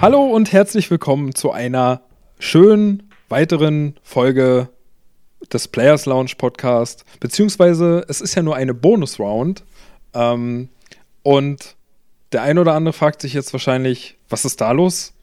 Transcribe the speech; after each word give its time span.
Hallo 0.00 0.24
und 0.26 0.52
herzlich 0.52 0.92
willkommen 0.92 1.34
zu 1.34 1.50
einer 1.50 2.02
schönen 2.38 3.10
weiteren 3.28 3.96
Folge 4.04 4.68
des 5.52 5.66
Players 5.66 6.06
Lounge 6.06 6.30
Podcast. 6.38 7.04
Beziehungsweise 7.18 8.04
es 8.06 8.20
ist 8.20 8.36
ja 8.36 8.42
nur 8.44 8.54
eine 8.54 8.74
Bonus-Round. 8.74 9.64
Ähm, 10.14 10.68
und 11.24 11.74
der 12.30 12.42
ein 12.42 12.58
oder 12.58 12.74
andere 12.74 12.92
fragt 12.92 13.22
sich 13.22 13.32
jetzt 13.32 13.52
wahrscheinlich, 13.52 14.16
was 14.28 14.44
ist 14.44 14.60
da 14.60 14.70
los? 14.70 15.14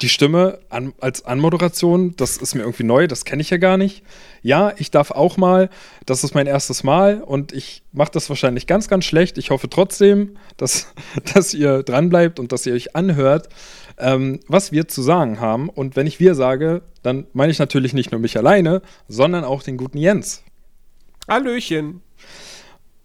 Die 0.00 0.08
Stimme 0.08 0.58
an, 0.70 0.92
als 1.00 1.24
Anmoderation, 1.24 2.16
das 2.16 2.36
ist 2.36 2.56
mir 2.56 2.62
irgendwie 2.62 2.82
neu, 2.82 3.06
das 3.06 3.24
kenne 3.24 3.42
ich 3.42 3.50
ja 3.50 3.58
gar 3.58 3.76
nicht. 3.76 4.02
Ja, 4.42 4.72
ich 4.76 4.90
darf 4.90 5.12
auch 5.12 5.36
mal, 5.36 5.70
das 6.04 6.24
ist 6.24 6.34
mein 6.34 6.48
erstes 6.48 6.82
Mal 6.82 7.22
und 7.22 7.52
ich 7.52 7.84
mache 7.92 8.10
das 8.10 8.28
wahrscheinlich 8.28 8.66
ganz, 8.66 8.88
ganz 8.88 9.04
schlecht. 9.04 9.38
Ich 9.38 9.50
hoffe 9.50 9.70
trotzdem, 9.70 10.36
dass, 10.56 10.92
dass 11.34 11.54
ihr 11.54 11.84
dranbleibt 11.84 12.40
und 12.40 12.50
dass 12.50 12.66
ihr 12.66 12.74
euch 12.74 12.96
anhört, 12.96 13.48
ähm, 13.98 14.40
was 14.48 14.72
wir 14.72 14.88
zu 14.88 15.02
sagen 15.02 15.40
haben. 15.40 15.68
Und 15.68 15.96
wenn 15.96 16.06
ich 16.06 16.20
wir 16.20 16.34
sage, 16.34 16.82
dann 17.02 17.26
meine 17.32 17.52
ich 17.52 17.58
natürlich 17.58 17.92
nicht 17.92 18.12
nur 18.12 18.20
mich 18.20 18.36
alleine, 18.36 18.82
sondern 19.08 19.44
auch 19.44 19.62
den 19.62 19.76
guten 19.76 19.98
Jens. 19.98 20.42
Hallöchen. 21.28 22.02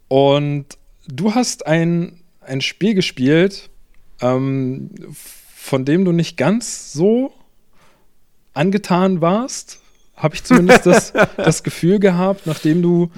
Und 0.07 0.65
du 1.07 1.35
hast 1.35 1.67
ein, 1.67 2.21
ein 2.41 2.61
Spiel 2.61 2.93
gespielt, 2.93 3.69
ähm, 4.21 4.91
von 5.55 5.85
dem 5.85 6.05
du 6.05 6.11
nicht 6.11 6.37
ganz 6.37 6.93
so 6.93 7.31
angetan 8.53 9.21
warst, 9.21 9.79
habe 10.15 10.35
ich 10.35 10.43
zumindest 10.43 10.85
das, 10.85 11.13
das 11.37 11.63
Gefühl 11.63 11.99
gehabt, 11.99 12.45
nachdem 12.45 12.81
du, 12.81 13.09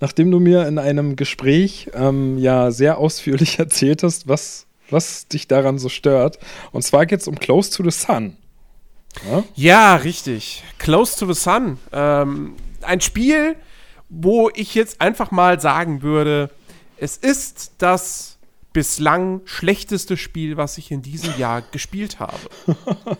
nachdem 0.00 0.30
du 0.30 0.38
mir 0.38 0.68
in 0.68 0.78
einem 0.78 1.16
Gespräch 1.16 1.90
ähm, 1.94 2.38
ja 2.38 2.70
sehr 2.70 2.98
ausführlich 2.98 3.58
erzählt 3.58 4.02
hast, 4.02 4.28
was, 4.28 4.66
was 4.94 5.28
dich 5.28 5.46
daran 5.46 5.78
so 5.78 5.90
stört. 5.90 6.38
Und 6.72 6.82
zwar 6.82 7.04
geht 7.04 7.20
es 7.20 7.28
um 7.28 7.38
Close 7.38 7.70
to 7.70 7.82
the 7.82 7.90
Sun. 7.90 8.36
Ja, 9.28 9.44
ja 9.54 9.96
richtig. 9.96 10.64
Close 10.78 11.18
to 11.18 11.30
the 11.30 11.38
Sun. 11.38 11.78
Ähm, 11.92 12.54
ein 12.80 13.00
Spiel, 13.00 13.56
wo 14.08 14.50
ich 14.54 14.74
jetzt 14.74 15.00
einfach 15.00 15.30
mal 15.30 15.60
sagen 15.60 16.02
würde, 16.02 16.50
es 16.96 17.16
ist 17.16 17.72
das 17.78 18.38
bislang 18.72 19.40
schlechteste 19.44 20.16
Spiel, 20.16 20.56
was 20.56 20.78
ich 20.78 20.90
in 20.90 21.02
diesem 21.02 21.36
Jahr 21.38 21.62
gespielt 21.62 22.18
habe. 22.18 22.38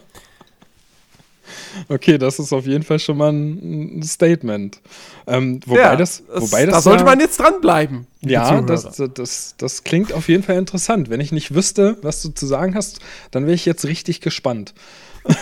Okay, 1.89 2.19
das 2.19 2.39
ist 2.39 2.53
auf 2.53 2.67
jeden 2.67 2.84
Fall 2.84 2.98
schon 2.98 3.17
mal 3.17 3.33
ein 3.33 4.03
Statement. 4.03 4.80
Ähm, 5.27 5.61
wobei 5.67 5.81
ja, 5.81 5.97
das, 5.97 6.22
wobei 6.33 6.66
das, 6.66 6.75
da 6.75 6.81
sollte 6.81 7.05
man 7.05 7.20
jetzt 7.20 7.39
dranbleiben. 7.39 8.06
Ja, 8.20 8.61
das, 8.61 9.03
das, 9.14 9.55
das 9.56 9.84
klingt 9.84 10.12
auf 10.12 10.28
jeden 10.28 10.42
Fall 10.42 10.56
interessant. 10.56 11.11
Wenn 11.11 11.20
ich 11.20 11.33
nicht 11.33 11.55
wüsste, 11.55 11.97
was 12.03 12.22
du 12.22 12.31
zu 12.31 12.47
sagen 12.47 12.75
hast, 12.75 13.00
dann 13.31 13.44
wäre 13.44 13.55
ich 13.55 13.66
jetzt 13.66 13.84
richtig 13.84 14.20
gespannt. 14.20 14.75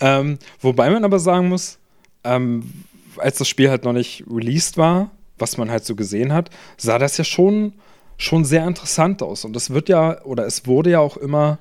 ähm, 0.00 0.38
wobei 0.60 0.90
man 0.90 1.04
aber 1.04 1.18
sagen 1.18 1.48
muss, 1.48 1.78
ähm, 2.24 2.72
als 3.18 3.38
das 3.38 3.48
Spiel 3.48 3.70
halt 3.70 3.84
noch 3.84 3.92
nicht 3.92 4.24
released 4.30 4.76
war, 4.76 5.10
was 5.38 5.56
man 5.56 5.70
halt 5.70 5.84
so 5.84 5.94
gesehen 5.94 6.32
hat, 6.32 6.50
sah 6.76 6.98
das 6.98 7.16
ja 7.16 7.24
schon 7.24 7.74
schon 8.16 8.44
sehr 8.44 8.66
interessant 8.66 9.22
aus. 9.22 9.44
Und 9.44 9.56
es 9.56 9.70
wird 9.70 9.88
ja, 9.88 10.22
oder 10.24 10.46
es 10.46 10.66
wurde 10.66 10.90
ja 10.90 11.00
auch 11.00 11.16
immer 11.16 11.58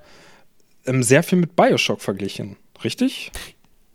ähm, 0.86 1.04
sehr 1.04 1.23
viel 1.23 1.40
mit 1.40 1.56
Bioshock 1.56 2.02
verglichen, 2.02 2.58
richtig? 2.83 3.32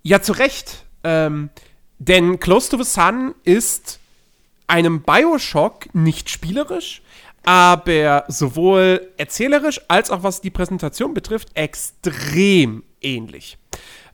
Ja, 0.02 0.22
zu 0.22 0.32
Recht. 0.32 0.84
Ähm, 1.04 1.50
denn 1.98 2.38
Close 2.40 2.70
to 2.70 2.82
the 2.82 2.88
Sun 2.88 3.34
ist 3.44 3.98
einem 4.66 5.02
Bioshock 5.02 5.94
nicht 5.94 6.30
spielerisch, 6.30 7.02
aber 7.44 8.24
sowohl 8.28 9.12
erzählerisch 9.16 9.80
als 9.88 10.10
auch 10.10 10.22
was 10.22 10.40
die 10.40 10.50
Präsentation 10.50 11.14
betrifft, 11.14 11.48
extrem 11.54 12.84
ähnlich. 13.00 13.58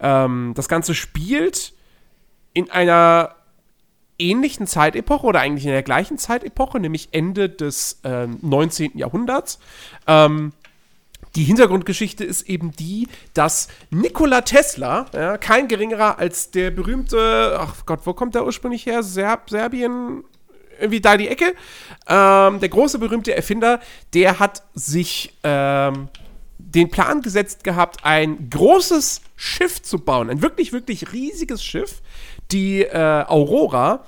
Ähm, 0.00 0.52
das 0.54 0.68
Ganze 0.68 0.94
spielt 0.94 1.72
in 2.52 2.70
einer 2.70 3.34
ähnlichen 4.18 4.66
Zeitepoche 4.66 5.26
oder 5.26 5.40
eigentlich 5.40 5.64
in 5.64 5.72
der 5.72 5.82
gleichen 5.82 6.18
Zeitepoche, 6.18 6.78
nämlich 6.78 7.08
Ende 7.12 7.48
des 7.48 8.00
äh, 8.04 8.26
19. 8.26 8.96
Jahrhunderts. 8.96 9.58
Ähm, 10.06 10.52
die 11.36 11.44
Hintergrundgeschichte 11.44 12.24
ist 12.24 12.42
eben 12.48 12.72
die, 12.72 13.08
dass 13.32 13.68
Nikola 13.90 14.42
Tesla, 14.42 15.06
ja, 15.12 15.36
kein 15.38 15.68
geringerer 15.68 16.18
als 16.18 16.50
der 16.50 16.70
berühmte, 16.70 17.56
ach 17.58 17.86
Gott, 17.86 18.00
wo 18.04 18.14
kommt 18.14 18.34
der 18.34 18.44
ursprünglich 18.44 18.86
her? 18.86 19.02
Serb 19.02 19.50
Serbien, 19.50 20.24
irgendwie 20.78 21.00
da 21.00 21.16
die 21.16 21.28
Ecke. 21.28 21.54
Ähm, 22.06 22.60
der 22.60 22.68
große 22.68 22.98
berühmte 22.98 23.34
Erfinder, 23.34 23.80
der 24.12 24.38
hat 24.38 24.62
sich 24.74 25.34
ähm, 25.42 26.08
den 26.58 26.90
Plan 26.90 27.22
gesetzt 27.22 27.64
gehabt, 27.64 28.04
ein 28.04 28.50
großes 28.50 29.20
Schiff 29.36 29.82
zu 29.82 29.98
bauen, 29.98 30.30
ein 30.30 30.42
wirklich, 30.42 30.72
wirklich 30.72 31.12
riesiges 31.12 31.64
Schiff, 31.64 32.02
die 32.54 32.82
äh, 32.82 33.24
Aurora, 33.26 34.04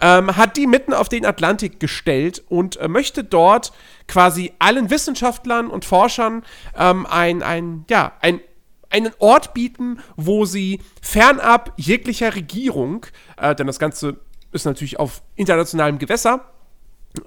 ähm, 0.00 0.36
hat 0.36 0.56
die 0.56 0.66
mitten 0.66 0.94
auf 0.94 1.08
den 1.08 1.26
Atlantik 1.26 1.78
gestellt 1.78 2.42
und 2.48 2.76
äh, 2.78 2.88
möchte 2.88 3.22
dort 3.22 3.72
quasi 4.08 4.52
allen 4.58 4.90
Wissenschaftlern 4.90 5.68
und 5.68 5.84
Forschern 5.84 6.42
ähm, 6.76 7.06
ein, 7.06 7.42
ein, 7.42 7.84
ja, 7.90 8.12
ein, 8.20 8.40
einen 8.88 9.12
Ort 9.18 9.54
bieten, 9.54 10.00
wo 10.16 10.46
sie 10.46 10.80
fernab 11.02 11.72
jeglicher 11.76 12.34
Regierung, 12.34 13.06
äh, 13.36 13.54
denn 13.54 13.66
das 13.66 13.78
Ganze 13.78 14.16
ist 14.52 14.64
natürlich 14.64 14.98
auf 14.98 15.22
internationalem 15.36 15.98
Gewässer, 15.98 16.50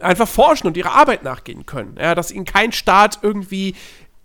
einfach 0.02 0.28
forschen 0.28 0.68
und 0.68 0.76
ihrer 0.76 0.94
Arbeit 0.94 1.24
nachgehen 1.24 1.66
können. 1.66 1.96
Ja, 2.00 2.16
dass 2.16 2.32
ihnen 2.32 2.46
kein 2.46 2.72
Staat 2.72 3.20
irgendwie, 3.22 3.76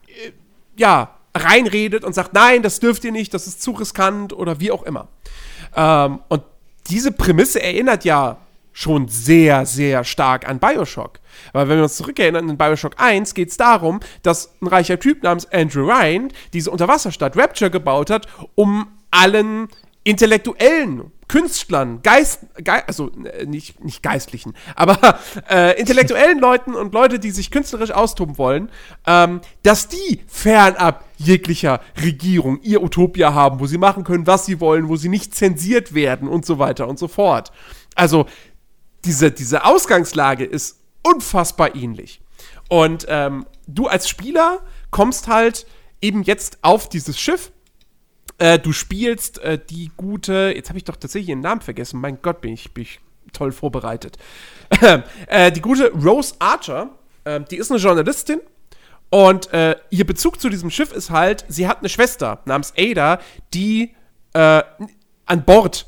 äh, 0.07 0.33
ja, 0.77 1.15
reinredet 1.35 2.05
und 2.05 2.15
sagt, 2.15 2.33
nein, 2.33 2.63
das 2.63 2.81
dürft 2.81 3.05
ihr 3.05 3.13
nicht, 3.13 3.33
das 3.35 3.47
ist 3.47 3.63
zu 3.63 3.73
riskant 3.73 4.33
oder 4.33 4.61
wie 4.61 4.73
auch 4.73 4.83
immer. 4.83 5.09
Ähm, 5.75 6.21
und 6.29 6.43
diese 6.89 7.13
Prämisse 7.13 7.63
erinnert 7.63 8.05
ja 8.05 8.39
schon 8.73 9.09
sehr, 9.09 9.67
sehr 9.67 10.05
stark 10.05 10.49
an 10.49 10.61
Bioshock. 10.61 11.19
Weil 11.53 11.69
wenn 11.69 11.79
wir 11.79 11.83
uns 11.83 11.97
zurückerinnern, 11.97 12.49
in 12.49 12.57
Bioshock 12.57 12.95
1 12.97 13.35
geht 13.35 13.51
es 13.51 13.57
darum, 13.57 13.99
dass 14.23 14.55
ein 14.63 14.69
reicher 14.69 15.01
Typ 15.01 15.25
namens 15.25 15.51
Andrew 15.53 15.85
Ryan 15.85 16.29
diese 16.53 16.71
Unterwasserstadt 16.71 17.37
Rapture 17.37 17.71
gebaut 17.71 18.09
hat, 18.09 18.29
um 18.55 18.87
allen 19.11 19.69
intellektuellen 20.09 21.13
Künstlern, 21.29 22.01
Geist, 22.01 22.47
Ge 22.57 22.81
also 22.87 23.11
äh, 23.25 23.45
nicht, 23.45 23.85
nicht 23.85 24.03
Geistlichen, 24.03 24.55
aber 24.75 25.19
äh, 25.51 25.79
intellektuellen 25.79 26.39
Leuten 26.39 26.75
und 26.75 26.95
Leute, 26.95 27.19
die 27.19 27.31
sich 27.31 27.51
künstlerisch 27.51 27.91
austoben 27.91 28.39
wollen, 28.39 28.71
ähm, 29.07 29.43
dass 29.63 29.89
die 29.89 30.23
fernab 30.27 31.05
jeglicher 31.19 31.83
Regierung 32.03 32.59
ihr 32.63 32.83
Utopia 32.83 33.35
haben, 33.35 33.61
wo 33.61 33.67
sie 33.67 33.77
machen 33.77 34.03
können, 34.03 34.27
was 34.27 34.47
sie 34.47 34.61
wollen, 34.61 34.89
wo 34.89 34.97
sie 34.97 35.11
nicht 35.11 35.35
zensiert 35.35 35.93
werden 35.93 36.27
und 36.27 36.47
so 36.47 36.59
weiter 36.59 36.89
und 36.89 36.99
so 36.99 37.07
fort. 37.07 37.53
Also 37.95 38.25
diese, 39.05 39.31
diese 39.31 39.67
Ausgangslage 39.67 40.47
ist 40.47 40.79
unfassbar 41.03 41.77
ähnlich. 41.77 42.23
Und 42.71 43.05
ähm, 43.11 43.45
du 43.67 43.87
als 43.89 44.09
Spieler 44.09 44.61
kommst 44.91 45.29
halt 45.29 45.67
eben 46.01 46.23
jetzt 46.23 46.59
auf 46.63 46.89
dieses 46.89 47.21
Schiff 47.21 47.53
äh, 48.39 48.59
du 48.59 48.73
spielst 48.73 49.39
äh, 49.39 49.59
die 49.59 49.91
gute, 49.97 50.53
jetzt 50.55 50.69
habe 50.69 50.79
ich 50.79 50.85
doch 50.85 50.97
tatsächlich 50.97 51.31
ihren 51.31 51.41
Namen 51.41 51.61
vergessen. 51.61 52.01
Mein 52.01 52.23
Gott, 52.23 52.41
bin 52.41 52.53
ich, 52.53 52.73
bin 52.73 52.83
ich 52.85 53.01
toll 53.33 53.53
vorbereitet. 53.53 54.17
äh, 55.27 55.53
die 55.53 55.61
gute 55.61 55.93
Rose 55.93 56.35
Archer, 56.39 56.91
ähm, 57.25 57.45
die 57.51 57.57
ist 57.57 57.71
eine 57.71 57.81
Journalistin 57.81 58.41
und 59.11 59.53
äh, 59.53 59.77
ihr 59.91 60.07
Bezug 60.07 60.41
zu 60.41 60.49
diesem 60.49 60.71
Schiff 60.71 60.93
ist 60.93 61.11
halt, 61.11 61.45
sie 61.49 61.67
hat 61.67 61.79
eine 61.79 61.89
Schwester 61.89 62.41
namens 62.45 62.75
Ada, 62.77 63.21
die 63.55 63.95
äh, 64.35 64.63
an 65.27 65.45
Bord 65.45 65.87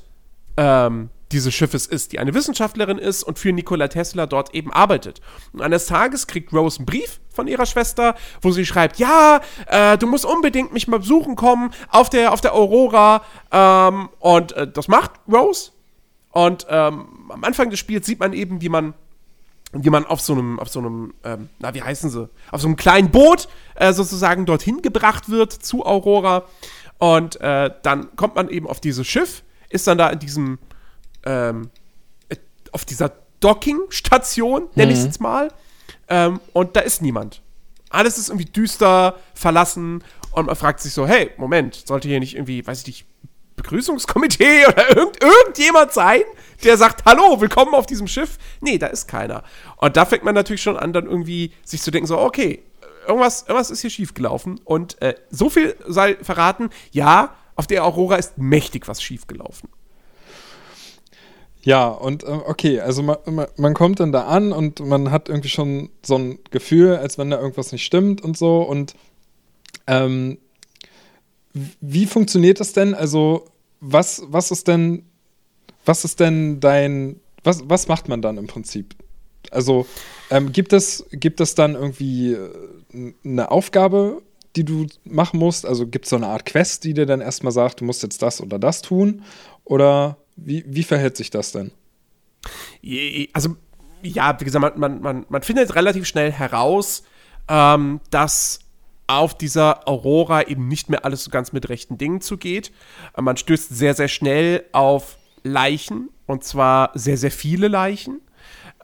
ähm, 0.56 1.10
dieses 1.32 1.54
Schiffes 1.54 1.86
ist, 1.86 2.12
die 2.12 2.18
eine 2.18 2.34
Wissenschaftlerin 2.34 2.98
ist 2.98 3.22
und 3.22 3.38
für 3.38 3.52
Nikola 3.52 3.88
Tesla 3.88 4.26
dort 4.26 4.54
eben 4.54 4.72
arbeitet. 4.72 5.20
Und 5.52 5.60
eines 5.60 5.86
Tages 5.86 6.26
kriegt 6.26 6.52
Rose 6.52 6.78
einen 6.78 6.86
Brief 6.86 7.20
von 7.40 7.48
ihrer 7.48 7.64
Schwester, 7.64 8.16
wo 8.42 8.50
sie 8.50 8.66
schreibt, 8.66 8.98
ja, 8.98 9.40
äh, 9.66 9.96
du 9.96 10.06
musst 10.06 10.26
unbedingt 10.26 10.74
mich 10.74 10.88
mal 10.88 10.98
besuchen 10.98 11.36
kommen 11.36 11.72
auf 11.88 12.10
der, 12.10 12.34
auf 12.34 12.42
der 12.42 12.54
Aurora. 12.54 13.22
Ähm, 13.50 14.10
und 14.18 14.52
äh, 14.52 14.70
das 14.70 14.88
macht 14.88 15.12
Rose. 15.26 15.70
Und 16.32 16.66
ähm, 16.68 17.06
am 17.30 17.42
Anfang 17.42 17.70
des 17.70 17.78
Spiels 17.78 18.04
sieht 18.04 18.20
man 18.20 18.34
eben, 18.34 18.60
wie 18.60 18.68
man 18.68 18.92
wie 19.72 19.88
man 19.88 20.04
auf 20.04 20.20
so 20.20 20.32
einem, 20.32 20.58
auf 20.58 20.68
so 20.68 20.80
einem, 20.80 21.14
ähm, 21.22 21.48
na, 21.60 21.72
wie 21.74 21.80
heißen 21.80 22.10
sie, 22.10 22.28
auf 22.50 22.60
so 22.60 22.66
einem 22.66 22.74
kleinen 22.74 23.10
Boot 23.10 23.48
äh, 23.76 23.92
sozusagen 23.92 24.44
dorthin 24.44 24.82
gebracht 24.82 25.30
wird 25.30 25.52
zu 25.52 25.86
Aurora. 25.86 26.42
Und 26.98 27.40
äh, 27.40 27.70
dann 27.82 28.14
kommt 28.16 28.34
man 28.34 28.48
eben 28.48 28.66
auf 28.66 28.80
dieses 28.80 29.06
Schiff, 29.06 29.44
ist 29.68 29.86
dann 29.86 29.96
da 29.96 30.10
in 30.10 30.18
diesem, 30.18 30.58
ähm, 31.24 31.70
auf 32.72 32.84
dieser 32.84 33.12
Dockingstation, 33.38 34.68
nenne 34.74 34.90
ich 34.90 34.98
es 34.98 35.04
mhm. 35.04 35.10
jetzt 35.10 35.20
mal. 35.20 35.52
Ähm, 36.10 36.40
und 36.52 36.76
da 36.76 36.80
ist 36.80 37.00
niemand. 37.00 37.40
Alles 37.88 38.18
ist 38.18 38.28
irgendwie 38.28 38.44
düster, 38.44 39.16
verlassen 39.34 40.04
und 40.32 40.46
man 40.46 40.56
fragt 40.56 40.80
sich 40.80 40.92
so, 40.92 41.06
hey, 41.06 41.30
Moment, 41.38 41.74
sollte 41.86 42.08
hier 42.08 42.20
nicht 42.20 42.34
irgendwie, 42.34 42.64
weiß 42.66 42.80
ich 42.80 42.86
nicht, 42.86 43.06
Begrüßungskomitee 43.56 44.66
oder 44.68 44.96
irgend, 44.96 45.22
irgendjemand 45.22 45.92
sein, 45.92 46.22
der 46.64 46.76
sagt, 46.76 47.04
hallo, 47.04 47.40
willkommen 47.40 47.74
auf 47.74 47.86
diesem 47.86 48.06
Schiff? 48.06 48.38
Nee, 48.60 48.78
da 48.78 48.88
ist 48.88 49.06
keiner. 49.06 49.42
Und 49.76 49.96
da 49.96 50.04
fängt 50.04 50.24
man 50.24 50.34
natürlich 50.34 50.62
schon 50.62 50.76
an, 50.76 50.92
dann 50.92 51.06
irgendwie 51.06 51.52
sich 51.64 51.82
zu 51.82 51.90
denken, 51.90 52.06
so, 52.06 52.18
okay, 52.18 52.62
irgendwas, 53.06 53.42
irgendwas 53.42 53.70
ist 53.70 53.80
hier 53.80 53.90
schiefgelaufen. 53.90 54.60
Und 54.64 55.00
äh, 55.02 55.14
so 55.30 55.50
viel 55.50 55.76
sei 55.86 56.16
verraten, 56.22 56.70
ja, 56.92 57.34
auf 57.56 57.66
der 57.66 57.84
Aurora 57.84 58.16
ist 58.16 58.38
mächtig 58.38 58.88
was 58.88 59.02
schiefgelaufen. 59.02 59.68
Ja, 61.62 61.88
und 61.88 62.24
äh, 62.24 62.26
okay, 62.26 62.80
also 62.80 63.02
man, 63.02 63.18
man, 63.56 63.74
kommt 63.74 64.00
dann 64.00 64.12
da 64.12 64.26
an 64.26 64.52
und 64.52 64.80
man 64.80 65.10
hat 65.10 65.28
irgendwie 65.28 65.50
schon 65.50 65.90
so 66.02 66.16
ein 66.16 66.38
Gefühl, 66.50 66.96
als 66.96 67.18
wenn 67.18 67.30
da 67.30 67.38
irgendwas 67.38 67.72
nicht 67.72 67.84
stimmt 67.84 68.22
und 68.22 68.36
so. 68.36 68.62
Und 68.62 68.94
ähm, 69.86 70.38
wie 71.52 72.06
funktioniert 72.06 72.60
das 72.60 72.72
denn? 72.72 72.94
Also, 72.94 73.44
was, 73.80 74.22
was 74.26 74.50
ist 74.50 74.68
denn, 74.68 75.04
was 75.84 76.04
ist 76.04 76.20
denn 76.20 76.60
dein, 76.60 77.20
was, 77.44 77.62
was 77.68 77.88
macht 77.88 78.08
man 78.08 78.22
dann 78.22 78.38
im 78.38 78.46
Prinzip? 78.46 78.94
Also, 79.50 79.86
ähm, 80.30 80.52
gibt, 80.52 80.72
es, 80.72 81.04
gibt 81.10 81.40
es 81.40 81.54
dann 81.54 81.74
irgendwie 81.74 82.34
äh, 82.34 83.12
eine 83.24 83.50
Aufgabe, 83.50 84.22
die 84.56 84.64
du 84.64 84.86
machen 85.04 85.38
musst? 85.38 85.66
Also 85.66 85.86
gibt 85.86 86.06
es 86.06 86.10
so 86.10 86.16
eine 86.16 86.28
Art 86.28 86.46
Quest, 86.46 86.84
die 86.84 86.94
dir 86.94 87.06
dann 87.06 87.20
erstmal 87.20 87.52
sagt, 87.52 87.80
du 87.80 87.84
musst 87.84 88.02
jetzt 88.02 88.22
das 88.22 88.40
oder 88.40 88.58
das 88.58 88.82
tun? 88.82 89.22
Oder 89.64 90.16
wie, 90.44 90.64
wie 90.66 90.82
verhält 90.82 91.16
sich 91.16 91.30
das 91.30 91.52
denn? 91.52 91.72
Also, 93.32 93.56
ja, 94.02 94.38
wie 94.40 94.44
gesagt, 94.44 94.78
man, 94.78 95.00
man, 95.00 95.26
man 95.28 95.42
findet 95.42 95.74
relativ 95.74 96.06
schnell 96.06 96.32
heraus, 96.32 97.02
ähm, 97.48 98.00
dass 98.10 98.60
auf 99.06 99.36
dieser 99.36 99.88
Aurora 99.88 100.46
eben 100.46 100.68
nicht 100.68 100.88
mehr 100.88 101.04
alles 101.04 101.24
so 101.24 101.30
ganz 101.30 101.52
mit 101.52 101.68
rechten 101.68 101.98
Dingen 101.98 102.20
zugeht. 102.20 102.72
Äh, 103.16 103.22
man 103.22 103.36
stößt 103.36 103.70
sehr, 103.70 103.94
sehr 103.94 104.08
schnell 104.08 104.64
auf 104.72 105.18
Leichen 105.42 106.10
und 106.26 106.44
zwar 106.44 106.92
sehr, 106.94 107.16
sehr 107.16 107.30
viele 107.30 107.68
Leichen. 107.68 108.20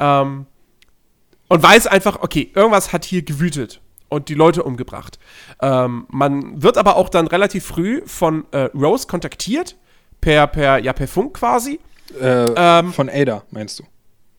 Ähm, 0.00 0.46
und 1.48 1.62
weiß 1.62 1.86
einfach, 1.86 2.22
okay, 2.22 2.50
irgendwas 2.54 2.92
hat 2.92 3.04
hier 3.04 3.22
gewütet 3.22 3.80
und 4.08 4.28
die 4.28 4.34
Leute 4.34 4.64
umgebracht. 4.64 5.18
Ähm, 5.60 6.06
man 6.10 6.60
wird 6.60 6.76
aber 6.76 6.96
auch 6.96 7.08
dann 7.08 7.28
relativ 7.28 7.64
früh 7.64 8.02
von 8.04 8.46
äh, 8.50 8.68
Rose 8.74 9.06
kontaktiert, 9.06 9.76
per, 10.26 10.48
per, 10.48 10.78
ja, 10.78 10.92
per 10.92 11.06
Funk 11.06 11.34
quasi. 11.34 11.78
Äh, 12.20 12.46
ähm, 12.56 12.92
von 12.92 13.08
Ada, 13.08 13.44
meinst 13.52 13.78
du? 13.78 13.84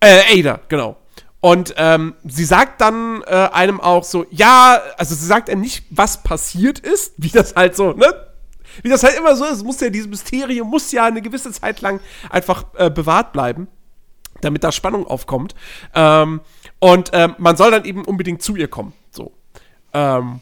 Äh, 0.02 0.38
Ada, 0.38 0.60
genau. 0.68 0.98
Und 1.40 1.76
ähm, 1.78 2.16
sie 2.26 2.44
sagt 2.44 2.82
dann 2.82 3.24
äh, 3.26 3.50
einem 3.54 3.80
auch 3.80 4.04
so, 4.04 4.26
ja, 4.30 4.82
also 4.98 5.16
sie 5.16 5.26
sagt 5.26 5.50
einem 5.50 5.62
nicht, 5.62 5.86
was 5.90 6.24
passiert 6.24 6.80
ist, 6.80 7.14
wie 7.16 7.30
das 7.30 7.56
halt 7.56 7.78
so, 7.78 7.94
ne? 7.94 8.14
Wie 8.84 8.90
das 8.90 9.02
halt 9.04 9.18
immer 9.18 9.34
so 9.38 9.46
ist, 9.46 9.64
muss 9.64 9.80
ja 9.80 9.90
dieses 9.90 10.10
Mysterium 10.10 10.70
muss 10.70 10.92
ja 10.92 11.06
eine 11.06 11.22
gewisse 11.22 11.54
Zeit 11.54 11.80
lang 11.80 12.02
einfach 12.30 12.66
äh, 12.76 12.90
bewahrt 12.90 13.32
bleiben, 13.32 13.70
damit 14.42 14.66
da 14.66 14.74
Spannung 14.74 15.08
aufkommt. 15.08 15.56
Ähm, 15.96 16.42
und 16.80 17.12
ähm, 17.14 17.36
man 17.38 17.56
soll 17.56 17.72
dann 17.72 17.86
eben 17.86 18.04
unbedingt 18.04 18.42
zu 18.42 18.58
ihr 18.58 18.68
kommen. 18.68 18.92
So. 19.12 19.32
Ähm, 19.94 20.42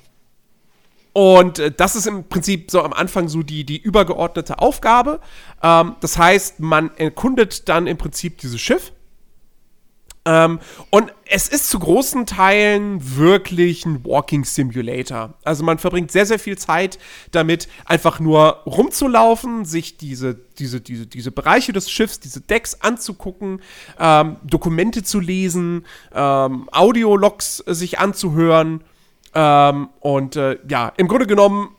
und 1.15 1.59
äh, 1.59 1.71
das 1.71 1.95
ist 1.95 2.07
im 2.07 2.25
Prinzip 2.25 2.69
so 2.69 2.83
am 2.83 2.91
Anfang 2.91 3.29
so 3.29 3.41
die, 3.41 3.63
die 3.63 3.77
übergeordnete 3.77 4.59
Aufgabe. 4.59 5.21
Ähm, 5.63 5.95
das 6.01 6.17
heißt, 6.17 6.59
man 6.59 6.91
erkundet 6.97 7.69
dann 7.69 7.87
im 7.87 7.97
Prinzip 7.97 8.37
dieses 8.39 8.59
Schiff. 8.59 8.91
Ähm, 10.25 10.59
und 10.89 11.13
es 11.25 11.47
ist 11.47 11.69
zu 11.69 11.79
großen 11.79 12.25
Teilen 12.25 13.15
wirklich 13.15 13.85
ein 13.85 14.03
Walking 14.03 14.43
Simulator. 14.43 15.35
Also 15.45 15.63
man 15.63 15.77
verbringt 15.77 16.11
sehr, 16.11 16.25
sehr 16.25 16.37
viel 16.37 16.57
Zeit 16.57 16.99
damit, 17.31 17.69
einfach 17.85 18.19
nur 18.19 18.63
rumzulaufen, 18.65 19.63
sich 19.63 19.95
diese, 19.95 20.35
diese, 20.59 20.81
diese, 20.81 21.07
diese 21.07 21.31
Bereiche 21.31 21.71
des 21.71 21.89
Schiffs, 21.89 22.19
diese 22.19 22.41
Decks 22.41 22.81
anzugucken, 22.81 23.61
ähm, 23.97 24.35
Dokumente 24.43 25.01
zu 25.01 25.21
lesen, 25.21 25.85
ähm, 26.13 26.67
Audiologs 26.73 27.63
sich 27.67 27.99
anzuhören 27.99 28.83
ähm, 29.35 29.89
und 29.99 30.35
äh, 30.37 30.57
ja, 30.67 30.93
im 30.97 31.07
Grunde 31.07 31.27
genommen, 31.27 31.75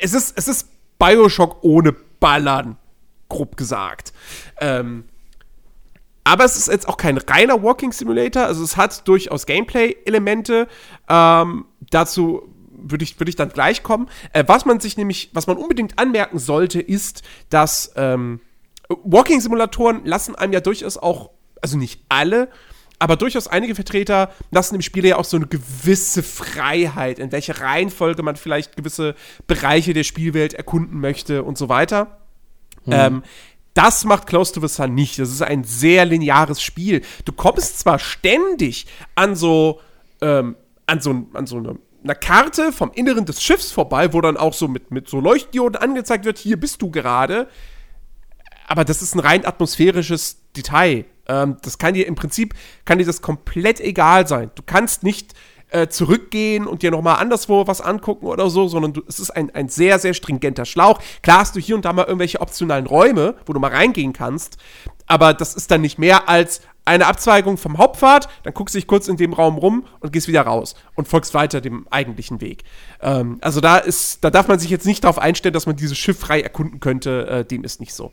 es 0.00 0.12
ist, 0.12 0.36
es 0.38 0.46
ist 0.46 0.68
Bioshock 0.98 1.58
ohne 1.62 1.92
Ballern, 2.20 2.76
grob 3.28 3.56
gesagt. 3.56 4.12
Ähm, 4.60 5.04
aber 6.24 6.44
es 6.44 6.56
ist 6.56 6.68
jetzt 6.68 6.88
auch 6.88 6.96
kein 6.96 7.18
reiner 7.18 7.62
Walking 7.62 7.92
Simulator, 7.92 8.44
also 8.44 8.62
es 8.62 8.76
hat 8.76 9.06
durchaus 9.08 9.46
Gameplay-Elemente. 9.46 10.68
Ähm, 11.08 11.66
dazu 11.90 12.50
würde 12.70 13.04
ich, 13.04 13.18
würd 13.18 13.28
ich 13.28 13.36
dann 13.36 13.48
gleich 13.48 13.82
kommen. 13.82 14.08
Äh, 14.32 14.44
was 14.46 14.64
man 14.64 14.80
sich 14.80 14.96
nämlich, 14.96 15.30
was 15.32 15.46
man 15.46 15.56
unbedingt 15.56 15.98
anmerken 15.98 16.38
sollte, 16.38 16.80
ist, 16.80 17.22
dass 17.50 17.92
ähm, 17.96 18.40
Walking-Simulatoren 18.88 20.04
lassen 20.04 20.34
einem 20.34 20.52
ja 20.52 20.60
durchaus 20.60 20.96
auch, 20.96 21.30
also 21.62 21.78
nicht 21.78 22.02
alle, 22.08 22.48
aber 22.98 23.16
durchaus 23.16 23.48
einige 23.48 23.74
Vertreter 23.74 24.32
lassen 24.50 24.74
dem 24.74 24.82
Spieler 24.82 25.08
ja 25.08 25.16
auch 25.16 25.24
so 25.24 25.36
eine 25.36 25.46
gewisse 25.46 26.22
Freiheit, 26.22 27.18
in 27.18 27.32
welche 27.32 27.60
Reihenfolge 27.60 28.22
man 28.22 28.36
vielleicht 28.36 28.76
gewisse 28.76 29.14
Bereiche 29.46 29.92
der 29.92 30.04
Spielwelt 30.04 30.54
erkunden 30.54 31.00
möchte 31.00 31.42
und 31.42 31.58
so 31.58 31.68
weiter. 31.68 32.18
Hm. 32.84 32.92
Ähm, 32.92 33.22
das 33.74 34.04
macht 34.04 34.26
Close 34.28 34.52
to 34.52 34.60
the 34.60 34.68
Sun 34.72 34.94
nicht. 34.94 35.18
Das 35.18 35.30
ist 35.30 35.42
ein 35.42 35.64
sehr 35.64 36.04
lineares 36.04 36.62
Spiel. 36.62 37.02
Du 37.24 37.32
kommst 37.32 37.80
zwar 37.80 37.98
ständig 37.98 38.86
an 39.16 39.34
so, 39.34 39.80
ähm, 40.20 40.56
an 40.86 41.00
so, 41.00 41.26
an 41.34 41.46
so 41.46 41.58
eine, 41.58 41.76
einer 42.04 42.14
Karte 42.14 42.70
vom 42.70 42.92
Inneren 42.94 43.24
des 43.24 43.42
Schiffs 43.42 43.72
vorbei, 43.72 44.12
wo 44.12 44.20
dann 44.20 44.36
auch 44.36 44.54
so 44.54 44.68
mit, 44.68 44.92
mit 44.92 45.08
so 45.08 45.18
Leuchtdioden 45.18 45.76
angezeigt 45.76 46.24
wird, 46.24 46.38
hier 46.38 46.58
bist 46.58 46.82
du 46.82 46.90
gerade. 46.90 47.48
Aber 48.68 48.84
das 48.84 49.02
ist 49.02 49.16
ein 49.16 49.20
rein 49.20 49.44
atmosphärisches 49.44 50.38
Detail. 50.56 51.06
Ähm, 51.28 51.56
das 51.62 51.78
kann 51.78 51.94
dir 51.94 52.06
im 52.06 52.14
Prinzip, 52.14 52.54
kann 52.84 52.98
dir 52.98 53.06
das 53.06 53.22
komplett 53.22 53.80
egal 53.80 54.26
sein. 54.26 54.50
Du 54.54 54.62
kannst 54.64 55.02
nicht 55.02 55.34
äh, 55.70 55.88
zurückgehen 55.88 56.66
und 56.66 56.82
dir 56.82 56.90
nochmal 56.90 57.16
anderswo 57.16 57.66
was 57.66 57.80
angucken 57.80 58.26
oder 58.26 58.48
so, 58.48 58.68
sondern 58.68 58.92
du, 58.92 59.02
es 59.08 59.18
ist 59.18 59.30
ein, 59.30 59.50
ein 59.54 59.68
sehr, 59.68 59.98
sehr 59.98 60.14
stringenter 60.14 60.64
Schlauch. 60.64 61.00
Klar 61.22 61.40
hast 61.40 61.56
du 61.56 61.60
hier 61.60 61.74
und 61.74 61.84
da 61.84 61.92
mal 61.92 62.04
irgendwelche 62.04 62.40
optionalen 62.40 62.86
Räume, 62.86 63.34
wo 63.46 63.52
du 63.52 63.60
mal 63.60 63.72
reingehen 63.72 64.12
kannst, 64.12 64.56
aber 65.06 65.34
das 65.34 65.54
ist 65.54 65.70
dann 65.70 65.80
nicht 65.80 65.98
mehr 65.98 66.28
als 66.28 66.60
eine 66.84 67.06
Abzweigung 67.06 67.56
vom 67.56 67.78
Hauptpfad, 67.78 68.28
dann 68.42 68.54
guckst 68.54 68.74
du 68.74 68.78
dich 68.78 68.86
kurz 68.86 69.08
in 69.08 69.16
dem 69.16 69.32
Raum 69.32 69.56
rum 69.56 69.84
und 70.00 70.12
gehst 70.12 70.28
wieder 70.28 70.42
raus 70.42 70.74
und 70.94 71.08
folgst 71.08 71.34
weiter 71.34 71.60
dem 71.60 71.86
eigentlichen 71.90 72.40
Weg. 72.40 72.62
Ähm, 73.00 73.38
also 73.40 73.60
da 73.60 73.78
ist, 73.78 74.22
da 74.22 74.30
darf 74.30 74.48
man 74.48 74.58
sich 74.58 74.70
jetzt 74.70 74.86
nicht 74.86 75.02
darauf 75.02 75.18
einstellen, 75.18 75.54
dass 75.54 75.66
man 75.66 75.76
dieses 75.76 75.98
Schiff 75.98 76.18
frei 76.18 76.40
erkunden 76.40 76.80
könnte, 76.80 77.26
äh, 77.26 77.44
dem 77.44 77.64
ist 77.64 77.80
nicht 77.80 77.94
so. 77.94 78.12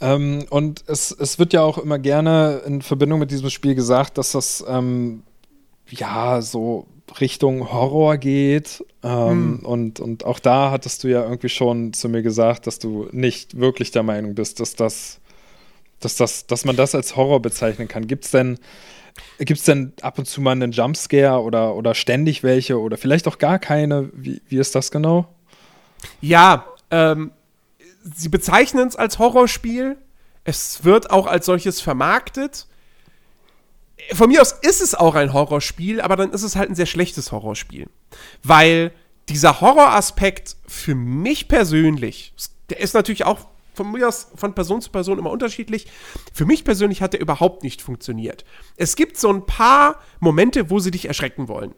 Ähm, 0.00 0.46
und 0.50 0.84
es, 0.86 1.12
es 1.12 1.38
wird 1.38 1.52
ja 1.52 1.62
auch 1.62 1.78
immer 1.78 1.98
gerne 1.98 2.62
in 2.66 2.82
Verbindung 2.82 3.20
mit 3.20 3.30
diesem 3.30 3.50
Spiel 3.50 3.74
gesagt, 3.74 4.18
dass 4.18 4.32
das 4.32 4.64
ähm, 4.66 5.22
ja 5.90 6.40
so 6.40 6.86
Richtung 7.20 7.72
Horror 7.72 8.16
geht. 8.16 8.84
Ähm, 9.02 9.58
hm. 9.58 9.58
und, 9.64 10.00
und 10.00 10.24
auch 10.24 10.38
da 10.38 10.70
hattest 10.70 11.04
du 11.04 11.08
ja 11.08 11.22
irgendwie 11.22 11.48
schon 11.48 11.92
zu 11.92 12.08
mir 12.08 12.22
gesagt, 12.22 12.66
dass 12.66 12.78
du 12.78 13.08
nicht 13.12 13.58
wirklich 13.58 13.90
der 13.90 14.02
Meinung 14.02 14.34
bist, 14.34 14.60
dass 14.60 14.74
das, 14.74 15.20
dass 16.00 16.16
das, 16.16 16.46
dass 16.46 16.64
man 16.64 16.76
das 16.76 16.94
als 16.94 17.16
Horror 17.16 17.40
bezeichnen 17.40 17.88
kann. 17.88 18.06
Gibt 18.06 18.26
es 18.26 18.30
denn, 18.30 18.58
gibt's 19.38 19.64
denn 19.64 19.92
ab 20.02 20.18
und 20.18 20.26
zu 20.26 20.40
mal 20.40 20.52
einen 20.52 20.72
Jumpscare 20.72 21.42
oder, 21.42 21.74
oder 21.74 21.94
ständig 21.94 22.42
welche 22.42 22.78
oder 22.78 22.96
vielleicht 22.96 23.26
auch 23.26 23.38
gar 23.38 23.58
keine? 23.58 24.10
Wie, 24.14 24.42
wie 24.48 24.58
ist 24.58 24.74
das 24.74 24.90
genau? 24.90 25.26
Ja, 26.20 26.66
ähm, 26.90 27.32
sie 28.02 28.28
bezeichnen 28.28 28.88
es 28.88 28.96
als 28.96 29.18
Horrorspiel. 29.18 29.96
Es 30.44 30.84
wird 30.84 31.10
auch 31.10 31.26
als 31.26 31.46
solches 31.46 31.80
vermarktet. 31.80 32.66
Von 34.12 34.30
mir 34.30 34.40
aus 34.40 34.52
ist 34.62 34.80
es 34.80 34.94
auch 34.94 35.14
ein 35.14 35.32
Horrorspiel, 35.32 36.00
aber 36.00 36.16
dann 36.16 36.32
ist 36.32 36.42
es 36.42 36.56
halt 36.56 36.70
ein 36.70 36.74
sehr 36.74 36.86
schlechtes 36.86 37.32
Horrorspiel. 37.32 37.88
Weil 38.42 38.92
dieser 39.28 39.60
Horroraspekt 39.60 40.56
für 40.66 40.94
mich 40.94 41.48
persönlich, 41.48 42.32
der 42.70 42.80
ist 42.80 42.94
natürlich 42.94 43.24
auch 43.24 43.46
von 43.74 43.92
mir 43.92 44.08
aus 44.08 44.28
von 44.34 44.54
Person 44.54 44.82
zu 44.82 44.90
Person 44.90 45.18
immer 45.18 45.30
unterschiedlich. 45.30 45.86
Für 46.32 46.44
mich 46.44 46.64
persönlich 46.64 47.02
hat 47.02 47.12
der 47.12 47.20
überhaupt 47.20 47.62
nicht 47.62 47.82
funktioniert. 47.82 48.44
Es 48.76 48.96
gibt 48.96 49.16
so 49.16 49.32
ein 49.32 49.46
paar 49.46 50.00
Momente, 50.18 50.70
wo 50.70 50.80
sie 50.80 50.90
dich 50.90 51.06
erschrecken 51.06 51.48
wollen. 51.48 51.74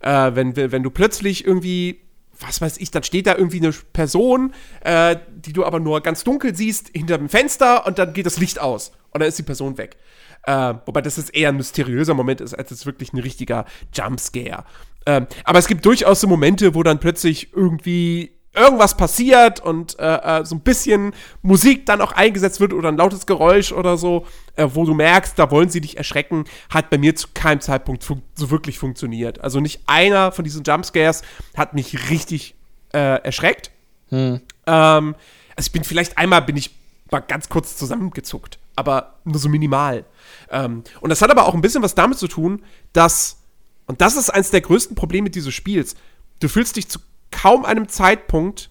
Äh, 0.00 0.34
wenn, 0.34 0.56
wenn 0.56 0.82
du 0.82 0.90
plötzlich 0.90 1.44
irgendwie 1.44 2.00
was 2.42 2.60
weiß 2.60 2.78
ich, 2.78 2.90
dann 2.90 3.02
steht 3.02 3.26
da 3.26 3.36
irgendwie 3.36 3.58
eine 3.58 3.72
Person, 3.92 4.52
äh, 4.80 5.16
die 5.34 5.52
du 5.52 5.64
aber 5.64 5.80
nur 5.80 6.00
ganz 6.00 6.24
dunkel 6.24 6.54
siehst, 6.54 6.90
hinter 6.94 7.18
dem 7.18 7.28
Fenster 7.28 7.86
und 7.86 7.98
dann 7.98 8.12
geht 8.12 8.26
das 8.26 8.38
Licht 8.38 8.60
aus 8.60 8.92
und 9.10 9.20
dann 9.20 9.28
ist 9.28 9.38
die 9.38 9.44
Person 9.44 9.78
weg. 9.78 9.96
Äh, 10.44 10.74
wobei 10.86 11.02
das 11.02 11.16
jetzt 11.16 11.34
eher 11.34 11.50
ein 11.50 11.56
mysteriöser 11.56 12.14
Moment 12.14 12.40
ist, 12.40 12.54
als 12.54 12.70
jetzt 12.70 12.86
wirklich 12.86 13.12
ein 13.12 13.18
richtiger 13.18 13.64
Jumpscare. 13.94 14.64
Ähm, 15.06 15.26
aber 15.44 15.58
es 15.58 15.68
gibt 15.68 15.84
durchaus 15.84 16.20
so 16.20 16.26
Momente, 16.26 16.74
wo 16.74 16.82
dann 16.82 16.98
plötzlich 16.98 17.52
irgendwie 17.52 18.32
irgendwas 18.54 18.96
passiert 18.96 19.60
und 19.60 19.98
äh, 19.98 20.40
äh, 20.40 20.44
so 20.44 20.54
ein 20.54 20.60
bisschen 20.60 21.14
Musik 21.40 21.86
dann 21.86 22.00
auch 22.00 22.12
eingesetzt 22.12 22.60
wird 22.60 22.72
oder 22.72 22.88
ein 22.88 22.96
lautes 22.96 23.26
Geräusch 23.26 23.72
oder 23.72 23.96
so, 23.96 24.26
äh, 24.56 24.68
wo 24.72 24.84
du 24.84 24.94
merkst, 24.94 25.38
da 25.38 25.50
wollen 25.50 25.70
sie 25.70 25.80
dich 25.80 25.96
erschrecken, 25.96 26.44
hat 26.68 26.90
bei 26.90 26.98
mir 26.98 27.16
zu 27.16 27.28
keinem 27.32 27.60
Zeitpunkt 27.60 28.02
so 28.02 28.50
wirklich 28.50 28.78
funktioniert. 28.78 29.40
Also 29.40 29.60
nicht 29.60 29.82
einer 29.86 30.32
von 30.32 30.44
diesen 30.44 30.64
Jumpscares 30.64 31.22
hat 31.56 31.72
mich 31.74 32.10
richtig 32.10 32.54
äh, 32.92 33.22
erschreckt. 33.22 33.70
Hm. 34.10 34.42
Ähm, 34.66 35.14
also 35.56 35.66
ich 35.66 35.72
bin 35.72 35.84
vielleicht 35.84 36.18
einmal 36.18 36.42
bin 36.42 36.56
ich 36.56 36.70
mal 37.10 37.20
ganz 37.20 37.48
kurz 37.48 37.76
zusammengezuckt, 37.76 38.58
aber 38.76 39.14
nur 39.24 39.38
so 39.38 39.48
minimal. 39.48 40.04
Ähm, 40.50 40.84
und 41.00 41.10
das 41.10 41.22
hat 41.22 41.30
aber 41.30 41.46
auch 41.46 41.54
ein 41.54 41.62
bisschen 41.62 41.82
was 41.82 41.94
damit 41.94 42.18
zu 42.18 42.28
tun, 42.28 42.62
dass 42.92 43.38
Und 43.86 44.00
das 44.02 44.16
ist 44.16 44.30
eines 44.30 44.50
der 44.50 44.60
größten 44.60 44.94
Probleme 44.94 45.30
dieses 45.30 45.54
Spiels. 45.54 45.96
Du 46.40 46.48
fühlst 46.48 46.76
dich 46.76 46.88
zu 46.88 46.98
kaum 47.32 47.64
einem 47.64 47.88
Zeitpunkt 47.88 48.70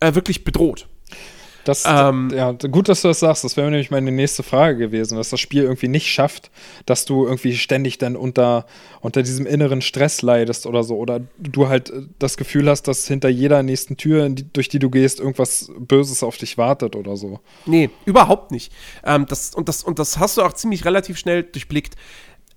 äh, 0.00 0.14
wirklich 0.14 0.44
bedroht. 0.44 0.88
Das, 1.64 1.84
ähm, 1.86 2.30
ja, 2.34 2.52
gut, 2.52 2.88
dass 2.88 3.02
du 3.02 3.08
das 3.08 3.20
sagst. 3.20 3.44
Das 3.44 3.56
wäre 3.56 3.70
nämlich 3.70 3.90
meine 3.90 4.10
nächste 4.10 4.42
Frage 4.42 4.78
gewesen, 4.78 5.16
dass 5.16 5.30
das 5.30 5.40
Spiel 5.40 5.62
irgendwie 5.62 5.88
nicht 5.88 6.08
schafft, 6.08 6.50
dass 6.86 7.04
du 7.04 7.24
irgendwie 7.24 7.54
ständig 7.54 7.98
dann 7.98 8.16
unter, 8.16 8.66
unter 9.00 9.22
diesem 9.22 9.46
inneren 9.46 9.80
Stress 9.80 10.22
leidest 10.22 10.66
oder 10.66 10.82
so. 10.82 10.96
Oder 10.96 11.20
du 11.38 11.68
halt 11.68 11.90
äh, 11.90 12.02
das 12.18 12.36
Gefühl 12.36 12.68
hast, 12.68 12.88
dass 12.88 13.06
hinter 13.06 13.28
jeder 13.28 13.62
nächsten 13.62 13.96
Tür, 13.96 14.28
durch 14.28 14.68
die 14.68 14.78
du 14.78 14.90
gehst, 14.90 15.20
irgendwas 15.20 15.70
Böses 15.78 16.22
auf 16.22 16.36
dich 16.36 16.58
wartet 16.58 16.96
oder 16.96 17.16
so. 17.16 17.38
Nee, 17.66 17.90
überhaupt 18.06 18.50
nicht. 18.50 18.72
Ähm, 19.04 19.26
das, 19.28 19.54
und, 19.54 19.68
das, 19.68 19.84
und 19.84 19.98
das 19.98 20.18
hast 20.18 20.38
du 20.38 20.42
auch 20.42 20.54
ziemlich 20.54 20.84
relativ 20.84 21.16
schnell 21.16 21.44
durchblickt. 21.44 21.94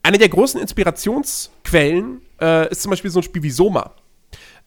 Eine 0.02 0.18
der 0.18 0.30
großen 0.30 0.60
Inspirationsquellen 0.60 2.22
äh, 2.42 2.70
ist 2.72 2.82
zum 2.82 2.90
Beispiel 2.90 3.12
so 3.12 3.20
ein 3.20 3.24
Spiel 3.24 3.44
wie 3.44 3.52
Soma. 3.52 3.92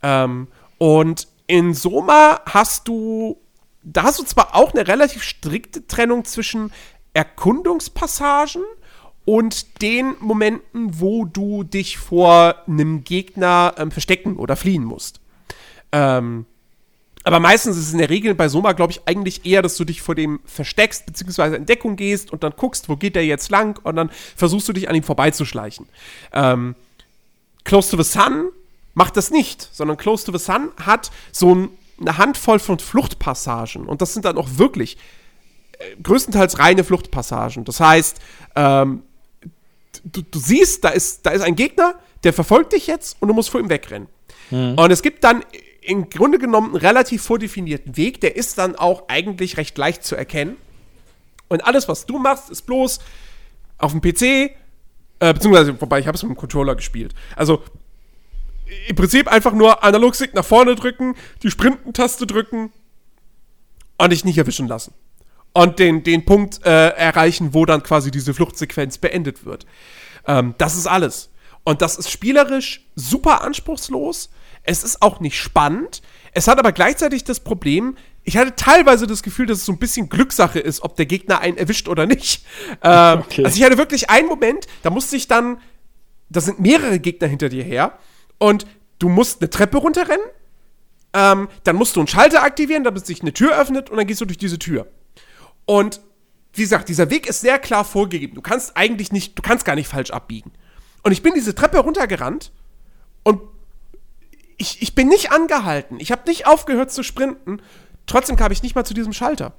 Ähm, 0.02 0.48
und 0.78 1.28
in 1.46 1.74
Soma 1.74 2.40
hast 2.46 2.88
du 2.88 3.38
da 3.82 4.02
hast 4.02 4.18
du 4.18 4.24
zwar 4.24 4.54
auch 4.54 4.74
eine 4.74 4.86
relativ 4.86 5.22
strikte 5.22 5.86
Trennung 5.86 6.24
zwischen 6.24 6.72
Erkundungspassagen 7.14 8.62
und 9.24 9.82
den 9.82 10.14
Momenten, 10.20 11.00
wo 11.00 11.24
du 11.24 11.64
dich 11.64 11.98
vor 11.98 12.54
einem 12.66 13.04
Gegner 13.04 13.74
ähm, 13.78 13.90
verstecken 13.90 14.36
oder 14.36 14.56
fliehen 14.56 14.84
musst. 14.84 15.20
Ähm, 15.92 16.46
aber 17.24 17.40
meistens 17.40 17.76
ist 17.76 17.88
es 17.88 17.92
in 17.92 17.98
der 17.98 18.10
Regel 18.10 18.34
bei 18.34 18.48
Soma, 18.48 18.72
glaube 18.72 18.92
ich, 18.92 19.02
eigentlich 19.06 19.44
eher, 19.44 19.60
dass 19.60 19.76
du 19.76 19.84
dich 19.84 20.00
vor 20.00 20.14
dem 20.14 20.40
versteckst, 20.44 21.04
beziehungsweise 21.04 21.56
in 21.56 21.66
Deckung 21.66 21.96
gehst 21.96 22.32
und 22.32 22.42
dann 22.42 22.54
guckst, 22.56 22.88
wo 22.88 22.96
geht 22.96 23.16
der 23.16 23.26
jetzt 23.26 23.50
lang 23.50 23.78
und 23.82 23.96
dann 23.96 24.10
versuchst 24.36 24.68
du 24.68 24.72
dich 24.72 24.88
an 24.88 24.94
ihm 24.94 25.02
vorbeizuschleichen. 25.02 25.86
Ähm, 26.32 26.74
Close 27.64 27.90
to 27.90 28.02
the 28.02 28.08
Sun 28.08 28.48
macht 28.98 29.16
das 29.16 29.30
nicht, 29.30 29.68
sondern 29.72 29.96
Close 29.96 30.26
to 30.26 30.36
the 30.36 30.44
Sun 30.44 30.70
hat 30.84 31.10
so 31.32 31.54
ein 31.54 31.70
eine 32.00 32.18
Handvoll 32.18 32.58
von 32.58 32.78
Fluchtpassagen. 32.78 33.86
Und 33.86 34.02
das 34.02 34.12
sind 34.12 34.24
dann 34.24 34.38
auch 34.38 34.48
wirklich 34.56 34.96
äh, 35.78 35.96
größtenteils 36.02 36.58
reine 36.58 36.84
Fluchtpassagen. 36.84 37.64
Das 37.64 37.80
heißt, 37.80 38.18
ähm, 38.56 39.02
du, 40.04 40.22
du, 40.22 40.38
siehst, 40.38 40.84
da 40.84 40.90
ist, 40.90 41.26
da 41.26 41.30
ist 41.30 41.42
ein 41.42 41.56
Gegner, 41.56 41.94
der 42.24 42.32
verfolgt 42.32 42.72
dich 42.72 42.86
jetzt 42.86 43.16
und 43.20 43.28
du 43.28 43.34
musst 43.34 43.50
vor 43.50 43.60
ihm 43.60 43.68
wegrennen. 43.68 44.08
Mhm. 44.50 44.74
Und 44.78 44.90
es 44.90 45.02
gibt 45.02 45.24
dann 45.24 45.44
im 45.82 46.10
Grunde 46.10 46.38
genommen 46.38 46.68
einen 46.68 46.76
relativ 46.76 47.22
vordefinierten 47.22 47.96
Weg, 47.96 48.20
der 48.20 48.36
ist 48.36 48.58
dann 48.58 48.76
auch 48.76 49.08
eigentlich 49.08 49.56
recht 49.56 49.76
leicht 49.78 50.04
zu 50.04 50.16
erkennen. 50.16 50.56
Und 51.48 51.66
alles, 51.66 51.88
was 51.88 52.04
du 52.04 52.18
machst, 52.18 52.50
ist 52.50 52.62
bloß 52.62 52.98
auf 53.78 53.92
dem 53.92 54.02
PC, 54.02 54.22
äh, 54.22 55.32
beziehungsweise, 55.32 55.80
wobei 55.80 55.98
ich 55.98 56.06
habe 56.06 56.16
es 56.16 56.22
mit 56.22 56.30
dem 56.30 56.36
Controller 56.36 56.76
gespielt. 56.76 57.14
Also 57.36 57.62
im 58.88 58.96
Prinzip 58.96 59.28
einfach 59.28 59.52
nur 59.52 59.82
Analogstick 59.82 60.34
nach 60.34 60.44
vorne 60.44 60.74
drücken, 60.74 61.14
die 61.42 61.50
Sprintentaste 61.50 62.26
drücken 62.26 62.72
und 63.98 64.10
dich 64.10 64.24
nicht 64.24 64.38
erwischen 64.38 64.68
lassen. 64.68 64.94
Und 65.52 65.78
den, 65.78 66.04
den 66.04 66.24
Punkt 66.24 66.64
äh, 66.64 66.90
erreichen, 66.90 67.54
wo 67.54 67.64
dann 67.64 67.82
quasi 67.82 68.10
diese 68.10 68.34
Fluchtsequenz 68.34 68.98
beendet 68.98 69.44
wird. 69.44 69.66
Ähm, 70.26 70.54
das 70.58 70.76
ist 70.76 70.86
alles. 70.86 71.30
Und 71.64 71.82
das 71.82 71.96
ist 71.96 72.10
spielerisch 72.10 72.86
super 72.94 73.42
anspruchslos. 73.42 74.30
Es 74.62 74.84
ist 74.84 75.02
auch 75.02 75.20
nicht 75.20 75.38
spannend. 75.38 76.02
Es 76.32 76.46
hat 76.46 76.58
aber 76.58 76.72
gleichzeitig 76.72 77.24
das 77.24 77.40
Problem, 77.40 77.96
ich 78.22 78.36
hatte 78.36 78.54
teilweise 78.54 79.06
das 79.06 79.22
Gefühl, 79.22 79.46
dass 79.46 79.58
es 79.58 79.64
so 79.64 79.72
ein 79.72 79.78
bisschen 79.78 80.10
Glückssache 80.10 80.60
ist, 80.60 80.82
ob 80.82 80.96
der 80.96 81.06
Gegner 81.06 81.40
einen 81.40 81.56
erwischt 81.56 81.88
oder 81.88 82.06
nicht. 82.06 82.44
Ähm, 82.82 83.20
okay. 83.20 83.44
Also 83.44 83.56
ich 83.56 83.64
hatte 83.64 83.78
wirklich 83.78 84.10
einen 84.10 84.28
Moment, 84.28 84.66
da 84.82 84.90
musste 84.90 85.16
ich 85.16 85.26
dann, 85.26 85.60
da 86.28 86.40
sind 86.40 86.60
mehrere 86.60 87.00
Gegner 87.00 87.26
hinter 87.26 87.48
dir 87.48 87.64
her 87.64 87.98
und 88.38 88.66
du 88.98 89.08
musst 89.08 89.40
eine 89.40 89.50
Treppe 89.50 89.78
runterrennen, 89.78 90.26
ähm, 91.12 91.48
dann 91.64 91.76
musst 91.76 91.96
du 91.96 92.00
einen 92.00 92.06
Schalter 92.06 92.42
aktivieren, 92.42 92.84
damit 92.84 93.06
sich 93.06 93.22
eine 93.22 93.32
Tür 93.32 93.58
öffnet 93.58 93.90
und 93.90 93.96
dann 93.96 94.06
gehst 94.06 94.20
du 94.20 94.24
durch 94.24 94.38
diese 94.38 94.58
Tür. 94.58 94.86
Und 95.64 96.00
wie 96.52 96.62
gesagt, 96.62 96.88
dieser 96.88 97.10
Weg 97.10 97.26
ist 97.26 97.40
sehr 97.40 97.58
klar 97.58 97.84
vorgegeben. 97.84 98.34
Du 98.34 98.42
kannst 98.42 98.76
eigentlich 98.76 99.12
nicht, 99.12 99.38
du 99.38 99.42
kannst 99.42 99.64
gar 99.64 99.74
nicht 99.74 99.88
falsch 99.88 100.10
abbiegen. 100.10 100.52
Und 101.02 101.12
ich 101.12 101.22
bin 101.22 101.34
diese 101.34 101.54
Treppe 101.54 101.78
runtergerannt 101.78 102.52
und 103.22 103.40
ich, 104.56 104.82
ich 104.82 104.94
bin 104.94 105.08
nicht 105.08 105.30
angehalten. 105.30 106.00
Ich 106.00 106.10
habe 106.10 106.22
nicht 106.26 106.46
aufgehört 106.46 106.90
zu 106.90 107.02
sprinten. 107.02 107.62
Trotzdem 108.06 108.36
kam 108.36 108.50
ich 108.50 108.62
nicht 108.62 108.74
mal 108.74 108.84
zu 108.84 108.94
diesem 108.94 109.12
Schalter. 109.12 109.52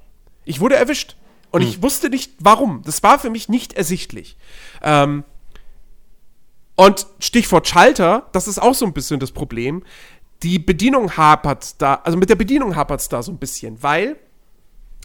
Ich 0.44 0.60
wurde 0.60 0.76
erwischt. 0.76 1.16
Und 1.50 1.62
hm. 1.62 1.68
ich 1.68 1.82
wusste 1.82 2.10
nicht, 2.10 2.32
warum. 2.38 2.82
Das 2.84 3.02
war 3.02 3.18
für 3.18 3.30
mich 3.30 3.48
nicht 3.48 3.72
ersichtlich. 3.72 4.36
Ähm, 4.82 5.24
und 6.80 7.06
Stichwort 7.18 7.68
Schalter, 7.68 8.28
das 8.32 8.48
ist 8.48 8.58
auch 8.58 8.72
so 8.72 8.86
ein 8.86 8.94
bisschen 8.94 9.20
das 9.20 9.32
Problem. 9.32 9.82
Die 10.42 10.58
Bedienung 10.58 11.14
hapert 11.14 11.74
da, 11.82 12.00
also 12.04 12.16
mit 12.16 12.30
der 12.30 12.36
Bedienung 12.36 12.74
hapert 12.74 13.02
es 13.02 13.10
da 13.10 13.22
so 13.22 13.30
ein 13.30 13.36
bisschen, 13.36 13.82
weil 13.82 14.16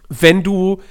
wenn 0.07 0.41
du 0.41 0.81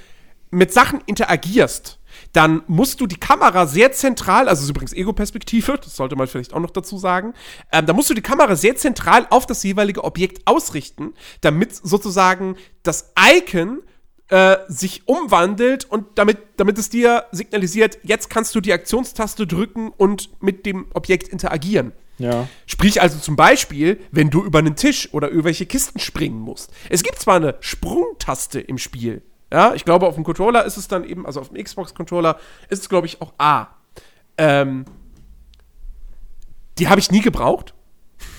mit 0.51 0.71
Sachen 0.71 1.01
interagierst, 1.07 1.97
dann 2.33 2.61
musst 2.67 3.01
du 3.01 3.07
die 3.07 3.19
Kamera 3.19 3.65
sehr 3.65 3.93
zentral, 3.93 4.47
also 4.47 4.61
ist 4.61 4.69
übrigens 4.69 4.93
Ego-Perspektive, 4.93 5.79
das 5.83 5.95
sollte 5.95 6.15
man 6.15 6.27
vielleicht 6.27 6.53
auch 6.53 6.59
noch 6.59 6.69
dazu 6.69 6.99
sagen, 6.99 7.33
ähm, 7.71 7.87
da 7.87 7.93
musst 7.93 8.11
du 8.11 8.13
die 8.13 8.21
Kamera 8.21 8.55
sehr 8.55 8.75
zentral 8.75 9.25
auf 9.31 9.47
das 9.47 9.63
jeweilige 9.63 10.03
Objekt 10.03 10.45
ausrichten, 10.45 11.15
damit 11.41 11.75
sozusagen 11.75 12.57
das 12.83 13.11
Icon 13.19 13.81
äh, 14.29 14.57
sich 14.67 15.07
umwandelt 15.07 15.85
und 15.85 16.05
damit, 16.15 16.39
damit 16.57 16.77
es 16.77 16.89
dir 16.89 17.25
signalisiert, 17.31 17.99
jetzt 18.03 18.29
kannst 18.29 18.55
du 18.55 18.61
die 18.61 18.73
Aktionstaste 18.73 19.45
drücken 19.45 19.89
und 19.89 20.29
mit 20.41 20.65
dem 20.65 20.87
Objekt 20.93 21.27
interagieren. 21.27 21.91
Ja. 22.17 22.47
Sprich 22.65 23.01
also 23.01 23.19
zum 23.19 23.35
Beispiel, 23.35 23.99
wenn 24.11 24.29
du 24.29 24.43
über 24.43 24.59
einen 24.59 24.75
Tisch 24.75 25.13
oder 25.13 25.29
irgendwelche 25.29 25.65
Kisten 25.65 25.99
springen 25.99 26.39
musst. 26.39 26.71
Es 26.89 27.03
gibt 27.03 27.19
zwar 27.19 27.35
eine 27.35 27.55
Sprungtaste 27.59 28.59
im 28.59 28.77
Spiel. 28.77 29.21
Ja, 29.51 29.73
ich 29.73 29.85
glaube, 29.85 30.07
auf 30.07 30.15
dem 30.15 30.23
Controller 30.23 30.65
ist 30.65 30.77
es 30.77 30.87
dann 30.87 31.03
eben, 31.03 31.25
also 31.25 31.41
auf 31.41 31.49
dem 31.49 31.63
Xbox-Controller 31.63 32.39
ist 32.69 32.81
es, 32.81 32.89
glaube 32.89 33.07
ich, 33.07 33.21
auch 33.21 33.33
A. 33.37 33.67
Ähm, 34.37 34.85
die 36.77 36.87
habe 36.87 36.99
ich 36.99 37.11
nie 37.11 37.21
gebraucht. 37.21 37.73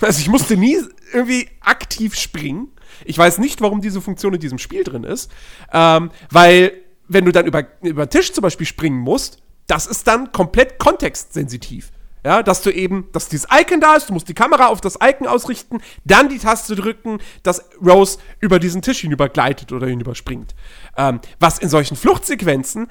Also 0.01 0.19
ich 0.19 0.27
musste 0.27 0.57
nie 0.57 0.77
irgendwie 1.13 1.49
aktiv 1.61 2.13
springen. 2.13 2.71
Ich 3.05 3.17
weiß 3.17 3.37
nicht, 3.37 3.61
warum 3.61 3.81
diese 3.81 4.01
Funktion 4.01 4.33
in 4.33 4.39
diesem 4.39 4.57
Spiel 4.57 4.83
drin 4.83 5.03
ist. 5.03 5.31
Ähm, 5.71 6.11
weil, 6.31 6.73
wenn 7.07 7.25
du 7.25 7.31
dann 7.31 7.45
über, 7.45 7.65
über 7.81 8.05
den 8.05 8.09
Tisch 8.09 8.33
zum 8.33 8.41
Beispiel 8.41 8.65
springen 8.65 8.99
musst, 8.99 9.41
das 9.67 9.85
ist 9.85 10.07
dann 10.07 10.31
komplett 10.31 10.79
kontextsensitiv. 10.79 11.91
Ja, 12.23 12.43
dass 12.43 12.61
du 12.61 12.71
eben, 12.71 13.07
dass 13.13 13.29
dieses 13.29 13.47
Icon 13.49 13.79
da 13.79 13.95
ist, 13.95 14.09
du 14.09 14.13
musst 14.13 14.27
die 14.27 14.33
Kamera 14.33 14.67
auf 14.67 14.81
das 14.81 14.97
Icon 15.01 15.27
ausrichten, 15.27 15.79
dann 16.03 16.27
die 16.27 16.39
Taste 16.39 16.75
drücken, 16.75 17.19
dass 17.43 17.69
Rose 17.81 18.17
über 18.39 18.59
diesen 18.59 18.81
Tisch 18.81 18.99
hinüber 18.99 19.29
gleitet 19.29 19.71
oder 19.71 19.87
hinüberspringt. 19.87 20.53
Ähm, 20.97 21.21
was 21.39 21.59
in 21.59 21.69
solchen 21.69 21.95
Fluchtsequenzen 21.95 22.89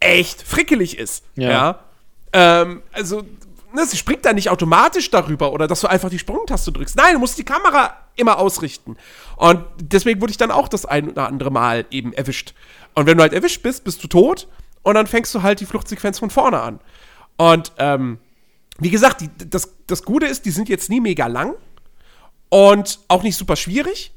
echt 0.00 0.42
frickelig 0.42 0.96
ist. 0.98 1.24
Ja. 1.34 1.50
ja? 1.50 1.80
Ähm, 2.32 2.82
also, 2.92 3.24
ne, 3.74 3.84
sie 3.84 3.96
springt 3.96 4.24
da 4.24 4.32
nicht 4.32 4.48
automatisch 4.48 5.10
darüber 5.10 5.52
oder 5.52 5.66
dass 5.66 5.80
du 5.80 5.88
einfach 5.88 6.08
die 6.08 6.18
Sprungtaste 6.18 6.72
drückst. 6.72 6.96
Nein, 6.96 7.14
du 7.14 7.18
musst 7.18 7.36
die 7.36 7.44
Kamera 7.44 7.94
immer 8.18 8.38
ausrichten. 8.38 8.96
Und 9.36 9.64
deswegen 9.80 10.20
wurde 10.20 10.30
ich 10.32 10.36
dann 10.36 10.50
auch 10.50 10.68
das 10.68 10.84
ein 10.84 11.10
oder 11.10 11.26
andere 11.26 11.50
Mal 11.50 11.86
eben 11.90 12.12
erwischt. 12.12 12.54
Und 12.94 13.06
wenn 13.06 13.16
du 13.16 13.22
halt 13.22 13.32
erwischt 13.32 13.62
bist, 13.62 13.84
bist 13.84 14.02
du 14.02 14.08
tot 14.08 14.48
und 14.82 14.94
dann 14.94 15.06
fängst 15.06 15.34
du 15.34 15.42
halt 15.42 15.60
die 15.60 15.66
Fluchtsequenz 15.66 16.18
von 16.18 16.30
vorne 16.30 16.60
an. 16.60 16.80
Und 17.36 17.72
ähm, 17.78 18.18
wie 18.78 18.90
gesagt, 18.90 19.20
die, 19.20 19.30
das, 19.48 19.74
das 19.86 20.02
Gute 20.02 20.26
ist, 20.26 20.44
die 20.44 20.50
sind 20.50 20.68
jetzt 20.68 20.90
nie 20.90 21.00
mega 21.00 21.26
lang 21.26 21.54
und 22.48 23.00
auch 23.08 23.22
nicht 23.22 23.36
super 23.36 23.56
schwierig, 23.56 24.12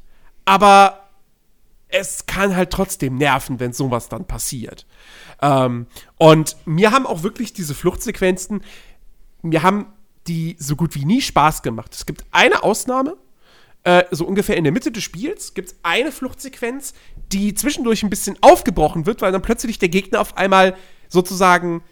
aber 0.45 1.09
es 1.87 2.25
kann 2.25 2.55
halt 2.55 2.71
trotzdem 2.71 3.15
nerven, 3.15 3.59
wenn 3.59 3.73
sowas 3.73 4.09
dann 4.09 4.25
passiert. 4.25 4.85
Ähm, 5.41 5.87
und 6.17 6.55
mir 6.65 6.91
haben 6.91 7.05
auch 7.05 7.23
wirklich 7.23 7.53
diese 7.53 7.75
Fluchtsequenzen, 7.75 8.63
mir 9.41 9.63
haben 9.63 9.87
die 10.27 10.55
so 10.59 10.75
gut 10.75 10.95
wie 10.95 11.05
nie 11.05 11.21
Spaß 11.21 11.63
gemacht. 11.63 11.93
Es 11.93 12.05
gibt 12.05 12.23
eine 12.31 12.63
Ausnahme, 12.63 13.17
äh, 13.83 14.03
so 14.11 14.25
ungefähr 14.25 14.57
in 14.57 14.63
der 14.63 14.73
Mitte 14.73 14.91
des 14.91 15.03
Spiels 15.03 15.53
gibt 15.53 15.69
es 15.69 15.75
eine 15.83 16.11
Fluchtsequenz, 16.11 16.93
die 17.31 17.53
zwischendurch 17.53 18.03
ein 18.03 18.09
bisschen 18.09 18.37
aufgebrochen 18.41 19.05
wird, 19.05 19.21
weil 19.21 19.31
dann 19.31 19.41
plötzlich 19.41 19.79
der 19.79 19.89
Gegner 19.89 20.21
auf 20.21 20.37
einmal 20.37 20.75
sozusagen, 21.09 21.83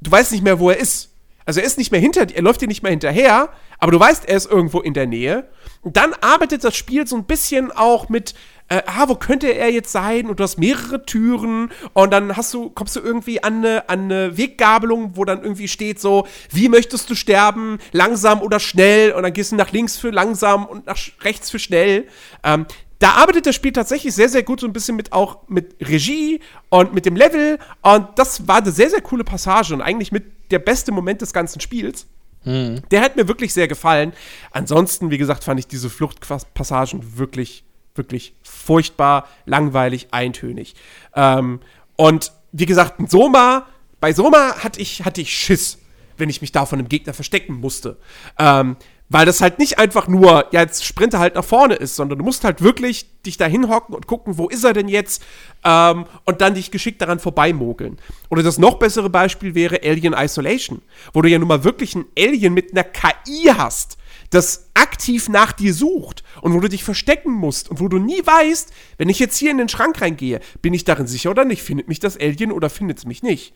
du 0.00 0.10
weißt 0.10 0.32
nicht 0.32 0.44
mehr, 0.44 0.58
wo 0.58 0.70
er 0.70 0.78
ist. 0.78 1.10
Also 1.46 1.60
er 1.60 1.66
ist 1.66 1.76
nicht 1.76 1.92
mehr 1.92 2.00
hinter 2.00 2.24
dir, 2.24 2.36
er 2.36 2.42
läuft 2.42 2.62
dir 2.62 2.68
nicht 2.68 2.82
mehr 2.82 2.90
hinterher, 2.90 3.50
aber 3.78 3.92
du 3.92 4.00
weißt, 4.00 4.26
er 4.26 4.36
ist 4.36 4.50
irgendwo 4.50 4.80
in 4.80 4.94
der 4.94 5.06
Nähe. 5.06 5.50
Und 5.82 5.98
dann 5.98 6.14
arbeitet 6.14 6.64
das 6.64 6.74
Spiel 6.74 7.06
so 7.06 7.16
ein 7.16 7.24
bisschen 7.24 7.70
auch 7.70 8.08
mit, 8.08 8.34
äh, 8.68 8.82
ah, 8.86 9.08
wo 9.08 9.14
könnte 9.14 9.48
er 9.48 9.70
jetzt 9.70 9.92
sein? 9.92 10.28
Und 10.28 10.40
du 10.40 10.44
hast 10.44 10.58
mehrere 10.58 11.04
Türen 11.04 11.70
und 11.92 12.10
dann 12.12 12.36
hast 12.36 12.52
du, 12.54 12.70
kommst 12.70 12.96
du 12.96 13.00
irgendwie 13.00 13.42
an 13.42 13.58
eine, 13.58 13.88
an 13.88 14.04
eine 14.04 14.36
Weggabelung, 14.36 15.16
wo 15.16 15.24
dann 15.24 15.42
irgendwie 15.42 15.68
steht 15.68 16.00
so, 16.00 16.26
wie 16.50 16.68
möchtest 16.68 17.10
du 17.10 17.14
sterben? 17.14 17.78
Langsam 17.92 18.40
oder 18.40 18.60
schnell? 18.60 19.12
Und 19.12 19.22
dann 19.22 19.32
gehst 19.32 19.52
du 19.52 19.56
nach 19.56 19.72
links 19.72 19.96
für 19.96 20.10
langsam 20.10 20.64
und 20.66 20.86
nach 20.86 20.98
rechts 21.22 21.50
für 21.50 21.58
schnell. 21.58 22.08
Ähm, 22.42 22.66
da 23.00 23.10
arbeitet 23.12 23.44
das 23.44 23.54
Spiel 23.54 23.72
tatsächlich 23.72 24.14
sehr, 24.14 24.30
sehr 24.30 24.42
gut 24.42 24.60
so 24.60 24.66
ein 24.66 24.72
bisschen 24.72 24.96
mit 24.96 25.12
auch 25.12 25.46
mit 25.48 25.76
Regie 25.80 26.40
und 26.70 26.94
mit 26.94 27.04
dem 27.04 27.16
Level. 27.16 27.58
Und 27.82 28.08
das 28.16 28.48
war 28.48 28.58
eine 28.58 28.70
sehr, 28.70 28.88
sehr 28.88 29.02
coole 29.02 29.24
Passage 29.24 29.74
und 29.74 29.82
eigentlich 29.82 30.10
mit 30.10 30.50
der 30.50 30.58
beste 30.58 30.90
Moment 30.90 31.20
des 31.20 31.34
ganzen 31.34 31.60
Spiels. 31.60 32.06
Mhm. 32.44 32.82
Der 32.90 33.02
hat 33.02 33.16
mir 33.16 33.28
wirklich 33.28 33.52
sehr 33.52 33.68
gefallen. 33.68 34.12
Ansonsten, 34.52 35.10
wie 35.10 35.18
gesagt, 35.18 35.44
fand 35.44 35.60
ich 35.60 35.66
diese 35.66 35.90
Fluchtpassagen 35.90 37.18
wirklich, 37.18 37.64
wirklich 37.94 38.34
furchtbar, 38.42 39.28
langweilig, 39.46 40.08
eintönig. 40.10 40.74
Ähm, 41.14 41.60
und 41.96 42.32
wie 42.52 42.66
gesagt, 42.66 43.10
Soma, 43.10 43.66
bei 44.00 44.12
Soma 44.12 44.56
hatte 44.62 44.80
ich, 44.80 45.04
hatte 45.04 45.20
ich 45.20 45.36
Schiss, 45.36 45.78
wenn 46.16 46.28
ich 46.28 46.40
mich 46.40 46.52
da 46.52 46.66
von 46.66 46.78
einem 46.78 46.88
Gegner 46.88 47.14
verstecken 47.14 47.54
musste. 47.54 47.98
Ähm, 48.38 48.76
weil 49.14 49.26
das 49.26 49.40
halt 49.40 49.60
nicht 49.60 49.78
einfach 49.78 50.08
nur, 50.08 50.46
ja, 50.50 50.62
jetzt 50.62 50.84
sprinte 50.84 51.20
halt 51.20 51.36
nach 51.36 51.44
vorne 51.44 51.76
ist, 51.76 51.94
sondern 51.94 52.18
du 52.18 52.24
musst 52.24 52.42
halt 52.42 52.62
wirklich 52.62 53.06
dich 53.22 53.36
da 53.36 53.46
hinhocken 53.46 53.94
und 53.94 54.08
gucken, 54.08 54.38
wo 54.38 54.48
ist 54.48 54.64
er 54.64 54.72
denn 54.72 54.88
jetzt? 54.88 55.22
Ähm, 55.62 56.06
und 56.24 56.40
dann 56.40 56.54
dich 56.56 56.72
geschickt 56.72 57.00
daran 57.00 57.20
vorbeimogeln. 57.20 57.98
Oder 58.28 58.42
das 58.42 58.58
noch 58.58 58.80
bessere 58.80 59.10
Beispiel 59.10 59.54
wäre 59.54 59.78
Alien 59.84 60.14
Isolation, 60.14 60.82
wo 61.12 61.22
du 61.22 61.28
ja 61.28 61.38
nun 61.38 61.46
mal 61.46 61.62
wirklich 61.62 61.94
ein 61.94 62.06
Alien 62.18 62.54
mit 62.54 62.72
einer 62.72 62.82
KI 62.82 63.52
hast, 63.56 63.98
das 64.30 64.70
aktiv 64.74 65.28
nach 65.28 65.52
dir 65.52 65.74
sucht 65.74 66.24
und 66.40 66.52
wo 66.52 66.58
du 66.58 66.68
dich 66.68 66.82
verstecken 66.82 67.30
musst 67.30 67.70
und 67.70 67.78
wo 67.78 67.86
du 67.86 67.98
nie 67.98 68.20
weißt, 68.26 68.72
wenn 68.98 69.08
ich 69.08 69.20
jetzt 69.20 69.38
hier 69.38 69.52
in 69.52 69.58
den 69.58 69.68
Schrank 69.68 70.00
reingehe, 70.00 70.40
bin 70.60 70.74
ich 70.74 70.82
darin 70.82 71.06
sicher 71.06 71.30
oder 71.30 71.44
nicht? 71.44 71.62
Findet 71.62 71.86
mich 71.86 72.00
das 72.00 72.18
Alien 72.18 72.50
oder 72.50 72.68
findet 72.68 72.98
es 72.98 73.06
mich 73.06 73.22
nicht? 73.22 73.54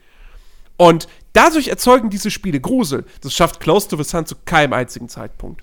Und 0.79 1.09
dadurch 1.35 1.69
erzeugen 1.69 2.09
diese 2.09 2.31
Spiele 2.31 2.61
Grusel. 2.61 3.05
Das 3.21 3.35
schafft 3.35 3.61
Close 3.61 3.89
to 3.89 3.97
the 3.97 4.05
Sun 4.05 4.25
zu 4.25 4.37
keinem 4.47 4.73
einzigen 4.73 5.11
Zeitpunkt. 5.11 5.63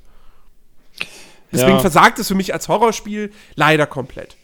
Deswegen 1.51 1.77
ja. 1.77 1.79
versagt 1.79 2.19
es 2.19 2.27
für 2.27 2.35
mich 2.35 2.53
als 2.53 2.67
Horrorspiel 2.67 3.31
leider 3.55 3.87
komplett. 3.87 4.35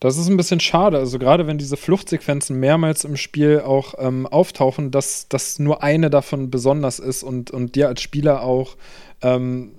Das 0.00 0.16
ist 0.16 0.28
ein 0.28 0.36
bisschen 0.36 0.60
schade. 0.60 0.98
Also 0.98 1.18
gerade 1.18 1.46
wenn 1.46 1.58
diese 1.58 1.76
Fluchtsequenzen 1.76 2.58
mehrmals 2.58 3.04
im 3.04 3.16
Spiel 3.16 3.60
auch 3.60 3.94
ähm, 3.98 4.26
auftauchen, 4.26 4.90
dass, 4.90 5.28
dass 5.28 5.58
nur 5.58 5.82
eine 5.82 6.10
davon 6.10 6.50
besonders 6.50 6.98
ist 6.98 7.22
und, 7.22 7.50
und 7.50 7.74
dir 7.74 7.88
als 7.88 8.02
Spieler 8.02 8.42
auch 8.42 8.76
ähm, 9.22 9.72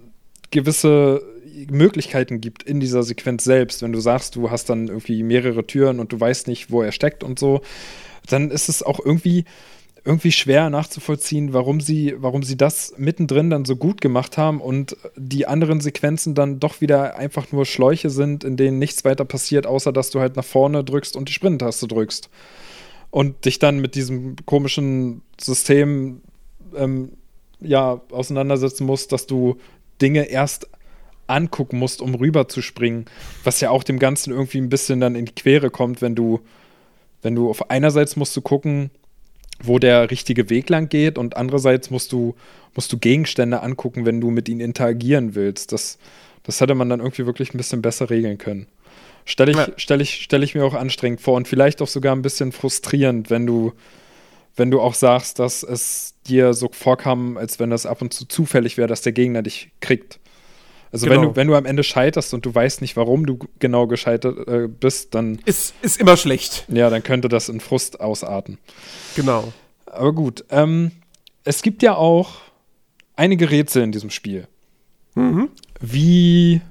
gewisse 0.51 1.23
Möglichkeiten 1.69 2.41
gibt 2.41 2.63
in 2.63 2.79
dieser 2.79 3.03
Sequenz 3.03 3.43
selbst. 3.43 3.81
Wenn 3.81 3.93
du 3.93 3.99
sagst, 3.99 4.35
du 4.35 4.51
hast 4.51 4.69
dann 4.69 4.87
irgendwie 4.87 5.23
mehrere 5.23 5.65
Türen 5.65 5.99
und 5.99 6.11
du 6.11 6.19
weißt 6.19 6.47
nicht, 6.47 6.71
wo 6.71 6.81
er 6.81 6.91
steckt 6.91 7.23
und 7.23 7.39
so, 7.39 7.61
dann 8.27 8.51
ist 8.51 8.69
es 8.69 8.83
auch 8.83 8.99
irgendwie 9.03 9.45
irgendwie 10.03 10.31
schwer 10.31 10.69
nachzuvollziehen, 10.69 11.53
warum 11.53 11.79
sie, 11.79 12.15
warum 12.17 12.41
sie 12.41 12.57
das 12.57 12.93
mittendrin 12.97 13.51
dann 13.51 13.65
so 13.65 13.75
gut 13.75 14.01
gemacht 14.01 14.37
haben 14.37 14.59
und 14.59 14.97
die 15.15 15.45
anderen 15.45 15.79
Sequenzen 15.79 16.33
dann 16.33 16.59
doch 16.59 16.81
wieder 16.81 17.17
einfach 17.17 17.51
nur 17.51 17.65
Schläuche 17.65 18.09
sind, 18.09 18.43
in 18.43 18.57
denen 18.57 18.79
nichts 18.79 19.05
weiter 19.05 19.25
passiert, 19.25 19.67
außer 19.67 19.93
dass 19.93 20.09
du 20.09 20.19
halt 20.19 20.35
nach 20.35 20.45
vorne 20.45 20.83
drückst 20.83 21.15
und 21.15 21.29
die 21.29 21.33
Sprint-Taste 21.33 21.87
drückst. 21.87 22.29
Und 23.11 23.45
dich 23.45 23.59
dann 23.59 23.79
mit 23.79 23.95
diesem 23.95 24.37
komischen 24.45 25.21
System 25.39 26.21
ähm, 26.75 27.11
ja, 27.59 28.01
auseinandersetzen 28.09 28.85
musst, 28.85 29.11
dass 29.11 29.27
du 29.27 29.57
Dinge 30.01 30.29
erst 30.29 30.67
angucken 31.27 31.77
musst, 31.77 32.01
um 32.01 32.15
rüber 32.15 32.47
zu 32.47 32.61
springen, 32.61 33.05
was 33.43 33.61
ja 33.61 33.69
auch 33.69 33.83
dem 33.83 33.99
Ganzen 33.99 34.31
irgendwie 34.31 34.57
ein 34.57 34.69
bisschen 34.69 34.99
dann 34.99 35.15
in 35.15 35.25
die 35.25 35.35
Quere 35.35 35.69
kommt, 35.69 36.01
wenn 36.01 36.15
du, 36.15 36.39
wenn 37.21 37.35
du 37.35 37.49
auf 37.49 37.69
einerseits 37.69 38.15
musst 38.15 38.35
du 38.35 38.41
gucken, 38.41 38.89
wo 39.63 39.79
der 39.79 40.11
richtige 40.11 40.49
Weg 40.49 40.69
lang 40.69 40.89
geht 40.89 41.17
und 41.17 41.37
andererseits 41.37 41.89
musst 41.89 42.11
du, 42.11 42.35
musst 42.75 42.91
du 42.91 42.97
Gegenstände 42.97 43.61
angucken, 43.61 44.05
wenn 44.05 44.21
du 44.21 44.31
mit 44.31 44.49
ihnen 44.49 44.61
interagieren 44.61 45.35
willst. 45.35 45.71
Das, 45.71 45.97
das 46.43 46.61
hätte 46.61 46.75
man 46.75 46.89
dann 46.89 46.99
irgendwie 46.99 47.25
wirklich 47.25 47.53
ein 47.53 47.57
bisschen 47.57 47.81
besser 47.81 48.09
regeln 48.09 48.37
können. 48.37 48.67
Stelle 49.25 49.51
ich, 49.51 49.57
ja. 49.57 49.67
stell 49.77 50.01
ich, 50.01 50.21
stell 50.23 50.43
ich 50.43 50.55
mir 50.55 50.63
auch 50.63 50.73
anstrengend 50.73 51.21
vor 51.21 51.35
und 51.35 51.47
vielleicht 51.47 51.81
auch 51.81 51.87
sogar 51.87 52.15
ein 52.15 52.21
bisschen 52.21 52.51
frustrierend, 52.51 53.29
wenn 53.29 53.45
du, 53.45 53.73
wenn 54.55 54.71
du 54.71 54.81
auch 54.81 54.95
sagst, 54.95 55.39
dass 55.39 55.63
es 55.63 56.15
dir 56.27 56.53
so 56.53 56.69
vorkam, 56.71 57.37
als 57.37 57.59
wenn 57.59 57.69
das 57.69 57.85
ab 57.85 58.01
und 58.01 58.13
zu 58.13 58.25
zufällig 58.25 58.77
wäre, 58.77 58.87
dass 58.87 59.01
der 59.01 59.11
Gegner 59.11 59.41
dich 59.41 59.69
kriegt. 59.79 60.19
Also 60.91 61.05
genau. 61.05 61.21
wenn, 61.21 61.27
du, 61.29 61.35
wenn 61.35 61.47
du 61.47 61.55
am 61.55 61.65
Ende 61.65 61.83
scheiterst 61.83 62.33
und 62.33 62.45
du 62.45 62.53
weißt 62.53 62.81
nicht, 62.81 62.97
warum 62.97 63.25
du 63.25 63.39
genau 63.59 63.87
gescheitert 63.87 64.47
äh, 64.47 64.67
bist, 64.67 65.15
dann. 65.15 65.39
Ist, 65.45 65.73
ist 65.81 65.99
immer 65.99 66.17
schlecht. 66.17 66.65
Ja, 66.67 66.89
dann 66.89 67.01
könnte 67.01 67.29
das 67.29 67.47
in 67.47 67.61
Frust 67.61 68.01
ausarten. 68.01 68.57
Genau. 69.15 69.53
Aber 69.85 70.13
gut. 70.13 70.43
Ähm, 70.49 70.91
es 71.43 71.61
gibt 71.61 71.81
ja 71.81 71.95
auch 71.95 72.41
einige 73.15 73.49
Rätsel 73.49 73.83
in 73.83 73.91
diesem 73.91 74.09
Spiel. 74.09 74.47
Mhm. 75.15 75.49
Wie, 75.79 76.61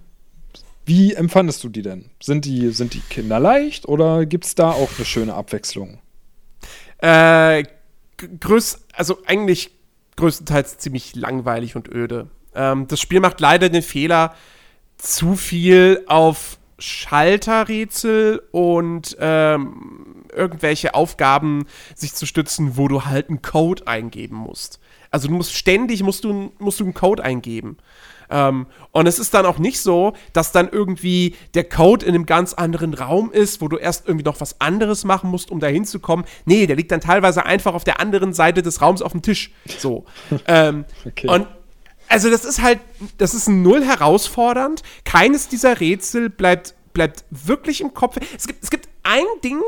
wie 0.85 1.15
empfandest 1.15 1.65
du 1.65 1.69
die 1.69 1.83
denn? 1.83 2.11
Sind 2.23 2.45
die, 2.45 2.71
sind 2.71 2.95
die 2.95 3.01
kinderleicht 3.01 3.89
oder 3.89 4.27
gibt 4.27 4.45
es 4.45 4.55
da 4.55 4.71
auch 4.71 4.91
eine 4.97 5.05
schöne 5.07 5.35
Abwechslung? 5.35 5.99
Äh, 6.99 7.65
größ, 8.41 8.81
also 8.93 9.19
eigentlich 9.27 9.71
größtenteils 10.17 10.79
ziemlich 10.79 11.15
langweilig 11.17 11.77
und 11.77 11.89
öde. 11.89 12.29
Ähm, 12.55 12.87
das 12.89 13.01
Spiel 13.01 13.21
macht 13.21 13.41
leider 13.41 13.69
den 13.69 13.83
Fehler, 13.83 14.35
zu 14.97 15.35
viel 15.35 16.05
auf 16.07 16.59
Schalterrätsel 16.79 18.43
und 18.53 19.17
ähm, 19.21 20.25
irgendwelche 20.35 20.95
Aufgaben 20.95 21.67
sich 21.95 22.15
zu 22.15 22.27
stützen, 22.27 22.77
wo 22.77 22.89
du 22.89 23.05
halt 23.05 23.29
einen 23.29 23.43
Code 23.43 23.87
eingeben 23.87 24.37
musst. 24.37 24.81
Also 25.11 25.29
du 25.29 25.35
musst 25.35 25.55
ständig 25.55 26.03
musst 26.03 26.25
du, 26.25 26.53
musst 26.59 26.81
du 26.81 26.85
einen 26.85 26.95
Code 26.95 27.23
eingeben. 27.23 27.77
Ähm, 28.31 28.67
und 28.93 29.07
es 29.07 29.19
ist 29.19 29.35
dann 29.35 29.45
auch 29.45 29.59
nicht 29.59 29.81
so, 29.81 30.15
dass 30.33 30.53
dann 30.53 30.69
irgendwie 30.71 31.35
der 31.55 31.65
Code 31.65 32.07
in 32.07 32.15
einem 32.15 32.27
ganz 32.27 32.55
anderen 32.55 32.95
Raum 32.95 33.33
ist, 33.33 33.61
wo 33.61 33.69
du 33.69 33.77
erst 33.77 34.07
irgendwie 34.07 34.25
noch 34.25 34.41
was 34.41 34.61
anderes 34.61 35.05
machen 35.05 35.31
musst, 35.31 35.51
um 35.51 35.59
da 35.59 35.67
hinzukommen. 35.67 36.25
Nee, 36.45 36.67
der 36.67 36.77
liegt 36.77 36.93
dann 36.93 37.01
teilweise 37.01 37.45
einfach 37.45 37.75
auf 37.75 37.85
der 37.85 38.01
anderen 38.01 38.33
Seite 38.33 38.63
des 38.63 38.81
Raums 38.81 39.03
auf 39.03 39.13
dem 39.13 39.23
Tisch. 39.23 39.53
So. 39.79 40.05
ähm, 40.47 40.85
okay. 41.05 41.29
Und 41.29 41.49
also 42.11 42.29
das 42.29 42.45
ist 42.45 42.61
halt, 42.61 42.81
das 43.19 43.35
ist 43.35 43.49
null 43.49 43.85
herausfordernd. 43.85 44.83
Keines 45.05 45.49
dieser 45.49 45.81
Rätsel 45.81 46.29
bleibt, 46.29 46.75
bleibt 46.93 47.25
wirklich 47.31 47.81
im 47.81 47.95
Kopf. 47.95 48.17
Es 48.37 48.49
gibt, 48.49 48.63
es 48.63 48.71
gibt 48.71 48.89
ein 49.05 49.25
Ding, 49.45 49.61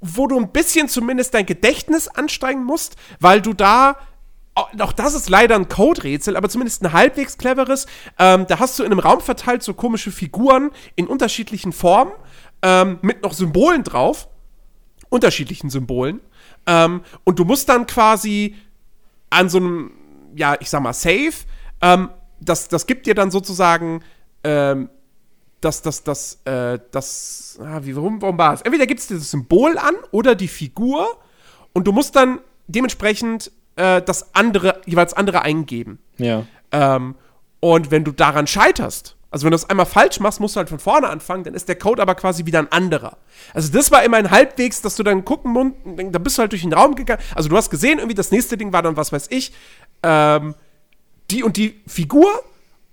wo 0.00 0.26
du 0.26 0.38
ein 0.38 0.50
bisschen 0.50 0.88
zumindest 0.88 1.34
dein 1.34 1.46
Gedächtnis 1.46 2.08
anstrengen 2.08 2.64
musst, 2.64 2.96
weil 3.20 3.40
du 3.40 3.54
da 3.54 3.96
auch 4.80 4.92
das 4.92 5.14
ist 5.14 5.28
leider 5.28 5.54
ein 5.54 5.68
Code-Rätsel, 5.68 6.36
aber 6.36 6.48
zumindest 6.48 6.82
ein 6.82 6.92
halbwegs 6.92 7.38
cleveres. 7.38 7.86
Ähm, 8.18 8.44
da 8.48 8.58
hast 8.58 8.76
du 8.76 8.82
in 8.82 8.90
einem 8.90 8.98
Raum 8.98 9.20
verteilt 9.20 9.62
so 9.62 9.72
komische 9.72 10.10
Figuren 10.10 10.72
in 10.96 11.06
unterschiedlichen 11.06 11.72
Formen 11.72 12.12
ähm, 12.62 12.98
mit 13.02 13.22
noch 13.22 13.34
Symbolen 13.34 13.84
drauf. 13.84 14.26
Unterschiedlichen 15.10 15.70
Symbolen. 15.70 16.20
Ähm, 16.66 17.02
und 17.22 17.38
du 17.38 17.44
musst 17.44 17.68
dann 17.68 17.86
quasi 17.86 18.56
an 19.30 19.48
so 19.48 19.58
einem, 19.58 19.92
ja, 20.34 20.56
ich 20.58 20.68
sag 20.70 20.82
mal, 20.82 20.92
Safe 20.92 21.32
ähm, 21.80 22.10
das, 22.40 22.68
das 22.68 22.86
gibt 22.86 23.06
dir 23.06 23.14
dann 23.14 23.30
sozusagen 23.30 24.02
ähm, 24.44 24.90
das, 25.60 25.82
das, 25.82 26.04
das, 26.04 26.38
äh, 26.44 26.78
das, 26.90 27.58
ah, 27.60 27.80
wie, 27.82 27.96
warum, 27.96 28.22
warum 28.22 28.38
war 28.38 28.54
es? 28.54 28.62
Entweder 28.62 28.86
gibt 28.86 29.00
es 29.00 29.08
dieses 29.08 29.30
Symbol 29.30 29.76
an 29.78 29.94
oder 30.12 30.34
die 30.34 30.48
Figur 30.48 31.18
und 31.72 31.86
du 31.86 31.92
musst 31.92 32.14
dann 32.14 32.40
dementsprechend 32.68 33.50
äh, 33.76 34.00
das 34.02 34.34
andere, 34.34 34.80
jeweils 34.86 35.14
andere 35.14 35.42
eingeben. 35.42 35.98
Ja. 36.18 36.44
Ähm, 36.70 37.16
und 37.60 37.90
wenn 37.90 38.04
du 38.04 38.12
daran 38.12 38.46
scheiterst, 38.46 39.16
also 39.30 39.44
wenn 39.44 39.50
du 39.50 39.56
das 39.56 39.68
einmal 39.68 39.86
falsch 39.86 40.20
machst, 40.20 40.40
musst 40.40 40.56
du 40.56 40.58
halt 40.58 40.68
von 40.68 40.78
vorne 40.78 41.08
anfangen, 41.08 41.44
dann 41.44 41.54
ist 41.54 41.68
der 41.68 41.76
Code 41.76 42.00
aber 42.00 42.14
quasi 42.14 42.46
wieder 42.46 42.60
ein 42.60 42.72
anderer. 42.72 43.18
Also 43.52 43.70
das 43.72 43.90
war 43.90 44.02
immer 44.04 44.16
ein 44.16 44.30
Halbwegs, 44.30 44.80
dass 44.80 44.96
du 44.96 45.02
dann 45.02 45.24
gucken 45.24 45.52
musst, 45.52 45.74
da 46.12 46.18
bist 46.18 46.38
du 46.38 46.42
halt 46.42 46.52
durch 46.52 46.62
den 46.62 46.72
Raum 46.72 46.94
gegangen. 46.94 47.20
Also 47.34 47.48
du 47.48 47.56
hast 47.56 47.68
gesehen, 47.68 47.98
irgendwie 47.98 48.14
das 48.14 48.30
nächste 48.30 48.56
Ding 48.56 48.72
war 48.72 48.82
dann, 48.82 48.96
was 48.96 49.12
weiß 49.12 49.26
ich, 49.30 49.52
ähm, 50.02 50.54
die 51.30 51.42
und 51.42 51.56
die 51.56 51.80
Figur 51.86 52.28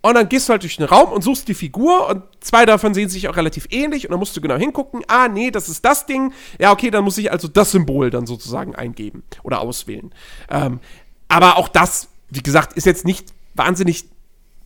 und 0.05 0.13
dann 0.13 0.29
gehst 0.29 0.47
du 0.47 0.51
halt 0.51 0.61
durch 0.61 0.77
den 0.77 0.85
Raum 0.85 1.11
und 1.11 1.23
suchst 1.23 1.47
die 1.47 1.55
Figur 1.55 2.07
und 2.07 2.21
zwei 2.39 2.67
davon 2.67 2.93
sehen 2.93 3.09
sich 3.09 3.27
auch 3.27 3.37
relativ 3.37 3.67
ähnlich 3.71 4.05
und 4.05 4.11
dann 4.11 4.19
musst 4.19 4.37
du 4.37 4.41
genau 4.41 4.55
hingucken, 4.55 5.01
ah, 5.07 5.27
nee, 5.27 5.49
das 5.49 5.67
ist 5.67 5.83
das 5.83 6.05
Ding. 6.05 6.31
Ja, 6.59 6.71
okay, 6.71 6.91
dann 6.91 7.03
muss 7.03 7.17
ich 7.17 7.31
also 7.31 7.47
das 7.47 7.71
Symbol 7.71 8.11
dann 8.11 8.27
sozusagen 8.27 8.75
eingeben 8.75 9.23
oder 9.41 9.61
auswählen. 9.61 10.13
Ähm, 10.47 10.79
aber 11.27 11.57
auch 11.57 11.67
das, 11.67 12.09
wie 12.29 12.43
gesagt, 12.43 12.73
ist 12.73 12.85
jetzt 12.85 13.03
nicht 13.03 13.33
wahnsinnig, 13.55 14.05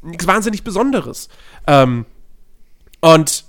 nichts 0.02 0.28
wahnsinnig 0.28 0.66
Besonderes. 0.66 1.30
Ähm, 1.68 2.06
und 3.00 3.46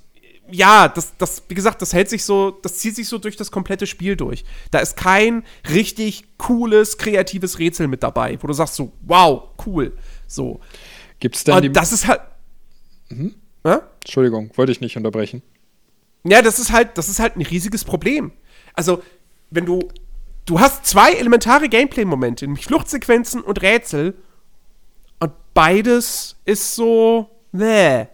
ja, 0.52 0.88
das, 0.88 1.16
das, 1.16 1.42
wie 1.48 1.54
gesagt, 1.54 1.82
das 1.82 1.92
hält 1.92 2.08
sich 2.08 2.24
so, 2.24 2.50
das 2.50 2.78
zieht 2.78 2.96
sich 2.96 3.08
so 3.08 3.18
durch 3.18 3.36
das 3.36 3.50
komplette 3.50 3.86
Spiel 3.86 4.16
durch. 4.16 4.44
Da 4.70 4.78
ist 4.78 4.96
kein 4.96 5.44
richtig 5.68 6.24
cooles, 6.38 6.98
kreatives 6.98 7.58
Rätsel 7.58 7.88
mit 7.88 8.02
dabei, 8.02 8.38
wo 8.40 8.46
du 8.46 8.52
sagst 8.52 8.76
so, 8.76 8.92
wow, 9.02 9.42
cool. 9.66 9.96
So. 10.30 10.60
Gibt's 11.18 11.44
denn 11.44 11.54
Und 11.56 11.62
die 11.62 11.72
das 11.72 11.92
ist 11.92 12.06
halt. 12.06 12.20
Mhm. 13.08 13.34
Ja? 13.64 13.82
Entschuldigung, 14.00 14.50
wollte 14.54 14.72
ich 14.72 14.80
nicht 14.80 14.96
unterbrechen. 14.96 15.42
Ja, 16.24 16.40
das 16.40 16.58
ist 16.58 16.72
halt, 16.72 16.96
das 16.96 17.08
ist 17.08 17.18
halt 17.18 17.36
ein 17.36 17.42
riesiges 17.42 17.84
Problem. 17.84 18.32
Also, 18.74 19.02
wenn 19.50 19.66
du. 19.66 19.80
Du 20.46 20.58
hast 20.58 20.86
zwei 20.86 21.12
elementare 21.12 21.68
Gameplay-Momente, 21.68 22.46
nämlich 22.46 22.64
Fluchtsequenzen 22.64 23.42
und 23.42 23.62
Rätsel. 23.62 24.14
Und 25.18 25.32
beides 25.54 26.36
ist 26.44 26.74
so. 26.74 27.28
Bäh. 27.52 28.06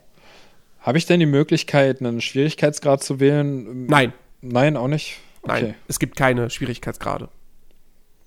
Habe 0.80 0.98
ich 0.98 1.06
denn 1.06 1.20
die 1.20 1.26
Möglichkeit, 1.26 2.00
einen 2.00 2.20
Schwierigkeitsgrad 2.20 3.02
zu 3.02 3.20
wählen? 3.20 3.86
Nein. 3.86 4.12
Nein, 4.40 4.76
auch 4.76 4.88
nicht? 4.88 5.18
Okay. 5.42 5.62
Nein, 5.62 5.74
es 5.88 5.98
gibt 5.98 6.16
keine 6.16 6.50
Schwierigkeitsgrade. 6.50 7.28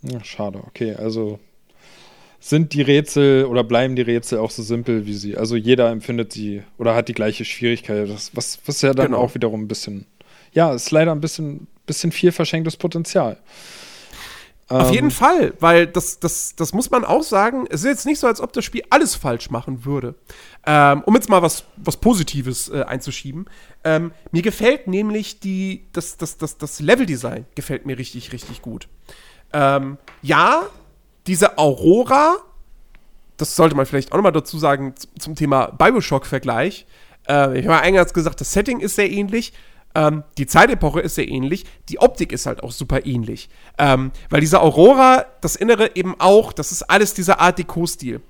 Ja, 0.02 0.24
schade, 0.24 0.62
okay. 0.66 0.96
Also 0.96 1.40
sind 2.40 2.74
die 2.74 2.82
Rätsel 2.82 3.46
oder 3.46 3.64
bleiben 3.64 3.96
die 3.96 4.02
Rätsel 4.02 4.40
auch 4.40 4.52
so 4.52 4.64
simpel 4.64 5.06
wie 5.06 5.14
sie. 5.14 5.38
Also 5.38 5.56
jeder 5.56 5.90
empfindet 5.92 6.32
sie 6.32 6.64
oder 6.78 6.96
hat 6.96 7.08
die 7.10 7.14
gleiche 7.14 7.46
Schwierigkeit. 7.46 8.10
Das, 8.10 8.32
was, 8.34 8.60
was 8.66 8.82
ja 8.82 8.94
dann 8.94 9.08
genau. 9.08 9.20
auch 9.20 9.36
wiederum 9.36 9.64
ein 9.64 9.68
bisschen, 9.68 10.06
ja, 10.54 10.74
ist 10.74 10.92
leider 10.92 11.12
ein 11.12 11.22
bisschen, 11.22 11.68
bisschen 11.86 12.12
viel 12.12 12.32
verschenktes 12.32 12.78
Potenzial. 12.78 13.38
Auf 14.70 14.90
ähm, 14.90 14.94
jeden 14.94 15.12
Fall, 15.12 15.54
weil 15.60 15.88
das, 15.88 16.20
das, 16.20 16.56
das 16.56 16.74
muss 16.74 16.92
man 16.92 17.04
auch 17.04 17.24
sagen. 17.24 17.66
Es 17.70 17.82
ist 17.82 17.88
jetzt 17.88 18.06
nicht 18.06 18.20
so, 18.20 18.28
als 18.28 18.40
ob 18.40 18.54
das 18.54 18.64
Spiel 18.64 18.84
alles 18.92 19.16
falsch 19.16 19.50
machen 19.50 19.84
würde. 19.84 20.14
Ähm, 20.66 21.02
um 21.06 21.16
jetzt 21.16 21.28
mal 21.28 21.42
was, 21.42 21.66
was 21.76 21.98
Positives 21.98 22.70
äh, 22.70 22.84
einzuschieben. 22.84 23.48
Ähm, 23.84 24.12
mir 24.32 24.44
gefällt 24.44 24.88
nämlich 24.88 25.40
die, 25.40 25.88
das, 25.92 26.18
das, 26.18 26.38
das, 26.38 26.58
das 26.58 26.80
Leveldesign 26.80 27.46
gefällt 27.56 27.88
mir 27.88 27.98
richtig, 27.98 28.32
richtig 28.32 28.62
gut. 28.62 28.88
Ähm, 29.54 29.98
ja, 30.22 30.68
diese 31.30 31.58
Aurora, 31.60 32.38
das 33.38 33.56
sollte 33.56 33.76
man 33.76 33.86
vielleicht 33.86 34.12
auch 34.12 34.18
nochmal 34.18 34.32
dazu 34.32 34.58
sagen 34.58 34.96
zum 35.18 35.36
Thema 35.36 35.68
Bioshock-Vergleich. 35.68 36.88
Äh, 37.28 37.60
ich 37.60 37.68
habe 37.68 37.80
eingangs 37.80 38.14
gesagt, 38.14 38.42
das 38.42 38.52
Setting 38.52 38.80
ist 38.80 38.96
sehr 38.96 39.10
ähnlich. 39.10 39.54
Ähm, 39.94 40.24
die 40.38 40.48
Zeitepoche 40.48 41.00
ist 41.00 41.16
sehr 41.16 41.28
ähnlich, 41.28 41.66
die 41.88 42.00
Optik 42.00 42.32
ist 42.32 42.46
halt 42.48 42.64
auch 42.64 42.72
super 42.72 43.06
ähnlich. 43.06 43.50
Ähm, 43.78 44.12
weil 44.30 44.42
diese 44.42 44.60
Aurora, 44.62 45.26
das 45.42 45.56
Innere 45.56 45.96
eben 45.96 46.16
auch, 46.20 46.52
das 46.52 46.72
ist 46.72 46.84
alles 46.84 47.14
dieser 47.14 47.40
Art 47.40 47.60
Deco-Stil. 47.60 48.22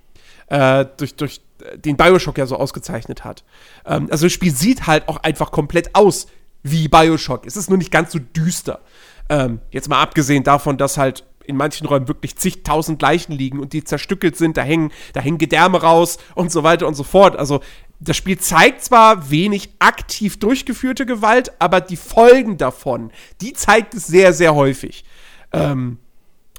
Äh, 0.47 0.85
durch, 0.97 1.15
durch 1.15 1.41
den 1.75 1.95
Bioshock 1.95 2.37
ja 2.37 2.45
so 2.45 2.57
ausgezeichnet 2.57 3.23
hat. 3.23 3.43
Ähm, 3.85 4.07
also 4.11 4.25
das 4.25 4.33
Spiel 4.33 4.53
sieht 4.53 4.87
halt 4.87 5.07
auch 5.07 5.17
einfach 5.17 5.51
komplett 5.51 5.95
aus 5.95 6.27
wie 6.63 6.89
Bioshock. 6.89 7.45
Es 7.45 7.55
ist 7.55 7.69
nur 7.69 7.77
nicht 7.77 7.91
ganz 7.91 8.11
so 8.11 8.19
düster. 8.19 8.81
Ähm, 9.29 9.59
jetzt 9.71 9.87
mal 9.87 10.01
abgesehen 10.01 10.43
davon, 10.43 10.77
dass 10.77 10.97
halt 10.97 11.23
in 11.49 11.57
manchen 11.57 11.87
Räumen 11.87 12.07
wirklich 12.07 12.35
zigtausend 12.37 13.01
Leichen 13.01 13.33
liegen 13.33 13.59
und 13.59 13.73
die 13.73 13.83
zerstückelt 13.83 14.37
sind, 14.37 14.55
da 14.57 14.61
hängen, 14.61 14.91
da 15.13 15.19
hängen 15.19 15.37
Gedärme 15.37 15.81
raus 15.81 16.17
und 16.35 16.51
so 16.51 16.63
weiter 16.63 16.87
und 16.87 16.95
so 16.95 17.03
fort. 17.03 17.35
Also 17.35 17.61
das 17.99 18.15
Spiel 18.15 18.39
zeigt 18.39 18.83
zwar 18.83 19.29
wenig 19.29 19.69
aktiv 19.79 20.39
durchgeführte 20.39 21.05
Gewalt, 21.05 21.51
aber 21.59 21.81
die 21.81 21.97
Folgen 21.97 22.57
davon, 22.57 23.11
die 23.41 23.53
zeigt 23.53 23.93
es 23.93 24.07
sehr, 24.07 24.31
sehr 24.31 24.55
häufig. 24.55 25.03
Ähm, 25.51 25.97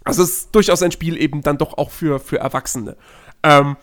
also 0.05 0.23
es 0.23 0.31
ist 0.31 0.55
durchaus 0.55 0.83
ein 0.83 0.93
Spiel 0.93 1.17
eben 1.17 1.43
dann 1.43 1.59
doch 1.59 1.79
auch 1.79 1.91
für, 1.91 2.21
für 2.21 2.39
Erwachsene. 2.39 2.97
Ähm, 3.43 3.77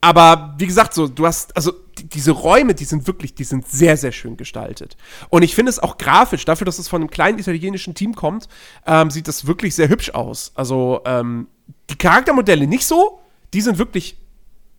aber 0.00 0.54
wie 0.58 0.66
gesagt, 0.66 0.94
so, 0.94 1.08
du 1.08 1.26
hast, 1.26 1.56
also 1.56 1.72
diese 2.04 2.32
Räume, 2.32 2.74
die 2.74 2.84
sind 2.84 3.06
wirklich, 3.06 3.34
die 3.34 3.44
sind 3.44 3.66
sehr, 3.68 3.96
sehr 3.96 4.12
schön 4.12 4.36
gestaltet. 4.36 4.96
Und 5.28 5.42
ich 5.42 5.54
finde 5.54 5.70
es 5.70 5.78
auch 5.78 5.98
grafisch, 5.98 6.44
dafür, 6.44 6.64
dass 6.64 6.78
es 6.78 6.88
von 6.88 7.02
einem 7.02 7.10
kleinen 7.10 7.38
italienischen 7.38 7.94
Team 7.94 8.14
kommt, 8.14 8.48
ähm, 8.86 9.10
sieht 9.10 9.28
das 9.28 9.46
wirklich 9.46 9.74
sehr 9.74 9.88
hübsch 9.88 10.10
aus. 10.10 10.52
Also 10.54 11.00
ähm, 11.04 11.48
die 11.90 11.96
Charaktermodelle 11.96 12.66
nicht 12.66 12.86
so, 12.86 13.20
die 13.54 13.60
sind 13.60 13.78
wirklich 13.78 14.16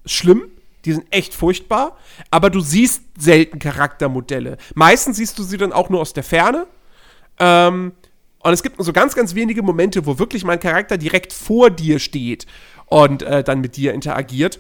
schlimm. 0.06 0.44
Die 0.86 0.94
sind 0.94 1.08
echt 1.10 1.34
furchtbar, 1.34 1.98
aber 2.32 2.50
du 2.50 2.62
siehst 2.62 3.04
selten 3.18 3.60
Charaktermodelle. 3.60 4.58
Meistens 4.76 5.18
siehst 5.18 5.38
du 5.38 5.44
sie 5.44 5.58
dann 5.58 5.74
auch 5.74 5.90
nur 5.90 6.00
aus 6.00 6.14
der 6.14 6.24
Ferne. 6.24 6.68
Ähm, 7.38 7.92
und 8.42 8.54
es 8.54 8.64
gibt 8.64 8.78
nur 8.78 8.86
so 8.86 8.94
ganz, 8.94 9.14
ganz 9.14 9.36
wenige 9.36 9.62
Momente, 9.62 10.06
wo 10.06 10.18
wirklich 10.20 10.46
mein 10.46 10.60
Charakter 10.60 10.98
direkt 10.98 11.34
vor 11.34 11.70
dir 11.70 12.00
steht 12.00 12.48
und 12.86 13.22
äh, 13.24 13.44
dann 13.44 13.60
mit 13.60 13.76
dir 13.76 13.94
interagiert. 13.94 14.60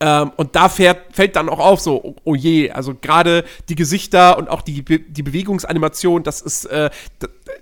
Ähm, 0.00 0.30
und 0.36 0.54
da 0.54 0.68
fährt, 0.68 1.14
fällt 1.14 1.34
dann 1.34 1.48
auch 1.48 1.58
auf, 1.58 1.80
so, 1.80 2.00
oh, 2.02 2.14
oh 2.24 2.34
je, 2.34 2.70
also 2.70 2.94
gerade 2.94 3.44
die 3.68 3.74
Gesichter 3.74 4.38
und 4.38 4.48
auch 4.48 4.62
die, 4.62 4.84
die 4.84 5.22
Bewegungsanimation, 5.22 6.22
das 6.22 6.40
ist, 6.40 6.66
äh, 6.66 6.90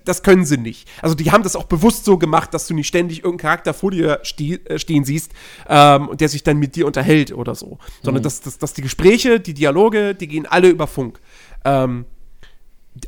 das 0.04 0.22
können 0.22 0.44
sie 0.44 0.58
nicht. 0.58 0.88
Also 1.00 1.14
die 1.14 1.32
haben 1.32 1.42
das 1.42 1.56
auch 1.56 1.64
bewusst 1.64 2.04
so 2.04 2.18
gemacht, 2.18 2.52
dass 2.52 2.66
du 2.66 2.74
nicht 2.74 2.88
ständig 2.88 3.18
irgendeinen 3.18 3.38
Charakter 3.38 3.74
vor 3.74 3.90
dir 3.90 4.20
ste 4.22 4.60
äh, 4.66 4.78
stehen 4.78 5.04
siehst 5.04 5.32
ähm, 5.68 6.08
und 6.08 6.20
der 6.20 6.28
sich 6.28 6.42
dann 6.42 6.58
mit 6.58 6.76
dir 6.76 6.86
unterhält 6.86 7.32
oder 7.32 7.54
so. 7.54 7.78
Sondern 8.02 8.20
mhm. 8.20 8.24
dass, 8.24 8.40
dass, 8.42 8.58
dass 8.58 8.74
die 8.74 8.82
Gespräche, 8.82 9.40
die 9.40 9.54
Dialoge, 9.54 10.14
die 10.14 10.28
gehen 10.28 10.46
alle 10.46 10.68
über 10.68 10.86
Funk. 10.86 11.20
Ähm, 11.64 12.04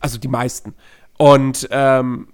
also 0.00 0.18
die 0.18 0.28
meisten. 0.28 0.74
Und 1.18 1.68
ähm, 1.70 2.28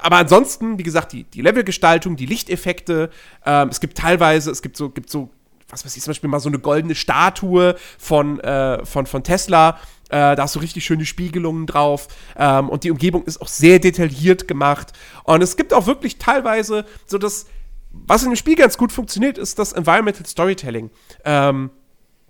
aber 0.00 0.16
ansonsten, 0.16 0.78
wie 0.78 0.82
gesagt, 0.82 1.12
die, 1.12 1.24
die 1.24 1.42
Levelgestaltung, 1.42 2.16
die 2.16 2.26
Lichteffekte, 2.26 3.10
ähm, 3.44 3.68
es 3.68 3.80
gibt 3.80 3.96
teilweise, 3.96 4.50
es 4.50 4.62
gibt 4.62 4.76
so, 4.76 4.90
gibt 4.90 5.10
so 5.10 5.30
was 5.70 5.84
weiß 5.84 5.96
ich, 5.96 6.02
zum 6.02 6.10
Beispiel 6.10 6.28
mal 6.28 6.40
so 6.40 6.48
eine 6.48 6.58
goldene 6.58 6.94
Statue 6.94 7.76
von, 7.98 8.40
äh, 8.40 8.84
von, 8.84 9.06
von 9.06 9.22
Tesla. 9.22 9.78
Äh, 10.08 10.34
da 10.34 10.42
hast 10.42 10.56
du 10.56 10.58
richtig 10.58 10.84
schöne 10.84 11.06
Spiegelungen 11.06 11.66
drauf. 11.66 12.08
Ähm, 12.36 12.68
und 12.68 12.84
die 12.84 12.90
Umgebung 12.90 13.24
ist 13.24 13.40
auch 13.40 13.48
sehr 13.48 13.78
detailliert 13.78 14.48
gemacht. 14.48 14.92
Und 15.24 15.42
es 15.42 15.56
gibt 15.56 15.72
auch 15.72 15.86
wirklich 15.86 16.18
teilweise 16.18 16.84
so 17.06 17.18
das, 17.18 17.46
was 17.92 18.22
in 18.22 18.30
dem 18.30 18.36
Spiel 18.36 18.56
ganz 18.56 18.76
gut 18.76 18.92
funktioniert, 18.92 19.38
ist 19.38 19.58
das 19.58 19.72
Environmental 19.72 20.26
Storytelling. 20.26 20.90
Ähm, 21.24 21.70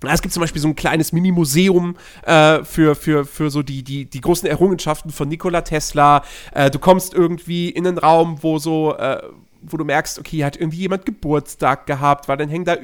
es 0.02 0.22
gibt 0.22 0.32
zum 0.32 0.40
Beispiel 0.40 0.62
so 0.62 0.68
ein 0.68 0.76
kleines 0.76 1.12
Mini-Museum 1.12 1.96
äh, 2.22 2.64
für, 2.64 2.94
für, 2.94 3.26
für 3.26 3.50
so 3.50 3.62
die, 3.62 3.82
die, 3.82 4.06
die 4.06 4.20
großen 4.20 4.48
Errungenschaften 4.48 5.10
von 5.10 5.28
Nikola 5.28 5.60
Tesla. 5.60 6.22
Äh, 6.54 6.70
du 6.70 6.78
kommst 6.78 7.12
irgendwie 7.12 7.68
in 7.68 7.86
einen 7.86 7.98
Raum, 7.98 8.42
wo 8.42 8.58
so, 8.58 8.96
äh, 8.96 9.22
wo 9.62 9.76
du 9.76 9.84
merkst, 9.84 10.18
okay, 10.18 10.44
hat 10.44 10.56
irgendwie 10.56 10.78
jemand 10.78 11.06
Geburtstag 11.06 11.86
gehabt, 11.86 12.28
weil 12.28 12.36
dann 12.36 12.48
hängen 12.48 12.64
da, 12.64 12.76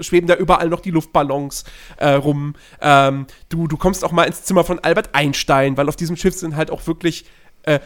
schweben 0.00 0.26
da 0.26 0.36
überall 0.36 0.68
noch 0.68 0.80
die 0.80 0.90
Luftballons 0.90 1.64
äh, 1.96 2.10
rum. 2.10 2.54
Ähm, 2.80 3.26
du, 3.48 3.66
du 3.66 3.76
kommst 3.76 4.04
auch 4.04 4.12
mal 4.12 4.24
ins 4.24 4.44
Zimmer 4.44 4.64
von 4.64 4.78
Albert 4.78 5.14
Einstein, 5.14 5.76
weil 5.76 5.88
auf 5.88 5.96
diesem 5.96 6.16
Schiff 6.16 6.34
sind 6.34 6.56
halt 6.56 6.70
auch 6.70 6.86
wirklich 6.86 7.24
äh, 7.62 7.80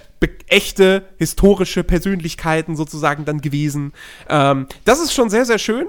echte 0.46 1.04
historische 1.18 1.82
Persönlichkeiten 1.82 2.76
sozusagen 2.76 3.24
dann 3.24 3.40
gewesen. 3.40 3.92
Ähm, 4.28 4.66
das 4.84 5.00
ist 5.00 5.12
schon 5.12 5.30
sehr, 5.30 5.44
sehr 5.44 5.58
schön. 5.58 5.88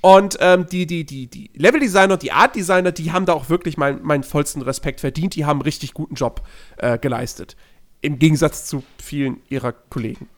Und 0.00 0.38
ähm, 0.40 0.66
die, 0.70 0.86
die, 0.86 1.04
die, 1.04 1.26
die 1.26 1.50
Leveldesigner 1.54 2.16
die 2.16 2.32
Art-Designer, 2.32 2.92
die 2.92 3.12
haben 3.12 3.26
da 3.26 3.32
auch 3.32 3.48
wirklich 3.48 3.76
meinen 3.76 4.00
mein 4.02 4.22
vollsten 4.22 4.62
Respekt 4.62 5.00
verdient. 5.00 5.34
Die 5.34 5.44
haben 5.44 5.58
einen 5.58 5.62
richtig 5.62 5.92
guten 5.92 6.14
Job 6.14 6.42
äh, 6.76 6.98
geleistet. 6.98 7.56
Im 8.00 8.18
Gegensatz 8.18 8.66
zu 8.66 8.84
vielen 9.02 9.40
ihrer 9.48 9.72
Kollegen. 9.72 10.28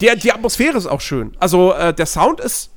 Die, 0.00 0.14
die 0.16 0.32
Atmosphäre 0.32 0.76
ist 0.76 0.86
auch 0.86 1.00
schön. 1.00 1.36
Also 1.38 1.72
äh, 1.72 1.94
der 1.94 2.06
Sound 2.06 2.40
ist. 2.40 2.70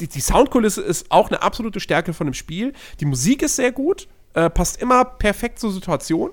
Die, 0.00 0.08
die, 0.08 0.20
Soundkulisse 0.20 0.82
ist 0.82 1.10
auch 1.10 1.28
eine 1.28 1.40
absolute 1.40 1.80
Stärke 1.80 2.12
von 2.12 2.26
dem 2.26 2.34
Spiel. 2.34 2.74
Die 3.00 3.06
Musik 3.06 3.40
ist 3.40 3.56
sehr 3.56 3.72
gut, 3.72 4.08
äh, 4.34 4.50
passt 4.50 4.82
immer 4.82 5.06
perfekt 5.06 5.58
zur 5.58 5.72
Situation. 5.72 6.32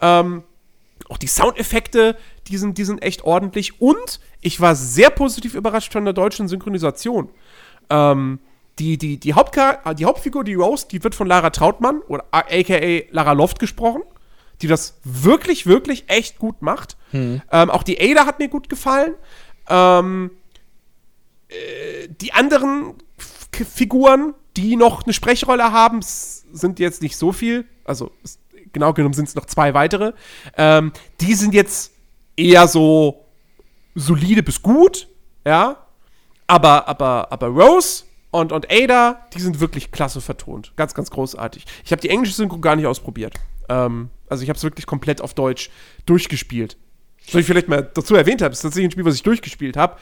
Ähm, 0.00 0.44
auch 1.10 1.18
die 1.18 1.26
Soundeffekte, 1.26 2.16
die 2.48 2.56
sind, 2.56 2.78
die 2.78 2.84
sind 2.84 3.02
echt 3.02 3.22
ordentlich. 3.24 3.82
Und 3.82 4.18
ich 4.40 4.60
war 4.62 4.74
sehr 4.74 5.10
positiv 5.10 5.54
überrascht 5.54 5.92
von 5.92 6.06
der 6.06 6.14
deutschen 6.14 6.48
Synchronisation. 6.48 7.28
Ähm, 7.90 8.38
die, 8.78 8.96
die, 8.96 9.18
die, 9.18 9.32
die 9.32 9.34
Hauptfigur, 9.34 10.44
die 10.44 10.54
Rose, 10.54 10.86
die 10.90 11.04
wird 11.04 11.14
von 11.14 11.26
Lara 11.26 11.50
Trautmann 11.50 12.00
oder 12.08 12.24
aka 12.30 13.02
Lara 13.10 13.32
Loft 13.32 13.58
gesprochen 13.58 14.02
die 14.62 14.68
das 14.68 14.98
wirklich, 15.04 15.66
wirklich 15.66 16.04
echt 16.06 16.38
gut 16.38 16.62
macht. 16.62 16.96
Hm. 17.10 17.42
Ähm, 17.50 17.70
auch 17.70 17.82
die 17.82 18.00
Ada 18.00 18.26
hat 18.26 18.38
mir 18.38 18.48
gut 18.48 18.68
gefallen. 18.68 19.14
Ähm, 19.68 20.30
äh, 21.48 22.08
die 22.20 22.32
anderen 22.32 22.94
F 23.18 23.68
Figuren, 23.68 24.34
die 24.56 24.76
noch 24.76 25.04
eine 25.04 25.12
Sprechrolle 25.12 25.72
haben, 25.72 26.00
sind 26.02 26.78
jetzt 26.78 27.02
nicht 27.02 27.16
so 27.16 27.32
viel. 27.32 27.66
Also 27.84 28.10
genau 28.72 28.92
genommen 28.92 29.14
sind 29.14 29.28
es 29.28 29.34
noch 29.34 29.46
zwei 29.46 29.74
weitere. 29.74 30.12
Ähm, 30.56 30.92
die 31.20 31.34
sind 31.34 31.54
jetzt 31.54 31.92
eher 32.36 32.66
so 32.66 33.26
solide 33.94 34.42
bis 34.42 34.62
gut, 34.62 35.08
ja. 35.44 35.76
Aber, 36.46 36.88
aber, 36.88 37.30
aber 37.30 37.46
Rose 37.48 38.04
und, 38.30 38.52
und 38.52 38.70
Ada, 38.70 39.26
die 39.34 39.40
sind 39.40 39.60
wirklich 39.60 39.92
klasse 39.92 40.20
vertont. 40.20 40.72
Ganz, 40.76 40.94
ganz 40.94 41.10
großartig. 41.10 41.66
Ich 41.84 41.92
habe 41.92 42.00
die 42.00 42.08
englische 42.08 42.34
Synchro 42.34 42.58
gar 42.58 42.76
nicht 42.76 42.86
ausprobiert. 42.86 43.34
Ähm, 43.68 44.10
also 44.32 44.42
ich 44.42 44.48
habe 44.48 44.56
es 44.56 44.64
wirklich 44.64 44.86
komplett 44.86 45.20
auf 45.20 45.34
Deutsch 45.34 45.70
durchgespielt. 46.06 46.76
Soll 47.28 47.42
ich 47.42 47.46
vielleicht 47.46 47.68
mal 47.68 47.88
dazu 47.94 48.16
erwähnt 48.16 48.42
habe, 48.42 48.52
ist 48.52 48.62
tatsächlich 48.62 48.88
ein 48.88 48.90
Spiel, 48.90 49.04
was 49.04 49.14
ich 49.14 49.22
durchgespielt 49.22 49.76
habe. 49.76 49.96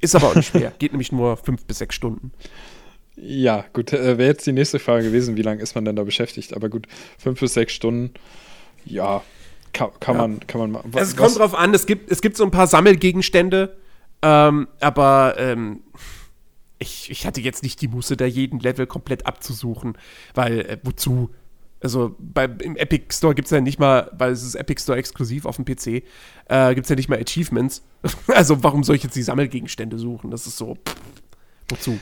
Ist 0.00 0.14
aber 0.14 0.28
auch 0.28 0.34
nicht 0.34 0.48
schwer. 0.48 0.72
Geht 0.78 0.92
nämlich 0.92 1.12
nur 1.12 1.38
fünf 1.38 1.64
bis 1.64 1.78
sechs 1.78 1.94
Stunden. 1.94 2.32
Ja, 3.16 3.64
gut, 3.72 3.92
äh, 3.92 4.18
wäre 4.18 4.28
jetzt 4.28 4.46
die 4.46 4.52
nächste 4.52 4.78
Frage 4.78 5.04
gewesen, 5.04 5.36
wie 5.36 5.42
lange 5.42 5.62
ist 5.62 5.74
man 5.74 5.84
denn 5.84 5.96
da 5.96 6.02
beschäftigt? 6.02 6.54
Aber 6.54 6.68
gut, 6.68 6.86
fünf 7.16 7.40
bis 7.40 7.54
sechs 7.54 7.72
Stunden, 7.72 8.12
ja, 8.84 9.22
kann, 9.72 9.90
kann 10.00 10.16
ja. 10.16 10.20
man, 10.20 10.46
kann 10.46 10.60
man 10.60 10.72
machen. 10.72 10.90
es 10.94 11.16
kommt 11.16 11.38
drauf 11.38 11.54
an, 11.54 11.72
es 11.74 11.86
gibt, 11.86 12.10
es 12.10 12.20
gibt 12.20 12.36
so 12.36 12.44
ein 12.44 12.50
paar 12.50 12.66
Sammelgegenstände, 12.66 13.76
ähm, 14.22 14.68
aber 14.80 15.36
ähm, 15.38 15.80
ich, 16.78 17.10
ich 17.10 17.26
hatte 17.26 17.40
jetzt 17.40 17.62
nicht 17.62 17.80
die 17.80 17.88
Muße, 17.88 18.16
da 18.16 18.26
jeden 18.26 18.58
Level 18.58 18.86
komplett 18.86 19.26
abzusuchen, 19.26 19.96
weil 20.34 20.60
äh, 20.60 20.78
wozu? 20.82 21.30
Also 21.84 22.16
bei, 22.18 22.44
im 22.44 22.76
Epic 22.76 23.06
Store 23.12 23.34
gibt 23.34 23.46
es 23.46 23.52
ja 23.52 23.60
nicht 23.60 23.78
mal, 23.78 24.10
weil 24.16 24.32
es 24.32 24.42
ist 24.42 24.54
Epic 24.54 24.82
Store 24.82 24.98
exklusiv 24.98 25.44
auf 25.44 25.56
dem 25.56 25.64
PC, 25.64 26.02
äh, 26.48 26.74
gibt 26.74 26.86
es 26.86 26.88
ja 26.88 26.96
nicht 26.96 27.08
mal 27.08 27.20
Achievements. 27.20 27.82
also 28.28 28.62
warum 28.62 28.82
soll 28.82 28.96
ich 28.96 29.02
jetzt 29.02 29.14
die 29.14 29.22
Sammelgegenstände 29.22 29.98
suchen? 29.98 30.30
Das 30.30 30.46
ist 30.46 30.56
so, 30.56 30.76
pff, 30.76 30.96
wozu? 31.68 32.00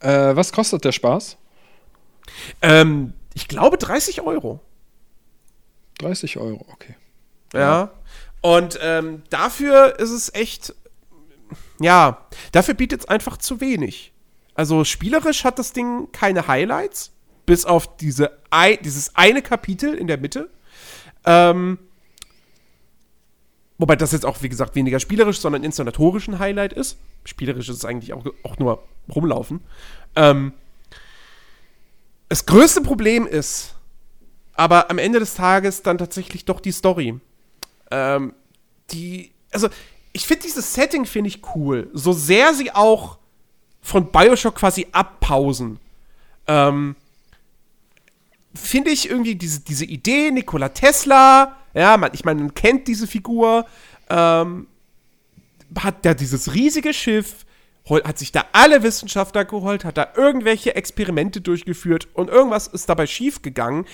Äh, 0.00 0.34
was 0.34 0.52
kostet 0.52 0.84
der 0.84 0.92
Spaß? 0.92 1.36
Ähm, 2.62 3.12
ich 3.34 3.46
glaube 3.46 3.76
30 3.76 4.22
Euro. 4.22 4.60
30 5.98 6.38
Euro, 6.38 6.66
okay. 6.72 6.96
Ja. 7.52 7.60
ja. 7.60 7.90
Und 8.40 8.78
ähm, 8.82 9.22
dafür 9.28 9.98
ist 9.98 10.10
es 10.10 10.34
echt 10.34 10.74
ja, 11.80 12.26
dafür 12.52 12.74
bietet 12.74 13.00
es 13.00 13.08
einfach 13.08 13.36
zu 13.36 13.60
wenig. 13.60 14.12
Also 14.54 14.84
spielerisch 14.84 15.44
hat 15.44 15.58
das 15.58 15.72
Ding 15.72 16.10
keine 16.12 16.46
Highlights, 16.46 17.12
bis 17.46 17.64
auf 17.64 17.96
diese 17.96 18.30
ein, 18.50 18.78
dieses 18.82 19.14
eine 19.16 19.42
Kapitel 19.42 19.94
in 19.94 20.06
der 20.06 20.18
Mitte. 20.18 20.50
Ähm, 21.24 21.78
wobei 23.78 23.96
das 23.96 24.12
jetzt 24.12 24.26
auch, 24.26 24.42
wie 24.42 24.48
gesagt, 24.48 24.74
weniger 24.74 25.00
spielerisch, 25.00 25.38
sondern 25.38 25.64
inszenatorischen 25.64 26.38
Highlight 26.38 26.72
ist. 26.72 26.98
Spielerisch 27.24 27.68
ist 27.68 27.78
es 27.78 27.84
eigentlich 27.84 28.12
auch, 28.12 28.24
auch 28.42 28.58
nur 28.58 28.82
rumlaufen. 29.14 29.60
Ähm, 30.16 30.52
das 32.28 32.46
größte 32.46 32.80
Problem 32.80 33.26
ist, 33.26 33.74
aber 34.54 34.90
am 34.90 34.98
Ende 34.98 35.18
des 35.18 35.34
Tages 35.34 35.82
dann 35.82 35.98
tatsächlich 35.98 36.44
doch 36.44 36.60
die 36.60 36.72
Story. 36.72 37.20
Ähm, 37.90 38.34
die, 38.90 39.32
also 39.52 39.68
ich 40.12 40.26
finde 40.26 40.44
dieses 40.44 40.74
Setting 40.74 41.06
finde 41.06 41.28
ich 41.28 41.42
cool, 41.54 41.90
so 41.92 42.12
sehr 42.12 42.54
sie 42.54 42.72
auch 42.72 43.18
von 43.80 44.10
Bioshock 44.10 44.54
quasi 44.54 44.86
abpausen. 44.92 45.78
Ähm, 46.46 46.96
finde 48.54 48.90
ich 48.90 49.10
irgendwie 49.10 49.34
diese, 49.34 49.60
diese 49.60 49.84
Idee, 49.84 50.30
Nikola 50.30 50.70
Tesla, 50.70 51.56
ja, 51.74 51.96
man, 51.96 52.10
ich 52.14 52.24
meine, 52.24 52.40
man 52.40 52.54
kennt 52.54 52.88
diese 52.88 53.06
Figur, 53.06 53.66
ähm, 54.08 54.68
hat 55.78 56.04
da 56.04 56.14
dieses 56.14 56.54
riesige 56.54 56.94
Schiff, 56.94 57.44
hat 57.90 58.18
sich 58.18 58.32
da 58.32 58.44
alle 58.52 58.82
Wissenschaftler 58.82 59.44
geholt, 59.44 59.84
hat 59.84 59.98
da 59.98 60.12
irgendwelche 60.16 60.74
Experimente 60.74 61.40
durchgeführt 61.40 62.08
und 62.14 62.30
irgendwas 62.30 62.68
ist 62.68 62.88
dabei 62.88 63.06
schiefgegangen. 63.06 63.86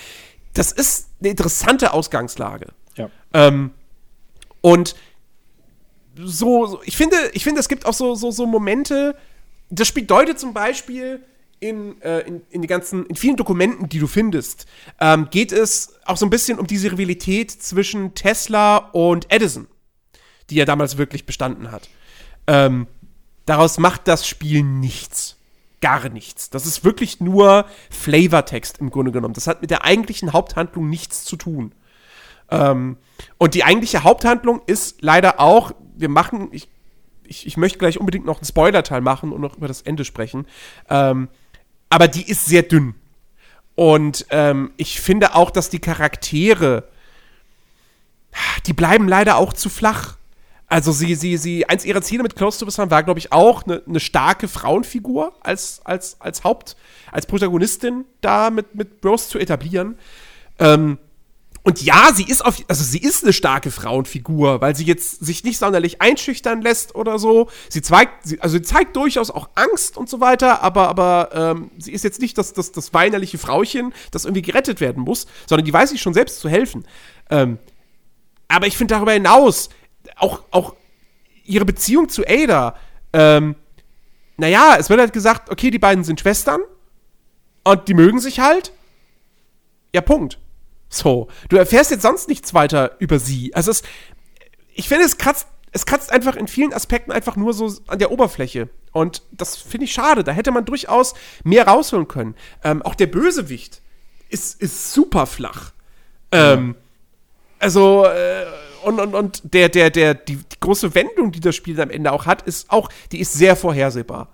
Das 0.53 0.73
ist 0.73 1.09
eine 1.21 1.31
interessante 1.31 1.93
Ausgangslage. 1.93 2.69
Ja. 2.97 3.11
Ähm, 3.33 3.73
und 4.61 4.95
so, 6.17 6.67
so, 6.67 6.83
ich 6.85 6.97
finde, 6.97 7.17
ich 7.33 7.45
finde, 7.45 7.61
es 7.61 7.69
gibt 7.69 7.87
auch 7.87 7.95
so, 7.95 8.15
so, 8.15 8.31
so 8.31 8.47
Momente, 8.47 9.17
das 9.71 9.89
Spiel 9.89 10.05
deutet 10.05 10.39
zum 10.39 10.53
Beispiel 10.53 11.25
in, 11.61 12.01
äh, 12.01 12.21
in, 12.21 12.43
in, 12.49 12.63
die 12.63 12.69
ganzen, 12.69 13.07
in 13.07 13.17
vielen 13.17 13.37
Dokumenten, 13.37 13.89
die 13.89 13.99
du 13.99 14.07
findest, 14.07 14.67
ähm, 14.99 15.29
geht 15.31 15.53
es 15.53 15.95
auch 16.07 16.17
so 16.17 16.27
ein 16.27 16.31
bisschen 16.31 16.59
um 16.59 16.67
diese 16.67 16.91
Rivalität 16.91 17.51
zwischen 17.51 18.15
Tesla 18.15 18.79
und 18.79 19.33
Edison, 19.33 19.69
die 20.49 20.57
ja 20.57 20.65
damals 20.65 20.97
wirklich 20.97 21.27
bestanden 21.27 21.71
hat. 21.71 21.89
Ähm, 22.47 22.87
daraus 23.45 23.79
macht 23.79 24.09
das 24.09 24.27
Spiel 24.27 24.63
nichts. 24.63 25.37
Gar 25.83 26.09
nichts. 26.09 26.51
Das 26.51 26.67
ist 26.67 26.85
wirklich 26.85 27.21
nur 27.21 27.67
Flavortext 27.91 28.79
im 28.79 28.91
Grunde 28.91 29.13
genommen. 29.13 29.35
Das 29.35 29.47
hat 29.47 29.61
mit 29.61 29.71
der 29.71 29.85
eigentlichen 29.85 30.33
Haupthandlung 30.33 30.89
nichts 30.89 31.25
zu 31.25 31.37
tun. 31.37 31.75
Ähm, 32.51 32.97
und 33.39 33.55
die 33.55 33.65
eigentliche 33.65 34.03
Haupthandlung 34.03 34.63
ist 34.67 35.03
leider 35.03 35.41
auch, 35.41 35.73
wir 35.97 36.09
machen, 36.09 36.49
ich, 36.53 36.69
ich, 37.25 37.47
ich 37.47 37.57
möchte 37.57 37.79
gleich 37.79 37.99
unbedingt 37.99 38.25
noch 38.25 38.39
einen 38.39 38.47
Spoiler-Teil 38.47 39.03
machen 39.03 39.33
und 39.33 39.41
noch 39.41 39.57
über 39.57 39.69
das 39.69 39.83
Ende 39.83 40.05
sprechen. 40.05 40.47
Ähm, 40.89 41.29
aber 41.91 42.09
die 42.09 42.29
ist 42.29 42.47
sehr 42.47 42.63
dünn. 42.63 42.95
Und 43.75 44.27
ähm, 44.31 44.73
ich 44.77 45.01
finde 45.01 45.35
auch, 45.35 45.51
dass 45.51 45.69
die 45.69 45.79
Charaktere, 45.79 46.89
die 48.67 48.73
bleiben 48.73 49.09
leider 49.09 49.37
auch 49.37 49.53
zu 49.53 49.69
flach. 49.69 50.17
Also 50.67 50.93
sie, 50.93 51.17
sie, 51.17 51.37
sie, 51.37 51.69
eins 51.69 51.85
ihrer 51.85 52.01
Ziele 52.01 52.23
mit 52.23 52.37
Close 52.37 52.59
to 52.59 52.65
the 52.65 52.75
Sun 52.75 52.91
war, 52.91 53.03
glaube 53.03 53.19
ich, 53.19 53.33
auch 53.33 53.65
eine 53.65 53.83
ne 53.87 53.99
starke 53.99 54.47
Frauenfigur 54.47 55.35
als, 55.41 55.81
als, 55.85 56.21
als 56.21 56.45
Haupt, 56.45 56.77
als 57.11 57.27
Protagonistin 57.27 58.05
da 58.21 58.51
mit, 58.51 58.75
mit 58.77 59.05
Rose 59.05 59.29
zu 59.29 59.39
etablieren. 59.39 59.99
Ähm, 60.61 60.99
und 61.63 61.83
ja, 61.83 62.11
sie 62.15 62.25
ist 62.25 62.45
auf, 62.45 62.57
also 62.69 62.83
sie 62.83 62.99
ist 62.99 63.23
eine 63.23 63.35
starke 63.35 63.71
Frauenfigur, 63.71 64.63
weil 64.63 64.75
sie 64.75 64.85
jetzt 64.85 65.25
sich 65.25 65.45
nicht 65.45 65.59
sonderlich 65.59 66.01
einschüchtern 66.01 66.63
lässt 66.63 66.95
oder 66.95 67.19
so. 67.19 67.51
Sie 67.69 67.83
zeigt, 67.83 68.41
also 68.41 68.57
sie 68.57 68.63
zeigt 68.63 68.97
durchaus 68.97 69.31
auch 69.31 69.51
Angst 69.57 69.99
und 69.99 70.09
so 70.09 70.21
weiter, 70.21 70.63
aber, 70.63 70.89
aber 70.89 71.29
ähm, 71.35 71.71
sie 71.77 71.93
ist 71.93 72.03
jetzt 72.03 72.21
nicht 72.21 72.39
das, 72.39 72.55
das, 72.55 72.73
das 72.73 72.95
weinerliche 72.95 73.37
Frauchen, 73.37 73.93
das 74.11 74.25
irgendwie 74.25 74.43
gerettet 74.43 74.81
werden 74.81 75.03
muss, 75.03 75.27
sondern 75.47 75.67
die 75.67 75.73
weiß 75.73 75.91
sich 75.91 76.01
schon 76.01 76.15
selbst 76.15 76.41
zu 76.41 76.49
helfen. 76.49 76.87
Ähm, 77.29 77.59
aber 78.49 78.67
ich 78.67 78.77
finde 78.79 78.95
darüber 78.95 79.13
hinaus, 79.13 79.69
auch, 80.17 80.43
auch 80.51 80.75
ihre 81.45 81.67
Beziehung 81.67 82.09
zu 82.09 82.27
Ada, 82.27 82.75
ähm, 83.13 83.55
naja, 84.39 84.77
es 84.79 84.89
wird 84.89 85.01
halt 85.01 85.13
gesagt, 85.13 85.51
okay, 85.51 85.71
die 85.71 85.79
beiden 85.79 86.05
sind 86.05 86.21
Schwestern 86.21 86.61
und 87.65 87.87
die 87.87 87.95
mögen 87.95 88.19
sich 88.19 88.41
halt. 88.41 88.73
Ja, 89.95 90.01
Punkt. 90.01 90.39
So, 90.93 91.29
du 91.49 91.57
erfährst 91.57 91.93
jetzt 91.93 92.03
sonst 92.03 92.29
nichts 92.29 92.53
weiter 92.53 92.97
über 92.99 93.21
sie. 93.21 93.55
Also 93.55 93.71
es, 93.71 93.83
ich 94.75 94.89
finde, 94.89 95.05
es 95.05 95.19
kratzt, 95.19 95.47
es 95.71 95.87
kratzt 95.87 96.13
einfach 96.13 96.35
in 96.35 96.49
vielen 96.49 96.73
Aspekten 96.73 97.13
einfach 97.13 97.37
nur 97.37 97.55
so 97.55 97.73
an 97.87 98.01
der 98.01 98.11
Oberfläche. 98.11 98.69
Und 98.93 99.23
das 99.31 99.57
finde 99.57 99.85
ich 99.85 99.93
schade. 99.93 100.25
Da 100.25 100.33
hätte 100.33 100.51
man 100.51 100.65
durchaus 100.65 101.15
mehr 101.45 101.69
rausholen 101.69 102.09
können. 102.09 102.35
Ähm, 102.65 102.83
auch 102.83 102.97
der 102.97 103.07
Bösewicht 103.07 103.81
ist, 104.29 104.61
ist 104.61 104.93
super 104.93 105.27
flach. 105.27 105.73
Ähm, 106.33 106.75
also, 107.61 108.05
äh, 108.07 108.47
und, 108.83 108.99
und, 108.99 109.15
und 109.15 109.55
der, 109.55 109.69
der, 109.69 109.91
der, 109.91 110.15
die, 110.15 110.37
die, 110.37 110.61
große 110.61 110.95
Wendung, 110.97 111.31
die 111.31 111.41
das 111.41 111.55
Spiel 111.55 111.81
am 111.81 111.91
Ende 111.91 112.11
auch 112.11 112.27
hat, 112.27 112.43
ist 112.43 112.71
auch, 112.71 112.89
die 113.13 113.21
ist 113.21 113.35
sehr 113.35 113.55
vorhersehbar. 113.55 114.29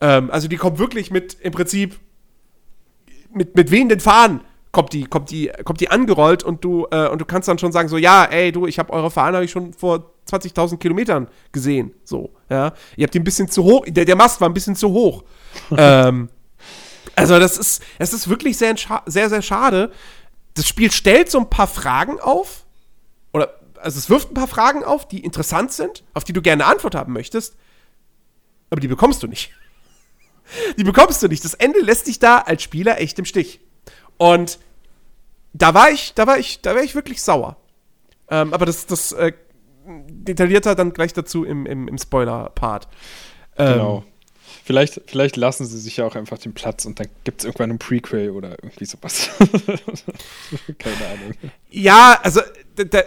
Ähm, 0.00 0.30
also 0.30 0.48
die 0.48 0.56
kommt 0.56 0.78
wirklich 0.78 1.10
mit, 1.10 1.34
im 1.40 1.52
Prinzip, 1.52 1.98
mit, 3.34 3.54
mit 3.54 3.70
wehenden 3.70 4.00
Fahnen 4.00 4.40
kommt 4.72 4.92
die, 4.92 5.04
kommt 5.04 5.30
die, 5.30 5.50
kommt 5.64 5.80
die 5.80 5.90
angerollt 5.90 6.42
und 6.42 6.64
du, 6.64 6.86
äh, 6.90 7.08
und 7.08 7.20
du 7.20 7.24
kannst 7.24 7.48
dann 7.48 7.58
schon 7.58 7.72
sagen, 7.72 7.88
so, 7.88 7.96
ja, 7.96 8.24
ey, 8.24 8.52
du, 8.52 8.66
ich 8.66 8.78
habe 8.78 8.92
eure 8.92 9.10
Fahne 9.10 9.38
hab 9.38 9.44
ich 9.44 9.50
schon 9.50 9.72
vor 9.72 10.12
20.000 10.30 10.78
Kilometern 10.78 11.28
gesehen. 11.52 11.92
So, 12.04 12.30
ja. 12.48 12.72
Ihr 12.96 13.04
habt 13.04 13.14
die 13.14 13.20
ein 13.20 13.24
bisschen 13.24 13.48
zu 13.48 13.64
hoch, 13.64 13.84
der, 13.88 14.04
der 14.04 14.16
Mast 14.16 14.40
war 14.40 14.48
ein 14.48 14.54
bisschen 14.54 14.76
zu 14.76 14.90
hoch. 14.90 15.24
ähm, 15.76 16.28
also, 17.16 17.38
das 17.38 17.58
ist, 17.58 17.82
es 17.98 18.12
ist 18.12 18.28
wirklich 18.28 18.56
sehr, 18.56 18.74
sehr, 19.06 19.28
sehr 19.28 19.42
schade. 19.42 19.90
Das 20.54 20.68
Spiel 20.68 20.90
stellt 20.90 21.30
so 21.30 21.38
ein 21.38 21.50
paar 21.50 21.66
Fragen 21.66 22.20
auf. 22.20 22.64
Oder, 23.32 23.54
also, 23.80 23.98
es 23.98 24.08
wirft 24.08 24.30
ein 24.30 24.34
paar 24.34 24.48
Fragen 24.48 24.84
auf, 24.84 25.08
die 25.08 25.20
interessant 25.20 25.72
sind, 25.72 26.04
auf 26.14 26.24
die 26.24 26.32
du 26.32 26.42
gerne 26.42 26.66
Antwort 26.66 26.94
haben 26.94 27.12
möchtest. 27.12 27.56
Aber 28.70 28.80
die 28.80 28.88
bekommst 28.88 29.22
du 29.22 29.26
nicht. 29.26 29.52
Die 30.76 30.84
bekommst 30.84 31.22
du 31.22 31.28
nicht. 31.28 31.44
Das 31.44 31.54
Ende 31.54 31.80
lässt 31.80 32.08
dich 32.08 32.18
da 32.18 32.38
als 32.38 32.64
Spieler 32.64 33.00
echt 33.00 33.18
im 33.20 33.24
Stich. 33.24 33.60
Und 34.20 34.58
da 35.54 35.72
war 35.72 35.90
ich, 35.90 36.12
da 36.12 36.26
war 36.26 36.36
ich, 36.36 36.60
da 36.60 36.74
war 36.74 36.82
ich 36.82 36.94
wirklich 36.94 37.22
sauer. 37.22 37.56
Ähm, 38.28 38.52
aber 38.52 38.66
das, 38.66 38.84
das 38.84 39.12
äh, 39.12 39.32
detaillierter 39.86 40.74
dann 40.74 40.92
gleich 40.92 41.14
dazu 41.14 41.42
im, 41.42 41.64
im, 41.64 41.88
im 41.88 41.96
Spoiler-Part. 41.96 42.86
Ähm, 43.56 43.72
genau. 43.72 44.04
Vielleicht, 44.62 45.00
vielleicht 45.06 45.38
lassen 45.38 45.64
sie 45.64 45.78
sich 45.78 45.96
ja 45.96 46.04
auch 46.04 46.16
einfach 46.16 46.36
den 46.36 46.52
Platz 46.52 46.84
und 46.84 47.00
dann 47.00 47.06
gibt 47.24 47.40
es 47.40 47.44
irgendwann 47.46 47.70
ein 47.70 47.78
Prequel 47.78 48.28
oder 48.32 48.62
irgendwie 48.62 48.84
sowas. 48.84 49.30
Keine 50.78 50.96
Ahnung. 50.96 51.34
Ja, 51.70 52.20
also 52.22 52.42
da, 52.76 53.00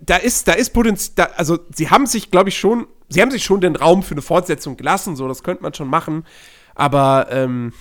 da 0.00 0.16
ist, 0.16 0.48
da 0.48 0.54
ist 0.54 0.70
Potenzial, 0.70 1.30
also 1.36 1.58
sie 1.74 1.90
haben 1.90 2.06
sich, 2.06 2.30
glaube 2.30 2.48
ich, 2.48 2.58
schon, 2.58 2.86
sie 3.10 3.20
haben 3.20 3.30
sich 3.30 3.44
schon 3.44 3.60
den 3.60 3.76
Raum 3.76 4.02
für 4.02 4.14
eine 4.14 4.22
Fortsetzung 4.22 4.78
gelassen, 4.78 5.14
so, 5.14 5.28
das 5.28 5.42
könnte 5.42 5.62
man 5.62 5.74
schon 5.74 5.88
machen. 5.88 6.24
Aber 6.74 7.28
ähm, 7.30 7.74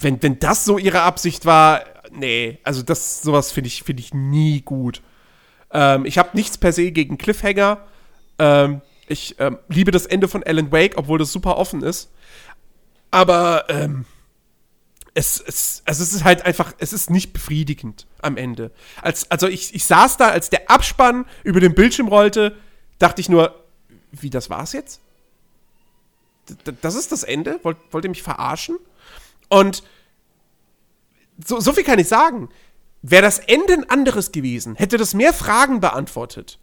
wenn, 0.00 0.22
wenn 0.22 0.38
das 0.38 0.64
so 0.64 0.78
ihre 0.78 1.02
Absicht 1.02 1.46
war, 1.46 1.82
nee, 2.10 2.58
also 2.62 2.82
das, 2.82 3.22
sowas 3.22 3.52
finde 3.52 3.68
ich, 3.68 3.82
finde 3.82 4.02
ich 4.02 4.14
nie 4.14 4.62
gut. 4.62 5.02
Ähm, 5.70 6.04
ich 6.04 6.18
habe 6.18 6.30
nichts 6.34 6.58
per 6.58 6.72
se 6.72 6.90
gegen 6.92 7.18
Cliffhanger. 7.18 7.78
Ähm, 8.38 8.80
ich 9.06 9.36
ähm, 9.38 9.58
liebe 9.68 9.90
das 9.90 10.06
Ende 10.06 10.28
von 10.28 10.42
Alan 10.42 10.70
Wake, 10.72 10.96
obwohl 10.96 11.18
das 11.18 11.32
super 11.32 11.56
offen 11.56 11.82
ist. 11.82 12.10
Aber 13.10 13.64
ähm, 13.68 14.04
es, 15.14 15.42
es, 15.44 15.82
also 15.86 16.02
es 16.02 16.12
ist 16.12 16.24
halt 16.24 16.44
einfach, 16.44 16.74
es 16.78 16.92
ist 16.92 17.10
nicht 17.10 17.32
befriedigend 17.32 18.06
am 18.20 18.36
Ende. 18.36 18.70
Als, 19.02 19.30
also 19.30 19.48
ich, 19.48 19.74
ich 19.74 19.84
saß 19.84 20.16
da, 20.18 20.28
als 20.28 20.50
der 20.50 20.70
Abspann 20.70 21.24
über 21.42 21.60
den 21.60 21.74
Bildschirm 21.74 22.08
rollte, 22.08 22.56
dachte 22.98 23.20
ich 23.20 23.28
nur, 23.28 23.54
wie, 24.12 24.30
das 24.30 24.50
war's 24.50 24.72
jetzt? 24.72 25.00
D 26.48 26.72
das 26.80 26.94
ist 26.94 27.12
das 27.12 27.24
Ende? 27.24 27.60
Wollt, 27.62 27.78
wollt 27.90 28.04
ihr 28.04 28.10
mich 28.10 28.22
verarschen? 28.22 28.78
Und 29.48 29.82
so, 31.44 31.60
so 31.60 31.72
viel 31.72 31.84
kann 31.84 31.98
ich 31.98 32.08
sagen. 32.08 32.48
Wäre 33.02 33.22
das 33.22 33.38
Ende 33.38 33.74
ein 33.74 33.88
anderes 33.88 34.32
gewesen, 34.32 34.74
hätte 34.74 34.96
das 34.96 35.14
mehr 35.14 35.32
Fragen 35.32 35.80
beantwortet, 35.80 36.58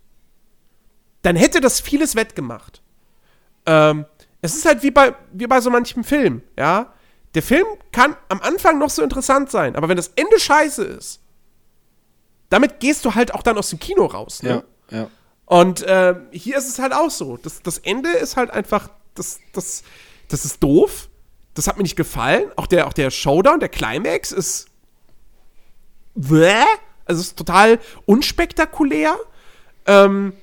dann 1.21 1.38
hätte 1.38 1.62
das 1.62 1.80
vieles 1.80 2.15
wettgemacht. 2.15 2.82
Ähm, 3.65 4.06
es 4.41 4.56
ist 4.56 4.65
halt 4.65 4.84
wie 4.84 4.91
bei, 4.91 5.15
wie 5.32 5.48
bei 5.48 5.62
so 5.62 5.69
manchem 5.69 6.04
Film, 6.04 6.41
ja. 6.58 6.93
Der 7.36 7.41
Film 7.41 7.65
kann 7.91 8.15
am 8.30 8.41
Anfang 8.41 8.80
noch 8.80 8.89
so 8.89 9.02
interessant 9.02 9.50
sein, 9.50 9.76
aber 9.76 9.89
wenn 9.89 9.98
das 9.98 10.12
Ende 10.15 10.39
scheiße 10.39 10.84
ist, 10.84 11.21
damit 12.50 12.80
gehst 12.80 13.06
du 13.06 13.15
halt 13.15 13.34
auch 13.34 13.41
dann 13.41 13.58
aus 13.58 13.69
dem 13.69 13.80
Kino 13.80 14.06
raus, 14.06 14.43
ne? 14.43 14.63
Ja, 14.89 14.98
ja. 14.98 15.08
Und 15.45 15.84
äh, 15.84 16.15
hier 16.32 16.58
ist 16.58 16.67
es 16.67 16.80
halt 16.80 16.93
auch 16.93 17.12
so. 17.12 17.38
Das, 17.38 17.62
das 17.62 17.78
Ende 17.80 18.10
ist 18.10 18.36
halt 18.36 18.52
einfach, 18.52 18.89
das, 19.13 19.39
das, 19.54 19.84
das 20.28 20.43
ist 20.43 20.62
doof. 20.62 21.08
Das 21.56 21.68
hat 21.68 21.78
mir 21.78 21.84
nicht 21.84 21.96
gefallen. 21.96 22.52
Auch 22.58 22.68
der, 22.68 22.86
auch 22.86 22.94
der 22.94 23.10
Showdown, 23.10 23.60
der 23.60 23.70
Climax 23.70 24.32
ist. 24.32 24.68
Bäh? 26.13 26.63
Also 27.06 27.22
ist 27.22 27.38
total 27.38 27.80
unspektakulär. 28.06 29.15
Ähm, 29.86 30.34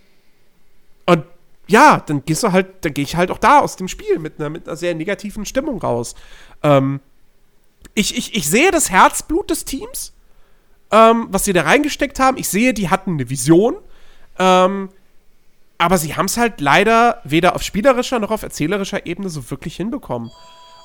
und 1.06 1.24
ja, 1.68 2.00
dann 2.00 2.24
gehst 2.24 2.42
du 2.42 2.52
halt, 2.52 2.84
dann 2.84 2.94
gehe 2.94 3.04
ich 3.04 3.16
halt 3.16 3.30
auch 3.30 3.38
da 3.38 3.60
aus 3.60 3.76
dem 3.76 3.88
Spiel 3.88 4.18
mit 4.18 4.38
einer, 4.38 4.48
mit 4.48 4.66
einer 4.66 4.76
sehr 4.76 4.94
negativen 4.94 5.44
Stimmung 5.44 5.80
raus. 5.80 6.14
Ähm, 6.62 7.00
ich, 7.94 8.16
ich, 8.16 8.34
ich 8.34 8.48
sehe 8.48 8.70
das 8.70 8.90
Herzblut 8.90 9.50
des 9.50 9.64
Teams, 9.64 10.12
ähm, 10.90 11.26
was 11.30 11.44
sie 11.44 11.52
da 11.52 11.62
reingesteckt 11.62 12.20
haben. 12.20 12.38
Ich 12.38 12.48
sehe, 12.48 12.72
die 12.72 12.88
hatten 12.88 13.12
eine 13.12 13.28
Vision. 13.28 13.76
Ähm, 14.38 14.88
aber 15.78 15.98
sie 15.98 16.14
haben 16.14 16.26
es 16.26 16.36
halt 16.36 16.60
leider 16.60 17.20
weder 17.24 17.56
auf 17.56 17.62
spielerischer 17.62 18.20
noch 18.20 18.30
auf 18.30 18.44
erzählerischer 18.44 19.04
Ebene 19.04 19.28
so 19.28 19.50
wirklich 19.50 19.76
hinbekommen. 19.76 20.30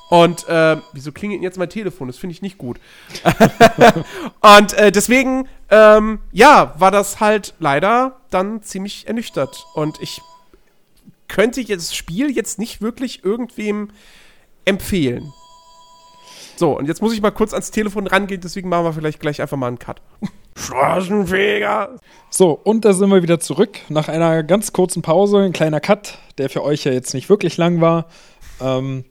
Und 0.10 0.48
äh, 0.48 0.78
wieso 0.94 1.12
klingelt 1.12 1.42
jetzt 1.42 1.58
mein 1.58 1.70
Telefon? 1.70 2.08
Das 2.08 2.18
finde 2.18 2.34
ich 2.34 2.42
nicht 2.42 2.58
gut. 2.58 2.80
und 4.42 4.74
äh, 4.74 4.92
deswegen, 4.92 5.50
ähm, 5.70 6.20
ja, 6.32 6.74
war 6.78 6.92
das 6.92 7.20
halt 7.20 7.54
leider 7.60 8.18
dann 8.30 8.62
ziemlich 8.62 9.08
ernüchtert. 9.08 9.66
Und 9.76 10.02
ich 10.02 10.22
könnte 11.28 11.60
jetzt 11.60 11.90
das 11.90 11.96
Spiel 11.96 12.32
jetzt 12.32 12.58
nicht 12.58 12.82
wirklich 12.82 13.26
irgendwem 13.26 13.90
empfehlen. 14.64 15.34
So, 16.56 16.78
und 16.78 16.88
jetzt 16.88 17.02
muss 17.02 17.14
ich 17.14 17.22
mal 17.22 17.32
kurz 17.32 17.54
ans 17.54 17.70
Telefon 17.70 18.08
rangehen, 18.08 18.42
deswegen 18.42 18.70
machen 18.70 18.86
wir 18.86 18.94
vielleicht 18.94 19.20
gleich 19.20 19.42
einfach 19.42 19.58
mal 19.58 19.68
einen 19.68 19.78
Cut. 19.78 20.02
Straßenfeger! 20.58 21.98
So, 22.32 22.60
und 22.64 22.84
da 22.84 22.94
sind 22.94 23.10
wir 23.10 23.22
wieder 23.22 23.40
zurück. 23.40 23.78
Nach 23.90 24.08
einer 24.08 24.42
ganz 24.42 24.74
kurzen 24.74 25.04
Pause, 25.04 25.40
ein 25.40 25.54
kleiner 25.54 25.80
Cut, 25.80 26.18
der 26.40 26.50
für 26.50 26.64
euch 26.64 26.86
ja 26.86 26.92
jetzt 26.92 27.14
nicht 27.14 27.30
wirklich 27.30 27.58
lang 27.58 27.80
war. 27.80 28.08
Ähm, 28.60 29.06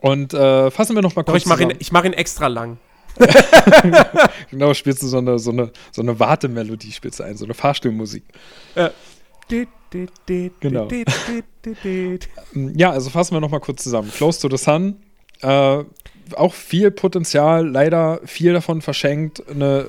und 0.00 0.34
äh, 0.34 0.70
fassen 0.70 0.94
wir 0.94 1.02
noch 1.02 1.14
mal 1.14 1.22
kurz 1.22 1.34
Doch, 1.34 1.36
ich 1.36 1.46
mache 1.46 1.62
ihn, 1.62 1.76
mach 1.90 2.04
ihn 2.04 2.12
extra 2.12 2.46
lang. 2.48 2.78
genau, 4.50 4.74
spielst 4.74 5.02
du 5.02 5.06
so 5.06 5.18
eine, 5.18 5.38
so 5.38 5.50
eine, 5.50 5.70
so 5.90 6.02
eine 6.02 6.18
Wartemelodie, 6.18 6.92
spielst 6.92 7.20
du 7.20 7.24
ein, 7.24 7.36
so 7.36 7.44
eine 7.44 7.54
Fahrstuhlmusik. 7.54 8.24
Ja. 8.74 8.90
Genau. 10.60 10.88
Ja, 12.74 12.90
also 12.90 13.10
fassen 13.10 13.34
wir 13.34 13.40
noch 13.40 13.50
mal 13.50 13.60
kurz 13.60 13.82
zusammen. 13.82 14.12
Close 14.14 14.40
to 14.40 14.54
the 14.54 14.62
Sun, 14.62 14.96
äh, 15.40 15.84
auch 16.34 16.54
viel 16.54 16.90
Potenzial, 16.90 17.66
leider 17.66 18.20
viel 18.24 18.52
davon 18.52 18.82
verschenkt. 18.82 19.48
Eine 19.48 19.88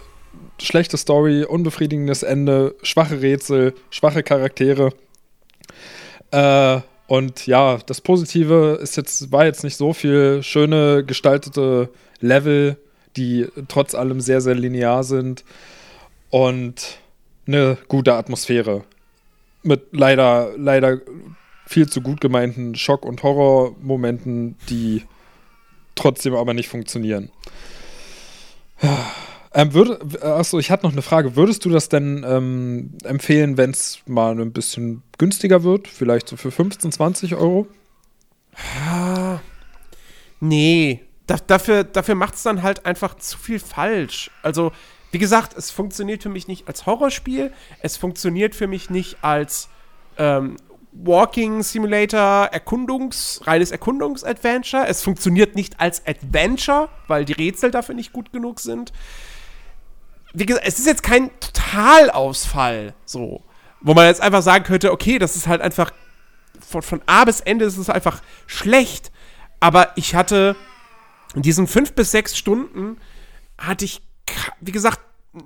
schlechte 0.62 0.98
Story, 0.98 1.43
unbefriedigendes 1.43 2.24
Ende, 2.24 2.76
schwache 2.84 3.22
Rätsel, 3.22 3.74
schwache 3.89 4.24
Charaktere. 4.24 4.93
Äh, 6.32 6.82
und 7.08 7.48
ja, 7.48 7.78
das 7.86 8.02
Positive 8.02 8.80
ist 8.82 8.98
jetzt, 8.98 9.32
war 9.32 9.46
jetzt 9.46 9.63
nicht 9.63 9.78
so 9.78 9.93
viel 9.93 10.43
schöne 10.43 11.06
gestaltete 11.06 11.89
Level, 12.20 12.78
die 13.15 13.48
trotz 13.70 13.96
allem 13.96 14.20
sehr, 14.20 14.41
sehr 14.41 14.56
linear 14.56 15.04
sind. 15.04 15.46
Und 16.30 17.00
eine 17.48 17.78
gute 17.88 18.13
Atmosphäre. 18.13 18.84
Mit 19.63 19.88
leider, 19.91 20.52
leider 20.58 21.00
viel 21.65 21.88
zu 21.88 22.02
gut 22.02 22.20
gemeinten 22.20 22.76
Schock- 22.76 23.06
und 23.06 23.24
Horrormomenten, 23.24 24.58
die 24.70 25.04
trotzdem 25.96 26.36
aber 26.36 26.54
nicht 26.54 26.67
funktionieren. 26.67 27.30
Ähm, 29.58 29.74
würde, 29.74 30.00
achso, 30.22 30.60
ich 30.60 30.70
hatte 30.70 30.86
noch 30.86 30.93
eine 30.93 31.02
Frage. 31.02 31.36
Würdest 31.36 31.65
du 31.65 31.72
das 31.72 31.89
denn 31.89 32.24
ähm, 32.30 32.96
empfehlen, 33.04 33.58
wenn 33.58 33.72
es 33.72 33.98
mal 34.06 34.39
ein 34.39 34.54
bisschen 34.54 35.02
günstiger 35.17 35.63
wird? 35.63 35.88
Vielleicht 35.88 36.30
so 36.30 36.38
für 36.38 36.52
15, 36.52 36.91
20 36.91 37.34
Euro? 37.34 37.65
Ah, 38.88 39.39
nee. 40.39 41.02
Da, 41.26 41.38
dafür 41.38 41.84
dafür 41.84 42.13
macht 42.13 42.36
es 42.36 42.43
dann 42.43 42.62
halt 42.62 42.86
einfach 42.86 43.15
zu 43.15 43.36
viel 43.39 43.58
falsch. 43.58 44.30
Also, 44.43 44.72
wie 45.10 45.17
gesagt, 45.17 45.58
es 45.58 45.72
funktioniert 45.72 46.22
für 46.22 46.30
mich 46.30 46.48
nicht 46.48 46.67
als 46.67 46.86
Horrorspiel. 46.86 47.52
Es 47.82 47.98
funktioniert 47.98 48.54
für 48.54 48.67
mich 48.67 48.91
nicht 48.91 49.17
als 49.24 49.70
ähm, 50.20 50.58
Walking 50.91 51.63
Simulator, 51.63 52.50
Erkundungs, 52.52 53.41
reines 53.46 53.72
Erkundungsadventure. 53.72 54.86
Es 54.88 55.02
funktioniert 55.02 55.56
nicht 55.56 55.80
als 55.80 56.06
Adventure, 56.06 56.89
weil 57.08 57.26
die 57.26 57.34
Rätsel 57.34 57.72
dafür 57.72 57.96
nicht 57.96 58.13
gut 58.13 58.32
genug 58.32 58.60
sind 58.60 58.93
wie 60.34 60.46
gesagt, 60.46 60.68
es 60.68 60.80
ist 60.80 60.86
jetzt 60.86 61.04
kein 61.04 61.32
Totalausfall, 61.40 62.94
so. 63.06 63.44
Wo 63.82 63.94
man 63.94 64.08
jetzt 64.08 64.22
einfach 64.22 64.42
sagen 64.42 64.63
könnte, 64.63 64.92
okay, 64.92 65.20
das 65.20 65.36
ist 65.36 65.48
halt 65.48 65.62
einfach 65.62 65.92
von, 66.68 66.82
von 66.82 67.02
A 67.06 67.26
bis 67.26 67.40
Ende 67.40 67.66
ist 67.66 67.78
es 67.78 67.90
einfach 67.90 68.22
schlecht. 68.46 69.12
Aber 69.60 69.92
ich 69.96 70.16
hatte 70.16 70.56
in 71.36 71.42
diesen 71.42 71.68
fünf 71.68 71.94
bis 71.94 72.12
sechs 72.12 72.38
Stunden 72.38 72.98
hatte 73.58 73.86
ich, 73.86 74.02
wie 74.62 74.72
gesagt, 74.72 75.00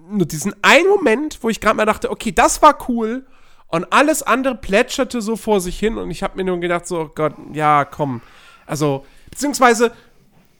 nur 0.10 0.26
diesen 0.26 0.56
einen 0.64 0.88
Moment, 0.88 1.40
wo 1.42 1.50
ich 1.50 1.60
gerade 1.60 1.76
mal 1.76 1.86
dachte, 1.86 2.10
okay, 2.10 2.32
das 2.32 2.62
war 2.62 2.90
cool. 2.90 3.26
Und 3.68 3.92
alles 3.92 4.24
andere 4.24 4.56
plätscherte 4.56 5.22
so 5.22 5.36
vor 5.36 5.62
sich 5.62 5.80
hin. 5.80 5.98
Und 5.98 6.12
ich 6.12 6.24
habe 6.24 6.38
mir 6.38 6.44
nur 6.44 6.60
gedacht, 6.60 6.88
so, 6.88 7.02
oh 7.02 7.12
Gott, 7.14 7.34
ja, 7.54 7.86
komm. 7.86 8.22
Also, 8.66 9.06
beziehungsweise, 9.30 9.94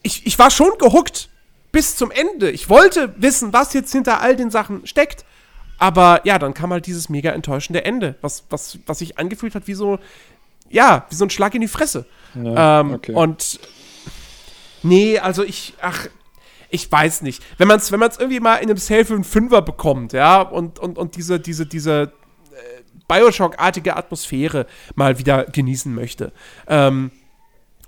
ich, 0.02 0.26
ich 0.26 0.40
war 0.40 0.50
schon 0.50 0.72
gehuckt 0.80 1.30
bis 1.72 1.96
zum 1.96 2.12
Ende. 2.12 2.52
Ich 2.52 2.70
wollte 2.70 3.14
wissen, 3.18 3.54
was 3.54 3.74
jetzt 3.74 3.92
hinter 3.92 4.22
all 4.22 4.36
den 4.36 4.52
Sachen 4.52 4.86
steckt. 4.86 5.26
Aber 5.78 6.22
ja, 6.26 6.38
dann 6.38 6.54
kam 6.54 6.72
halt 6.72 6.86
dieses 6.86 7.10
mega 7.10 7.32
enttäuschende 7.32 7.84
Ende, 7.86 8.16
was, 8.22 8.44
was, 8.50 8.78
was 8.86 9.00
sich 9.00 9.18
angefühlt 9.18 9.56
hat 9.56 9.68
wie 9.68 9.74
so, 9.74 9.98
ja, 10.70 11.06
wie 11.10 11.16
so 11.16 11.26
ein 11.26 11.30
Schlag 11.30 11.56
in 11.56 11.62
die 11.62 11.68
Fresse. 11.68 12.06
Ja, 12.36 12.82
ähm, 12.82 12.94
okay. 12.94 13.14
Und 13.14 13.60
nee, 14.84 15.18
also 15.18 15.44
ich, 15.44 15.74
ach, 15.82 16.08
ich 16.70 16.92
weiß 16.92 17.24
nicht. 17.24 17.44
Wenn 17.58 17.68
man 17.68 17.78
es 17.78 17.92
wenn 17.92 18.00
man's 18.00 18.18
irgendwie 18.18 18.40
mal 18.40 18.58
in 18.58 18.70
einem 18.70 18.78
Sale 18.78 19.06
für 19.06 19.16
einen 19.16 19.24
Fünfer 19.24 19.62
bekommt, 19.62 20.14
ja, 20.14 20.42
und, 20.42 20.78
und, 20.78 20.98
und 20.98 21.16
diese, 21.16 21.40
diese, 21.40 21.66
diese 21.66 22.14
äh, 22.52 22.82
Bioshock-artige 23.08 23.98
Atmosphäre 23.98 24.68
mal 24.96 25.18
wieder 25.18 25.46
genießen 25.46 25.94
möchte. 25.94 26.32
Ähm, 26.68 27.12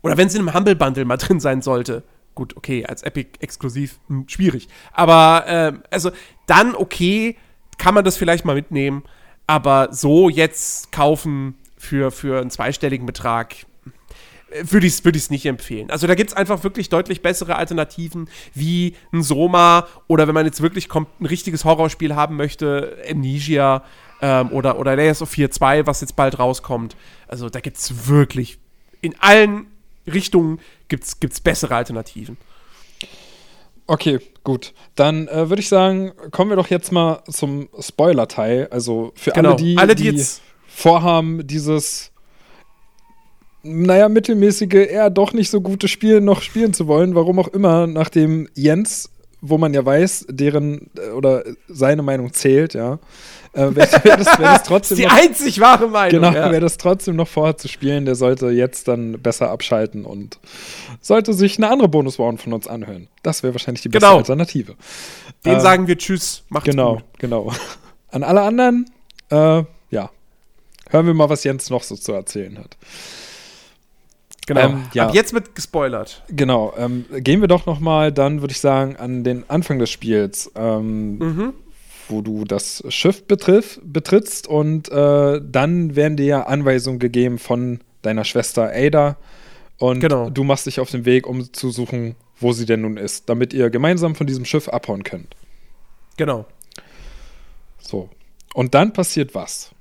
oder 0.01 0.17
wenn 0.17 0.27
es 0.27 0.35
in 0.35 0.41
einem 0.41 0.53
Humble 0.53 0.75
Bundle 0.75 1.05
mal 1.05 1.17
drin 1.17 1.39
sein 1.39 1.61
sollte, 1.61 2.03
gut, 2.35 2.57
okay, 2.57 2.85
als 2.85 3.03
Epic 3.03 3.31
exklusiv 3.39 3.99
hm, 4.07 4.25
schwierig. 4.27 4.67
Aber 4.91 5.45
äh, 5.47 5.73
also 5.91 6.11
dann 6.47 6.75
okay, 6.75 7.37
kann 7.77 7.93
man 7.93 8.05
das 8.05 8.17
vielleicht 8.17 8.45
mal 8.45 8.55
mitnehmen. 8.55 9.03
Aber 9.45 9.89
so 9.91 10.29
jetzt 10.29 10.91
kaufen 10.91 11.55
für, 11.77 12.11
für 12.11 12.39
einen 12.39 12.49
zweistelligen 12.49 13.05
Betrag 13.05 13.55
äh, 14.51 14.63
würde 14.71 14.87
ich 14.87 14.93
es 14.93 15.05
würd 15.05 15.29
nicht 15.29 15.45
empfehlen. 15.45 15.91
Also 15.91 16.07
da 16.07 16.15
gibt 16.15 16.31
es 16.31 16.35
einfach 16.35 16.63
wirklich 16.63 16.89
deutlich 16.89 17.21
bessere 17.21 17.57
Alternativen 17.57 18.29
wie 18.53 18.95
ein 19.11 19.21
Soma 19.21 19.87
oder 20.07 20.27
wenn 20.27 20.33
man 20.33 20.45
jetzt 20.45 20.61
wirklich 20.61 20.87
kommt, 20.87 21.09
ein 21.19 21.25
richtiges 21.25 21.65
Horrorspiel 21.65 22.15
haben 22.15 22.37
möchte, 22.37 22.97
Amnesia 23.09 23.83
ähm, 24.21 24.51
oder, 24.51 24.79
oder 24.79 24.95
Layers 24.95 25.21
of 25.21 25.29
4 25.29 25.51
2, 25.51 25.85
was 25.85 26.01
jetzt 26.01 26.15
bald 26.15 26.39
rauskommt. 26.39 26.95
Also 27.27 27.49
da 27.49 27.59
gibt 27.59 27.77
es 27.77 28.07
wirklich 28.07 28.59
in 29.01 29.19
allen 29.19 29.67
Richtungen 30.07 30.59
gibt 30.89 31.03
es 31.03 31.41
bessere 31.41 31.75
Alternativen. 31.75 32.37
Okay, 33.85 34.19
gut. 34.43 34.73
Dann 34.95 35.27
äh, 35.27 35.49
würde 35.49 35.61
ich 35.61 35.67
sagen, 35.67 36.13
kommen 36.31 36.51
wir 36.51 36.55
doch 36.55 36.69
jetzt 36.69 36.91
mal 36.91 37.23
zum 37.29 37.67
Spoiler-Teil. 37.77 38.67
Also 38.71 39.11
für 39.15 39.31
genau. 39.31 39.49
alle, 39.49 39.57
die, 39.57 39.77
alle, 39.77 39.95
die, 39.95 40.11
die 40.11 40.25
vorhaben, 40.67 41.45
dieses, 41.45 42.11
naja, 43.61 44.09
mittelmäßige, 44.09 44.73
eher 44.73 45.09
doch 45.09 45.33
nicht 45.33 45.49
so 45.49 45.61
gute 45.61 45.87
Spiel 45.87 46.21
noch 46.21 46.41
spielen 46.41 46.73
zu 46.73 46.87
wollen, 46.87 47.15
warum 47.15 47.39
auch 47.39 47.49
immer, 47.49 47.87
nachdem 47.87 48.47
Jens, 48.55 49.09
wo 49.45 49.57
man 49.57 49.73
ja 49.73 49.85
weiß, 49.85 50.27
deren 50.29 50.89
äh, 50.97 51.09
oder 51.09 51.43
seine 51.67 52.01
Meinung 52.01 52.31
zählt, 52.31 52.73
ja, 52.73 52.93
äh, 53.51 53.67
wer, 53.71 53.89
wer, 54.03 54.17
das, 54.17 54.27
wer 54.39 54.53
das 54.53 54.63
trotzdem 54.63 54.97
die 54.99 55.03
noch, 55.03 55.13
einzig 55.13 55.59
wahre 55.59 55.89
Meinung. 55.89 56.21
Genau, 56.21 56.33
ja. 56.33 56.49
wer 56.49 56.61
das 56.61 56.77
trotzdem 56.77 57.17
noch 57.17 57.27
vorhat 57.27 57.59
zu 57.59 57.67
spielen, 57.67 58.05
der 58.05 58.15
sollte 58.15 58.47
jetzt 58.47 58.87
dann 58.87 59.21
besser 59.21 59.49
abschalten 59.49 60.05
und 60.05 60.39
sollte 61.01 61.33
sich 61.33 61.57
eine 61.57 61.69
andere 61.69 61.89
Bonusround 61.89 62.41
von 62.41 62.53
uns 62.53 62.67
anhören. 62.67 63.09
Das 63.21 63.43
wäre 63.43 63.53
wahrscheinlich 63.53 63.81
die 63.81 63.89
beste 63.89 64.07
genau. 64.07 64.17
Alternative. 64.17 64.75
Den 65.45 65.57
äh, 65.57 65.59
sagen 65.59 65.87
wir 65.87 65.97
Tschüss, 65.97 66.43
macht's 66.47 66.69
genau, 66.69 66.95
gut. 66.95 67.03
Genau, 67.19 67.43
genau. 67.43 67.57
An 68.11 68.23
alle 68.23 68.41
anderen, 68.43 68.89
äh, 69.29 69.63
ja, 69.89 70.09
hören 70.89 71.05
wir 71.05 71.13
mal, 71.13 71.29
was 71.29 71.43
Jens 71.43 71.69
noch 71.69 71.83
so 71.83 71.95
zu 71.95 72.13
erzählen 72.13 72.57
hat. 72.57 72.77
Genau. 74.45 74.61
Ähm, 74.61 74.85
ja. 74.93 75.07
Ab 75.07 75.15
jetzt 75.15 75.33
wird 75.33 75.55
gespoilert. 75.55 76.23
Genau. 76.29 76.73
Ähm, 76.77 77.05
gehen 77.19 77.41
wir 77.41 77.47
doch 77.47 77.65
noch 77.65 77.79
mal, 77.79 78.11
dann 78.11 78.41
würde 78.41 78.51
ich 78.51 78.59
sagen, 78.59 78.95
an 78.97 79.23
den 79.23 79.49
Anfang 79.49 79.79
des 79.79 79.89
Spiels. 79.89 80.51
Ähm, 80.55 81.17
mhm 81.17 81.53
wo 82.09 82.21
du 82.21 82.45
das 82.45 82.83
Schiff 82.89 83.25
betriff, 83.25 83.79
betrittst 83.83 84.47
und 84.47 84.89
äh, 84.89 85.41
dann 85.43 85.95
werden 85.95 86.17
dir 86.17 86.25
ja 86.25 86.43
Anweisungen 86.43 86.99
gegeben 86.99 87.39
von 87.39 87.79
deiner 88.01 88.25
Schwester 88.25 88.71
Ada 88.73 89.17
und 89.77 89.99
genau. 89.99 90.29
du 90.29 90.43
machst 90.43 90.65
dich 90.65 90.79
auf 90.79 90.91
den 90.91 91.05
Weg, 91.05 91.27
um 91.27 91.51
zu 91.53 91.71
suchen, 91.71 92.15
wo 92.39 92.53
sie 92.53 92.65
denn 92.65 92.81
nun 92.81 92.97
ist, 92.97 93.29
damit 93.29 93.53
ihr 93.53 93.69
gemeinsam 93.69 94.15
von 94.15 94.27
diesem 94.27 94.45
Schiff 94.45 94.69
abhauen 94.69 95.03
könnt. 95.03 95.35
Genau. 96.17 96.45
So. 97.79 98.09
Und 98.53 98.75
dann 98.75 98.93
passiert 98.93 99.33
was? 99.33 99.71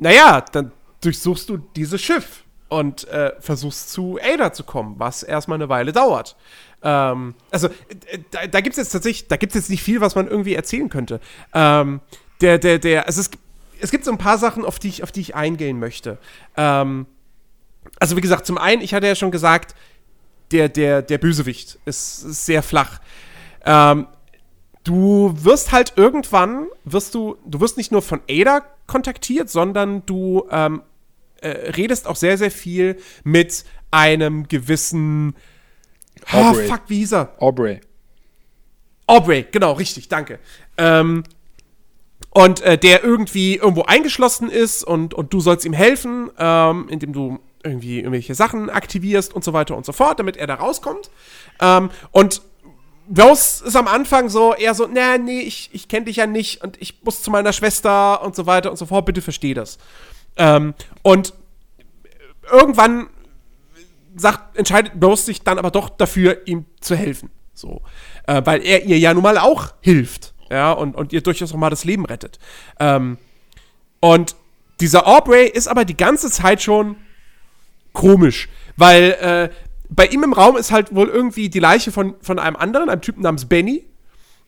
Naja, 0.00 0.44
dann 0.52 0.72
durchsuchst 1.00 1.48
du 1.48 1.58
dieses 1.76 2.00
Schiff 2.00 2.44
und 2.68 3.08
äh, 3.08 3.32
versuchst 3.40 3.90
zu 3.90 4.18
Ada 4.22 4.52
zu 4.52 4.64
kommen, 4.64 4.96
was 4.98 5.22
erstmal 5.22 5.56
eine 5.56 5.68
Weile 5.68 5.92
dauert. 5.92 6.36
Ähm, 6.82 7.34
also, 7.50 7.68
äh, 7.68 8.18
da, 8.30 8.46
da 8.46 8.60
gibt 8.60 8.74
es 8.74 8.78
jetzt 8.78 8.90
tatsächlich, 8.90 9.28
da 9.28 9.36
gibt 9.36 9.54
es 9.54 9.62
jetzt 9.62 9.70
nicht 9.70 9.82
viel, 9.82 10.00
was 10.00 10.14
man 10.14 10.28
irgendwie 10.28 10.54
erzählen 10.54 10.88
könnte. 10.88 11.20
Ähm, 11.54 12.00
der, 12.40 12.58
der, 12.58 12.78
der, 12.78 13.06
also 13.06 13.20
es, 13.20 13.30
es 13.80 13.90
gibt 13.90 14.04
so 14.04 14.10
ein 14.10 14.18
paar 14.18 14.38
Sachen, 14.38 14.64
auf 14.64 14.78
die 14.78 14.88
ich, 14.88 15.02
auf 15.02 15.12
die 15.12 15.20
ich 15.20 15.34
eingehen 15.34 15.78
möchte. 15.78 16.18
Ähm, 16.56 17.06
also, 17.98 18.16
wie 18.16 18.20
gesagt, 18.20 18.46
zum 18.46 18.58
einen, 18.58 18.82
ich 18.82 18.94
hatte 18.94 19.06
ja 19.06 19.14
schon 19.14 19.30
gesagt, 19.30 19.74
der, 20.50 20.68
der, 20.68 21.02
der 21.02 21.18
Bösewicht 21.18 21.78
ist, 21.84 22.24
ist 22.24 22.46
sehr 22.46 22.62
flach. 22.62 23.00
Ähm, 23.64 24.06
du 24.84 25.34
wirst 25.36 25.72
halt 25.72 25.94
irgendwann, 25.96 26.66
wirst 26.84 27.14
du, 27.14 27.36
du 27.44 27.60
wirst 27.60 27.76
nicht 27.76 27.92
nur 27.92 28.02
von 28.02 28.20
Ada 28.28 28.64
kontaktiert, 28.88 29.48
sondern 29.48 30.04
du 30.06 30.48
ähm, 30.50 30.82
äh, 31.40 31.48
redest 31.48 32.08
auch 32.08 32.16
sehr, 32.16 32.36
sehr 32.36 32.50
viel 32.50 32.96
mit 33.22 33.64
einem 33.92 34.48
gewissen. 34.48 35.36
Oh, 36.32 36.54
fuck, 36.54 36.82
wie 36.88 36.98
hieß 36.98 37.12
er? 37.12 37.34
Aubrey. 37.38 37.80
Aubrey, 39.06 39.46
genau, 39.50 39.72
richtig, 39.72 40.08
danke. 40.08 40.40
Ähm, 40.76 41.22
und 42.30 42.60
äh, 42.60 42.76
der 42.76 43.04
irgendwie 43.04 43.56
irgendwo 43.56 43.82
eingeschlossen 43.82 44.50
ist 44.50 44.84
und, 44.84 45.14
und 45.14 45.32
du 45.32 45.40
sollst 45.40 45.64
ihm 45.64 45.72
helfen, 45.72 46.30
ähm, 46.38 46.88
indem 46.88 47.12
du 47.12 47.38
irgendwie 47.62 47.98
irgendwelche 47.98 48.34
Sachen 48.34 48.70
aktivierst 48.70 49.32
und 49.32 49.44
so 49.44 49.52
weiter 49.52 49.76
und 49.76 49.86
so 49.86 49.92
fort, 49.92 50.18
damit 50.18 50.36
er 50.36 50.46
da 50.46 50.54
rauskommt. 50.54 51.10
Ähm, 51.60 51.90
und 52.10 52.42
Rose 53.16 53.64
ist 53.64 53.76
am 53.76 53.88
Anfang 53.88 54.28
so 54.28 54.54
eher 54.54 54.74
so, 54.74 54.86
nee, 54.86 55.18
nee, 55.18 55.40
ich, 55.40 55.70
ich 55.72 55.88
kenne 55.88 56.06
dich 56.06 56.16
ja 56.16 56.26
nicht 56.26 56.62
und 56.62 56.80
ich 56.80 57.02
muss 57.02 57.22
zu 57.22 57.30
meiner 57.30 57.52
Schwester 57.52 58.22
und 58.22 58.36
so 58.36 58.46
weiter 58.46 58.70
und 58.70 58.76
so 58.76 58.86
fort, 58.86 59.06
bitte 59.06 59.22
versteh 59.22 59.54
das. 59.54 59.78
Ähm, 60.36 60.74
und 61.02 61.32
irgendwann 62.50 63.08
sagt, 64.14 64.56
entscheidet 64.56 64.92
Rose 65.02 65.24
sich 65.24 65.42
dann 65.42 65.58
aber 65.58 65.70
doch 65.70 65.88
dafür, 65.88 66.46
ihm 66.46 66.66
zu 66.80 66.96
helfen. 66.96 67.30
So. 67.54 67.82
Äh, 68.26 68.42
weil 68.44 68.64
er 68.64 68.84
ihr 68.84 68.98
ja 68.98 69.14
nun 69.14 69.22
mal 69.22 69.38
auch 69.38 69.74
hilft. 69.80 70.34
Ja, 70.50 70.72
und, 70.72 70.94
und 70.94 71.12
ihr 71.12 71.22
durchaus 71.22 71.52
auch 71.52 71.56
mal 71.56 71.70
das 71.70 71.84
Leben 71.84 72.06
rettet. 72.06 72.38
Ähm, 72.80 73.18
und 74.00 74.36
dieser 74.80 75.06
Aubrey 75.06 75.46
ist 75.46 75.68
aber 75.68 75.84
die 75.84 75.96
ganze 75.96 76.30
Zeit 76.30 76.62
schon 76.62 76.96
komisch, 77.92 78.48
weil 78.76 79.10
äh, 79.20 79.50
bei 79.90 80.06
ihm 80.06 80.22
im 80.22 80.32
Raum 80.32 80.56
ist 80.56 80.70
halt 80.70 80.94
wohl 80.94 81.08
irgendwie 81.08 81.48
die 81.48 81.60
Leiche 81.60 81.92
von, 81.92 82.14
von 82.20 82.38
einem 82.38 82.56
anderen, 82.56 82.88
einem 82.88 83.00
Typen 83.00 83.22
namens 83.22 83.46
Benny. 83.46 83.86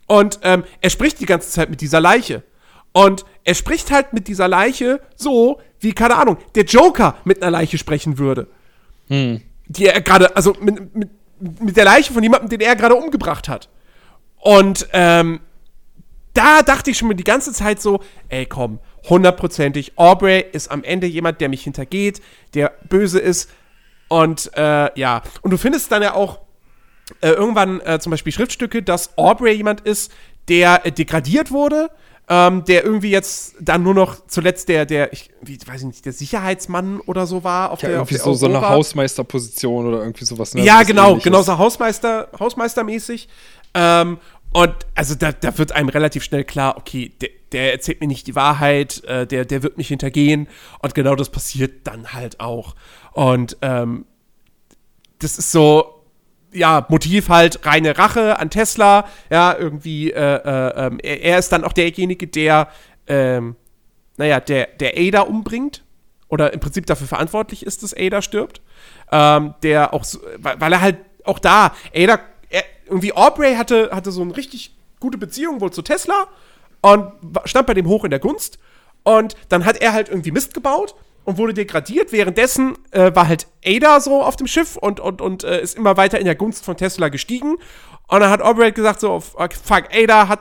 Und 0.07 0.41
ähm, 0.43 0.65
er 0.81 0.91
spricht 0.91 1.21
die 1.21 1.27
ganze 1.27 1.51
Zeit 1.51 1.71
mit 1.71 1.81
dieser 1.81 2.01
Leiche. 2.01 2.43
Und 2.93 3.25
er 3.45 3.55
spricht 3.55 3.91
halt 3.91 4.13
mit 4.13 4.29
dieser 4.29 4.49
Leiche 4.49 5.01
so, 5.15 5.61
wie, 5.79 5.93
keine 5.93 6.17
Ahnung, 6.17 6.37
der 6.55 6.65
Joker 6.65 7.17
mit 7.25 7.43
einer 7.43 7.51
Leiche 7.51 7.79
sprechen 7.79 8.19
würde. 8.19 8.49
Hm. 9.09 9.41
Die 9.67 9.87
er 9.87 10.01
gerade, 10.01 10.35
also 10.35 10.57
mit, 10.61 10.95
mit, 10.95 11.11
mit 11.61 11.77
der 11.77 11.85
Leiche 11.85 12.13
von 12.13 12.23
jemandem, 12.23 12.49
den 12.49 12.61
er 12.61 12.75
gerade 12.77 12.97
umgebracht 12.97 13.49
hat. 13.49 13.69
Und 14.41 14.89
ähm, 14.93 15.41
da 16.35 16.63
dachte 16.63 16.91
ich 16.91 16.99
schon 16.99 17.09
mal 17.09 17.15
die 17.15 17.25
ganze 17.25 17.53
Zeit 17.53 17.81
so, 17.81 18.01
ey 18.29 18.47
komm, 18.47 18.79
hundertprozentig, 19.09 19.93
Aubrey 19.97 20.45
ist 20.53 20.71
am 20.71 20.85
Ende 20.85 21.07
jemand, 21.07 21.41
der 21.41 21.49
mich 21.49 21.63
hintergeht, 21.63 22.21
der 22.55 22.73
böse 22.89 23.19
ist. 23.19 23.51
Und 24.11 24.51
äh, 24.57 24.91
ja, 24.99 25.23
und 25.43 25.53
du 25.53 25.57
findest 25.57 25.93
dann 25.93 26.03
ja 26.03 26.15
auch 26.15 26.41
äh, 27.21 27.29
irgendwann 27.29 27.81
äh, 27.81 28.01
zum 28.01 28.11
Beispiel 28.11 28.33
Schriftstücke, 28.33 28.83
dass 28.83 29.17
Aubrey 29.17 29.53
jemand 29.53 29.83
ist, 29.83 30.11
der 30.49 30.85
äh, 30.85 30.91
degradiert 30.91 31.53
wurde, 31.53 31.91
ähm, 32.29 32.65
der 32.65 32.85
irgendwie 32.85 33.11
jetzt 33.11 33.55
dann 33.61 33.85
nur 33.85 33.95
noch 33.95 34.27
zuletzt 34.27 34.69
der, 34.69 34.85
der, 34.85 35.13
ich 35.13 35.31
wie, 35.43 35.59
weiß 35.65 35.83
ich 35.83 35.87
nicht, 35.87 36.05
der 36.05 36.13
Sicherheitsmann 36.13 36.99
oder 36.99 37.25
so 37.29 37.45
war. 37.45 37.71
Auf 37.71 37.83
ja, 37.83 37.89
der, 37.89 37.99
irgendwie 37.99 38.17
auf 38.17 38.23
so, 38.25 38.35
so 38.35 38.47
eine 38.47 38.61
Hausmeisterposition 38.61 39.87
oder 39.87 40.01
irgendwie 40.01 40.25
sowas. 40.25 40.55
Ne? 40.55 40.65
Ja, 40.65 40.83
genau, 40.83 41.17
genau 41.17 41.43
so 41.43 41.57
Hausmeister, 41.57 42.29
Hausmeistermäßig. 42.37 43.29
Ähm, 43.75 44.19
und 44.53 44.75
also 44.95 45.15
da, 45.15 45.33
da 45.33 45.57
wird 45.59 45.73
einem 45.73 45.89
relativ 45.89 46.25
schnell 46.25 46.45
klar, 46.45 46.77
okay, 46.77 47.13
der, 47.21 47.29
der 47.53 47.73
erzählt 47.73 48.01
mir 48.01 48.09
nicht 48.09 48.27
die 48.27 48.35
Wahrheit, 48.35 49.03
äh, 49.05 49.27
der, 49.27 49.45
der 49.45 49.63
wird 49.63 49.79
mich 49.79 49.89
hintergehen. 49.89 50.49
Und 50.81 50.95
genau 50.95 51.15
das 51.15 51.31
passiert 51.31 51.87
dann 51.87 52.13
halt 52.13 52.41
auch. 52.41 52.75
Und 53.13 53.57
ähm, 53.63 54.07
das 55.21 55.39
ist 55.39 55.53
so, 55.53 56.03
ja, 56.53 56.85
Motiv 56.89 57.29
halt 57.29 57.65
reine 57.65 57.97
Rache 57.97 58.41
an 58.41 58.51
Tesla. 58.51 59.07
Ja, 59.31 59.57
irgendwie, 59.57 60.11
äh, 60.11 60.19
äh, 60.19 60.87
ähm, 60.87 60.99
er, 61.01 61.39
ist 61.39 61.53
dann 61.53 61.63
auch 61.63 61.73
derjenige, 61.73 62.27
der, 62.27 62.69
ähm, 63.07 63.55
naja, 64.17 64.41
der, 64.41 64.67
der 64.81 64.95
Ada 64.97 65.23
umbringt. 65.23 65.85
Oder 66.27 66.53
im 66.53 66.61
Prinzip 66.61 66.87
dafür 66.87 67.09
verantwortlich 67.09 67.67
ist, 67.67 67.83
dass 67.83 67.95
Ada 67.95 68.23
stirbt. 68.23 68.63
Ähm, 69.13 69.55
der 69.63 69.95
auch, 69.95 70.05
weil 70.39 70.73
er 70.73 70.81
halt 70.81 70.99
auch 71.25 71.39
da, 71.39 71.75
Ada 71.95 72.21
irgendwie 72.91 73.15
Aubrey 73.15 73.55
hatte, 73.55 73.91
hatte 73.93 74.13
so 74.13 74.23
eine 74.23 74.37
richtig 74.37 74.77
gute 74.99 75.19
Beziehung 75.19 75.61
wohl 75.61 75.73
zu 75.73 75.83
Tesla 75.83 76.29
und 76.83 77.13
stand 77.45 77.67
bei 77.67 77.75
dem 77.75 77.87
hoch 77.87 78.05
in 78.05 78.11
der 78.11 78.21
Gunst. 78.21 78.59
Und 79.03 79.35
dann 79.49 79.65
hat 79.65 79.81
er 79.81 79.93
halt 79.93 80.09
irgendwie 80.09 80.31
Mist 80.31 80.53
gebaut 80.55 80.95
und 81.25 81.39
wurde 81.39 81.55
degradiert. 81.55 82.13
Währenddessen 82.13 82.77
äh, 82.91 83.15
war 83.15 83.29
halt 83.29 83.47
Ada 83.65 84.01
so 84.01 84.23
auf 84.23 84.37
dem 84.37 84.47
Schiff 84.47 84.77
und, 84.77 85.01
und, 85.01 85.21
und 85.21 85.45
äh, 85.45 85.63
ist 85.63 85.77
immer 85.77 85.97
weiter 85.97 86.19
in 86.19 86.25
der 86.27 86.35
Gunst 86.35 86.65
von 86.65 86.77
Tesla 86.77 87.09
gestiegen. 87.09 87.57
Und 88.09 88.21
dann 88.21 88.31
hat 88.31 88.43
Aubrey 88.43 88.65
halt 88.65 88.75
gesagt 88.75 89.01
so, 89.01 89.21
fuck, 89.21 89.85
Ada 89.95 90.29
hat 90.29 90.41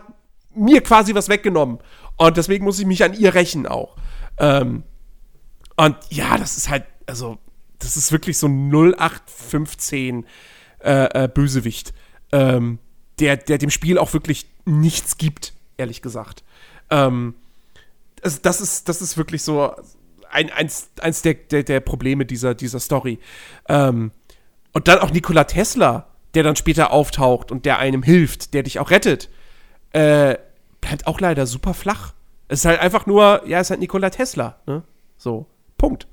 mir 0.54 0.82
quasi 0.82 1.16
was 1.16 1.30
weggenommen. 1.30 1.80
Und 2.18 2.36
deswegen 2.36 2.66
muss 2.66 2.80
ich 2.80 2.86
mich 2.86 3.04
an 3.04 3.14
ihr 3.14 3.34
rächen 3.34 3.66
auch. 3.66 3.96
Ähm, 4.38 4.84
und 5.78 5.96
ja, 6.10 6.38
das 6.38 6.58
ist 6.58 6.70
halt, 6.70 6.86
also, 7.06 7.38
das 7.80 7.96
ist 7.96 8.12
wirklich 8.12 8.38
so 8.38 8.48
0815 8.48 10.26
äh, 10.84 11.24
äh, 11.24 11.28
Bösewicht 11.28 11.94
ähm, 12.32 12.80
der, 13.20 13.38
der 13.38 13.58
dem 13.58 13.70
Spiel 13.70 13.98
auch 13.98 14.14
wirklich 14.14 14.48
nichts 14.66 15.18
gibt, 15.18 15.54
ehrlich 15.78 16.02
gesagt. 16.02 16.44
Ähm, 16.90 17.36
also 18.24 18.40
das, 18.42 18.62
ist, 18.62 18.90
das 18.90 19.02
ist 19.02 19.18
wirklich 19.18 19.44
so 19.44 19.74
ein, 20.30 20.52
eins, 20.52 20.90
eins 21.02 21.22
der, 21.22 21.34
der, 21.34 21.64
der 21.64 21.80
Probleme 21.80 22.26
dieser, 22.26 22.56
dieser 22.56 22.80
Story. 22.80 23.20
Ähm, 23.68 24.12
und 24.74 24.88
dann 24.88 25.00
auch 25.00 25.12
Nikola 25.12 25.46
Tesla, 25.46 26.08
der 26.34 26.44
dann 26.44 26.56
später 26.56 26.92
auftaucht 26.92 27.52
und 27.52 27.66
der 27.66 27.80
einem 27.80 28.04
hilft, 28.04 28.54
der 28.54 28.64
dich 28.64 28.80
auch 28.80 28.92
rettet, 28.92 29.30
äh, 29.92 30.38
bleibt 30.82 31.08
auch 31.08 31.20
leider 31.20 31.48
super 31.48 31.74
flach. 31.74 32.14
Es 32.48 32.60
ist 32.60 32.66
halt 32.66 32.80
einfach 32.80 33.06
nur, 33.06 33.44
ja, 33.46 33.60
es 33.60 33.68
ist 33.68 33.72
halt 33.72 33.80
Nikola 33.80 34.10
Tesla, 34.10 34.58
ne? 34.66 34.84
So, 35.18 35.48
Punkt. 35.78 36.08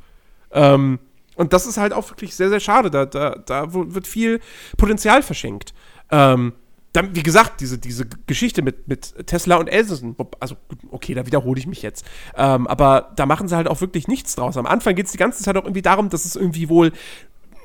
Ähm, 0.53 0.99
und 1.37 1.53
das 1.53 1.67
ist 1.67 1.77
halt 1.77 1.93
auch 1.93 2.09
wirklich 2.11 2.35
sehr, 2.35 2.49
sehr 2.49 2.61
schade. 2.61 2.91
Da, 2.91 3.05
da, 3.05 3.37
da 3.37 3.73
wird 3.73 4.07
viel 4.07 4.41
Potenzial 4.77 5.23
verschenkt. 5.23 5.75
Ähm, 6.11 6.53
dann, 6.93 7.15
wie 7.15 7.23
gesagt, 7.23 7.61
diese, 7.61 7.77
diese 7.79 8.07
Geschichte 8.27 8.63
mit, 8.63 8.89
mit 8.89 9.27
Tesla 9.27 9.57
und 9.57 9.69
Edison, 9.69 10.17
also 10.41 10.57
okay, 10.91 11.13
da 11.13 11.27
wiederhole 11.27 11.59
ich 11.59 11.67
mich 11.67 11.83
jetzt. 11.83 12.07
Ähm, 12.37 12.67
aber 12.67 13.13
da 13.17 13.27
machen 13.27 13.49
sie 13.49 13.57
halt 13.57 13.69
auch 13.69 13.83
wirklich 13.83 14.09
nichts 14.09 14.35
draus. 14.35 14.57
Am 14.57 14.67
Anfang 14.67 14.95
geht 14.95 15.07
es 15.07 15.13
die 15.13 15.19
ganze 15.19 15.43
Zeit 15.43 15.57
auch 15.59 15.65
irgendwie 15.65 15.83
darum, 15.83 16.09
dass 16.09 16.25
es 16.25 16.37
irgendwie 16.37 16.71
wohl 16.71 16.93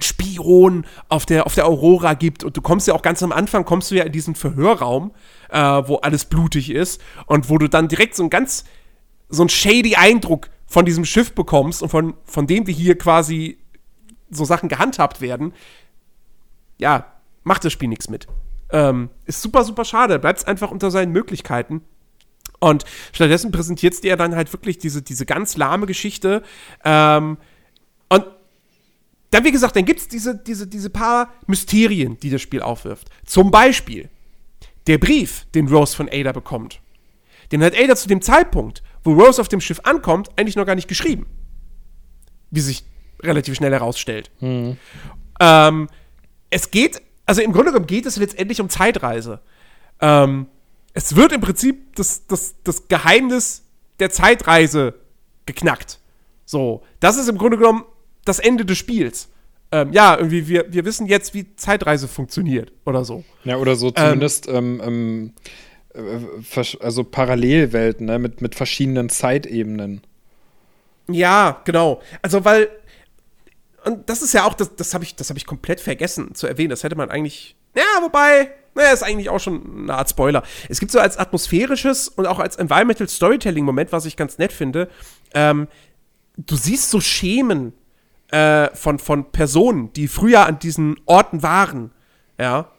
Spion 0.04 0.86
auf 1.08 1.26
der, 1.26 1.46
auf 1.46 1.56
der 1.56 1.66
Aurora 1.66 2.14
gibt. 2.14 2.44
Und 2.44 2.58
du 2.58 2.62
kommst 2.62 2.88
ja 2.88 2.94
auch 2.94 3.02
ganz 3.02 3.24
am 3.24 3.32
Anfang, 3.32 3.64
kommst 3.64 3.92
du 3.92 3.96
ja 3.96 4.04
in 4.04 4.12
diesen 4.12 4.36
Verhörraum, 4.36 5.12
äh, 5.50 5.58
wo 5.60 5.98
alles 5.98 6.26
blutig 6.26 6.70
ist 6.70 7.02
und 7.26 7.50
wo 7.50 7.58
du 7.58 7.70
dann 7.70 7.88
direkt 7.88 8.16
so 8.16 8.24
ein 8.24 8.30
ganz, 8.30 8.66
so 9.30 9.44
ein 9.44 9.50
shady 9.50 9.96
Eindruck 9.96 10.50
von 10.68 10.86
diesem 10.86 11.06
Schiff 11.06 11.34
bekommst 11.34 11.82
und 11.82 11.90
von, 11.90 12.16
von 12.26 12.48
dem 12.48 12.68
wie 12.68 12.74
hier 12.74 12.98
quasi 12.98 13.60
so 14.30 14.44
Sachen 14.44 14.70
gehandhabt 14.70 15.22
werden. 15.22 15.54
Ja, 16.78 17.06
macht 17.44 17.66
das 17.66 17.74
Spiel 17.74 17.90
nichts 17.90 18.10
mit. 18.10 18.28
Ähm, 18.72 19.10
ist 19.26 19.42
super, 19.42 19.64
super 19.64 19.86
schade. 19.86 20.20
Bleibt 20.20 20.48
einfach 20.48 20.72
unter 20.72 20.92
seinen 20.92 21.12
Möglichkeiten. 21.12 21.82
Und 22.60 22.86
stattdessen 23.12 23.52
präsentiert 23.52 23.94
es 23.94 24.02
dir 24.02 24.16
dann 24.16 24.36
halt 24.36 24.54
wirklich 24.54 24.78
diese, 24.78 25.02
diese 25.02 25.26
ganz 25.26 25.58
lahme 25.58 25.88
Geschichte. 25.88 26.44
Ähm, 26.86 27.38
und 28.10 28.26
dann, 29.32 29.44
wie 29.44 29.52
gesagt, 29.52 29.76
dann 29.76 29.86
gibt 29.86 30.00
es 30.00 30.08
diese, 30.08 30.38
diese, 30.38 30.68
diese 30.68 30.90
paar 30.90 31.34
Mysterien, 31.48 32.18
die 32.20 32.30
das 32.30 32.42
Spiel 32.42 32.62
aufwirft. 32.62 33.10
Zum 33.26 33.50
Beispiel 33.50 34.10
der 34.88 34.98
Brief, 34.98 35.48
den 35.56 35.68
Rose 35.68 35.96
von 35.96 36.10
Ada 36.12 36.32
bekommt. 36.32 36.82
Den 37.52 37.64
hat 37.64 37.76
Ada 37.78 37.96
zu 37.96 38.08
dem 38.08 38.22
Zeitpunkt, 38.22 38.84
wo 39.04 39.14
Rose 39.14 39.42
auf 39.42 39.48
dem 39.48 39.62
Schiff 39.62 39.80
ankommt, 39.84 40.30
eigentlich 40.38 40.56
noch 40.56 40.66
gar 40.66 40.76
nicht 40.76 40.88
geschrieben. 40.88 41.26
Wie 42.52 42.62
sich 42.62 42.84
relativ 43.22 43.56
schnell 43.56 43.72
herausstellt. 43.72 44.32
Hm. 44.40 44.78
Ähm, 45.40 45.88
es 46.50 46.72
geht 46.72 47.02
also 47.32 47.42
im 47.42 47.54
Grunde 47.54 47.72
genommen 47.72 47.88
geht 47.88 48.06
es 48.06 48.18
letztendlich 48.18 48.60
um 48.60 48.68
Zeitreise. 48.68 49.40
Ähm, 50.02 50.48
es 50.94 51.16
wird 51.16 51.32
im 51.32 51.40
Prinzip 51.40 51.96
das, 51.96 52.28
das, 52.28 52.56
das 52.66 52.90
Geheimnis 52.90 53.64
der 54.02 54.10
Zeitreise 54.10 54.96
geknackt. 55.46 56.02
So, 56.44 56.84
das 57.00 57.16
ist 57.16 57.30
im 57.30 57.38
Grunde 57.38 57.58
genommen 57.58 57.86
das 58.26 58.40
Ende 58.40 58.66
des 58.66 58.78
Spiels. 58.78 59.30
Ähm, 59.72 59.94
ja, 59.94 60.18
irgendwie, 60.18 60.50
wir, 60.50 60.74
wir 60.74 60.84
wissen 60.84 61.08
jetzt, 61.08 61.34
wie 61.34 61.56
Zeitreise 61.56 62.10
funktioniert 62.10 62.74
oder 62.84 63.06
so. 63.06 63.24
Ja, 63.46 63.56
oder 63.56 63.78
so 63.78 63.92
zumindest 63.92 64.50
ähm, 64.50 64.82
ähm, 64.84 65.34
äh, 65.94 66.64
also 66.82 67.06
Parallelwelten, 67.06 68.08
ne, 68.08 68.20
mit, 68.20 68.42
mit 68.42 68.56
verschiedenen 68.56 69.08
Zeitebenen. 69.08 70.02
Ja, 71.10 71.62
genau. 71.64 72.02
Also, 72.22 72.44
weil 72.44 72.68
und 73.86 74.10
das 74.10 74.22
ist 74.22 74.34
ja 74.34 74.46
auch, 74.46 74.54
das, 74.54 74.76
das 74.76 74.94
habe 74.94 75.04
ich, 75.04 75.16
hab 75.18 75.38
ich 75.38 75.46
komplett 75.46 75.80
vergessen 75.80 76.36
zu 76.36 76.48
erwähnen. 76.48 76.70
Das 76.70 76.84
hätte 76.84 76.96
man 76.96 77.10
eigentlich 77.10 77.56
Ja, 77.76 77.84
wobei, 78.02 78.52
naja, 78.76 78.92
ist 78.92 79.04
eigentlich 79.04 79.30
auch 79.30 79.40
schon 79.40 79.84
eine 79.84 79.96
Art 79.96 80.10
Spoiler. 80.10 80.44
Es 80.70 80.80
gibt 80.80 80.92
so 80.92 81.00
als 81.00 81.18
atmosphärisches 81.18 82.10
und 82.10 82.26
auch 82.26 82.40
als 82.40 82.58
Environmental 82.58 83.08
Storytelling-Moment, 83.08 83.92
was 83.92 84.06
ich 84.06 84.18
ganz 84.18 84.38
nett 84.38 84.52
finde, 84.52 84.90
ähm, 85.34 85.68
du 86.38 86.56
siehst 86.56 86.90
so 86.90 87.00
Schemen 87.00 87.74
äh, 88.32 88.70
von, 88.74 89.00
von 89.00 89.32
Personen, 89.32 89.92
die 89.94 90.08
früher 90.08 90.46
an 90.46 90.60
diesen 90.60 90.98
Orten 91.06 91.44
waren. 91.44 91.92
Ja. 92.40 92.72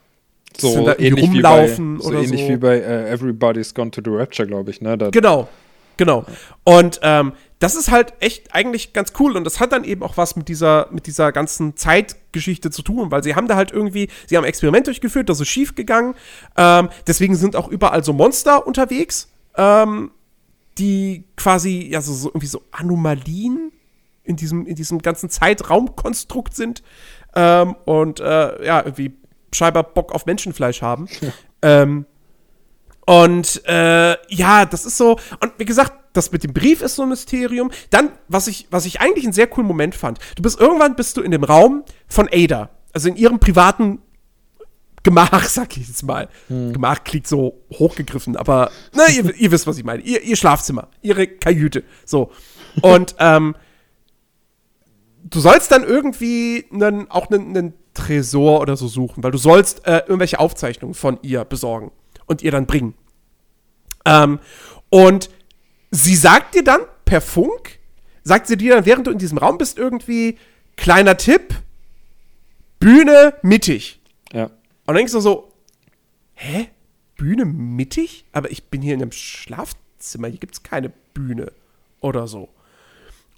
So 0.59 0.89
ähnlich 0.99 1.25
rumlaufen 1.25 1.99
wie 1.99 2.03
bei, 2.03 2.05
so 2.05 2.13
ähnlich 2.13 2.43
so. 2.43 2.49
wie 2.49 2.57
bei 2.57 2.81
uh, 2.81 3.07
Everybody's 3.07 3.73
Gone 3.73 3.91
to 3.91 4.03
the 4.05 4.11
Rapture, 4.11 4.47
glaube 4.47 4.71
ich, 4.71 4.83
ne? 4.83 4.99
Da 4.99 5.09
genau, 5.09 5.49
genau. 5.97 6.27
Und 6.65 7.01
ähm, 7.03 7.33
das 7.63 7.77
ist 7.77 7.93
halt 7.93 8.15
echt 8.19 8.53
eigentlich 8.57 8.93
ganz 8.93 9.13
cool 9.21 9.37
und 9.37 9.45
das 9.45 9.61
hat 9.61 9.71
dann 9.71 9.85
eben 9.85 10.03
auch 10.03 10.17
was 10.17 10.35
mit 10.35 10.49
dieser, 10.49 10.89
mit 10.91 11.07
dieser 11.07 11.31
ganzen 11.31 11.77
Zeitgeschichte 11.77 12.73
zu 12.73 12.83
tun, 12.83 13.13
weil 13.13 13.23
sie 13.23 13.37
haben 13.37 13.47
da 13.47 13.55
halt 13.55 13.71
irgendwie, 13.71 14.09
sie 14.27 14.37
haben 14.37 14.43
ein 14.43 14.49
Experiment 14.49 14.89
durchgeführt, 14.89 15.29
das 15.29 15.39
ist 15.39 15.47
schief 15.47 15.77
gegangen. 15.77 16.17
Ähm, 16.57 16.89
deswegen 17.07 17.37
sind 17.37 17.55
auch 17.55 17.69
überall 17.69 18.03
so 18.03 18.13
Monster 18.13 18.67
unterwegs, 18.67 19.31
ähm, 19.57 20.11
die 20.77 21.23
quasi, 21.37 21.87
ja, 21.89 22.01
so, 22.01 22.15
so 22.15 22.31
irgendwie 22.31 22.49
so 22.49 22.63
Anomalien 22.73 23.71
in 24.25 24.35
diesem, 24.35 24.67
in 24.67 24.75
diesem 24.75 25.01
ganzen 25.01 25.31
Zeitraumkonstrukt 25.31 26.57
sind 26.57 26.83
ähm, 27.37 27.77
und 27.85 28.19
äh, 28.19 28.67
ja, 28.67 28.81
irgendwie 28.85 29.13
scheinbar 29.55 29.85
Bock 29.85 30.13
auf 30.13 30.27
Menschenfleisch 30.27 30.83
haben. 30.83 31.07
ähm, 31.63 32.07
und 33.13 33.63
äh, 33.67 34.17
ja, 34.29 34.65
das 34.65 34.87
ist 34.87 34.97
so, 34.97 35.19
und 35.41 35.53
wie 35.59 35.67
gesagt, 35.67 35.93
das 36.15 36.33
mit 36.33 36.45
dem 36.45 36.55
Brief 36.55 36.81
ist 36.81 36.97
so 36.97 37.03
ein 37.03 37.11
Mysterium. 37.11 37.71
Dann, 37.91 38.11
was 38.29 38.47
ich, 38.47 38.69
was 38.71 38.87
ich 38.87 39.01
eigentlich 39.01 39.25
einen 39.25 39.35
sehr 39.35 39.49
coolen 39.49 39.67
Moment 39.69 39.95
fand, 39.95 40.19
du 40.37 40.43
bist 40.43 40.59
irgendwann 40.59 40.97
bist 40.97 41.19
du 41.19 41.21
in 41.21 41.31
dem 41.31 41.45
Raum 41.45 41.85
von 42.09 42.29
Ada, 42.33 42.71
also 42.95 43.09
in 43.09 43.17
ihrem 43.17 43.39
privaten 43.39 43.99
Gemach, 45.03 45.45
sag 45.49 45.77
ich 45.77 45.89
jetzt 45.89 46.05
mal. 46.05 46.29
Hm. 46.49 46.73
Gemach 46.73 47.05
klingt 47.05 47.27
so 47.27 47.61
hochgegriffen, 47.75 48.35
aber 48.35 48.71
na, 48.95 49.07
ihr, 49.09 49.35
ihr 49.35 49.51
wisst, 49.51 49.67
was 49.67 49.77
ich 49.77 49.85
meine. 49.85 50.03
Ihr, 50.03 50.23
ihr 50.23 50.37
Schlafzimmer, 50.37 50.89
ihre 51.03 51.27
Kajüte. 51.27 51.85
So. 52.07 52.31
Und 52.81 53.15
ähm, 53.19 53.57
du 55.23 55.39
sollst 55.39 55.71
dann 55.71 55.85
irgendwie 55.85 56.65
einen, 56.73 57.11
auch 57.11 57.31
einen, 57.31 57.55
einen 57.55 57.75
Tresor 57.93 58.63
oder 58.63 58.77
so 58.79 58.89
suchen, 58.89 59.23
weil 59.23 59.33
du 59.33 59.39
sollst 59.39 59.87
äh, 59.87 59.99
irgendwelche 59.99 60.39
Aufzeichnungen 60.39 60.95
von 60.95 61.19
ihr 61.21 61.45
besorgen 61.45 61.91
und 62.25 62.43
ihr 62.43 62.51
dann 62.51 62.65
bringen. 62.65 62.95
Ähm, 64.05 64.39
und 64.91 65.31
sie 65.91 66.17
sagt 66.17 66.55
dir 66.55 66.65
dann 66.65 66.81
per 67.05 67.21
Funk, 67.21 67.79
sagt 68.25 68.47
sie 68.47 68.57
dir 68.57 68.75
dann, 68.75 68.87
während 68.87 69.07
du 69.07 69.11
in 69.11 69.19
diesem 69.19 69.39
Raum 69.39 69.59
bist, 69.59 69.79
irgendwie, 69.79 70.39
kleiner 70.77 71.17
Tipp, 71.17 71.55
Bühne 72.79 73.35
mittig. 73.43 74.01
Ja. 74.33 74.45
Und 74.45 74.53
dann 74.87 74.97
denkst 74.97 75.13
du 75.13 75.21
so, 75.21 75.53
hä? 76.35 76.69
Bühne 77.17 77.45
mittig? 77.45 78.25
Aber 78.33 78.51
ich 78.51 78.65
bin 78.65 78.83
hier 78.83 78.95
in 78.95 79.03
einem 79.03 79.13
Schlafzimmer, 79.13 80.29
hier 80.29 80.39
gibt 80.39 80.55
es 80.55 80.63
keine 80.63 80.91
Bühne 81.15 81.53
oder 82.01 82.27
so. 82.27 82.49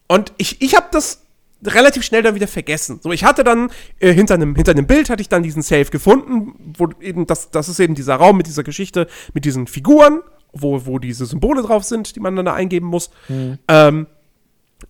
Und 0.07 0.33
ich, 0.39 0.63
ich 0.63 0.75
habe 0.75 0.87
das 0.91 1.23
relativ 1.67 2.03
schnell 2.05 2.23
dann 2.23 2.35
wieder 2.35 2.49
vergessen. 2.49 3.01
So, 3.03 3.13
ich 3.13 3.25
hatte 3.25 3.45
dann 3.45 3.71
äh, 3.99 4.13
hinter 4.13 4.35
einem 4.35 4.55
hinter 4.55 4.73
einem 4.73 4.87
Bild 4.87 5.11
hatte 5.11 5.23
ich 5.23 5.29
dann 5.29 5.43
diesen 5.43 5.63
Safe 5.63 5.87
gefunden, 5.87 6.75
wo 6.79 6.89
eben 7.01 7.27
das 7.27 7.51
das 7.51 7.69
ist 7.69 7.81
eben 7.81 7.95
dieser 7.95 8.17
Raum 8.17 8.37
mit 8.37 8.47
dieser 8.47 8.63
Geschichte 8.63 9.07
mit 9.33 9.45
diesen 9.45 9.67
Figuren 9.67 10.21
wo, 10.55 10.87
wo 10.87 10.99
diese 10.99 11.27
Symbole 11.27 11.63
drauf 11.63 11.85
sind, 11.85 12.15
die 12.17 12.21
man 12.21 12.37
dann 12.37 12.47
da 12.47 12.55
eingeben 12.55 12.87
muss. 12.87 13.11
Mhm. 13.29 13.59
Ähm, 13.69 14.07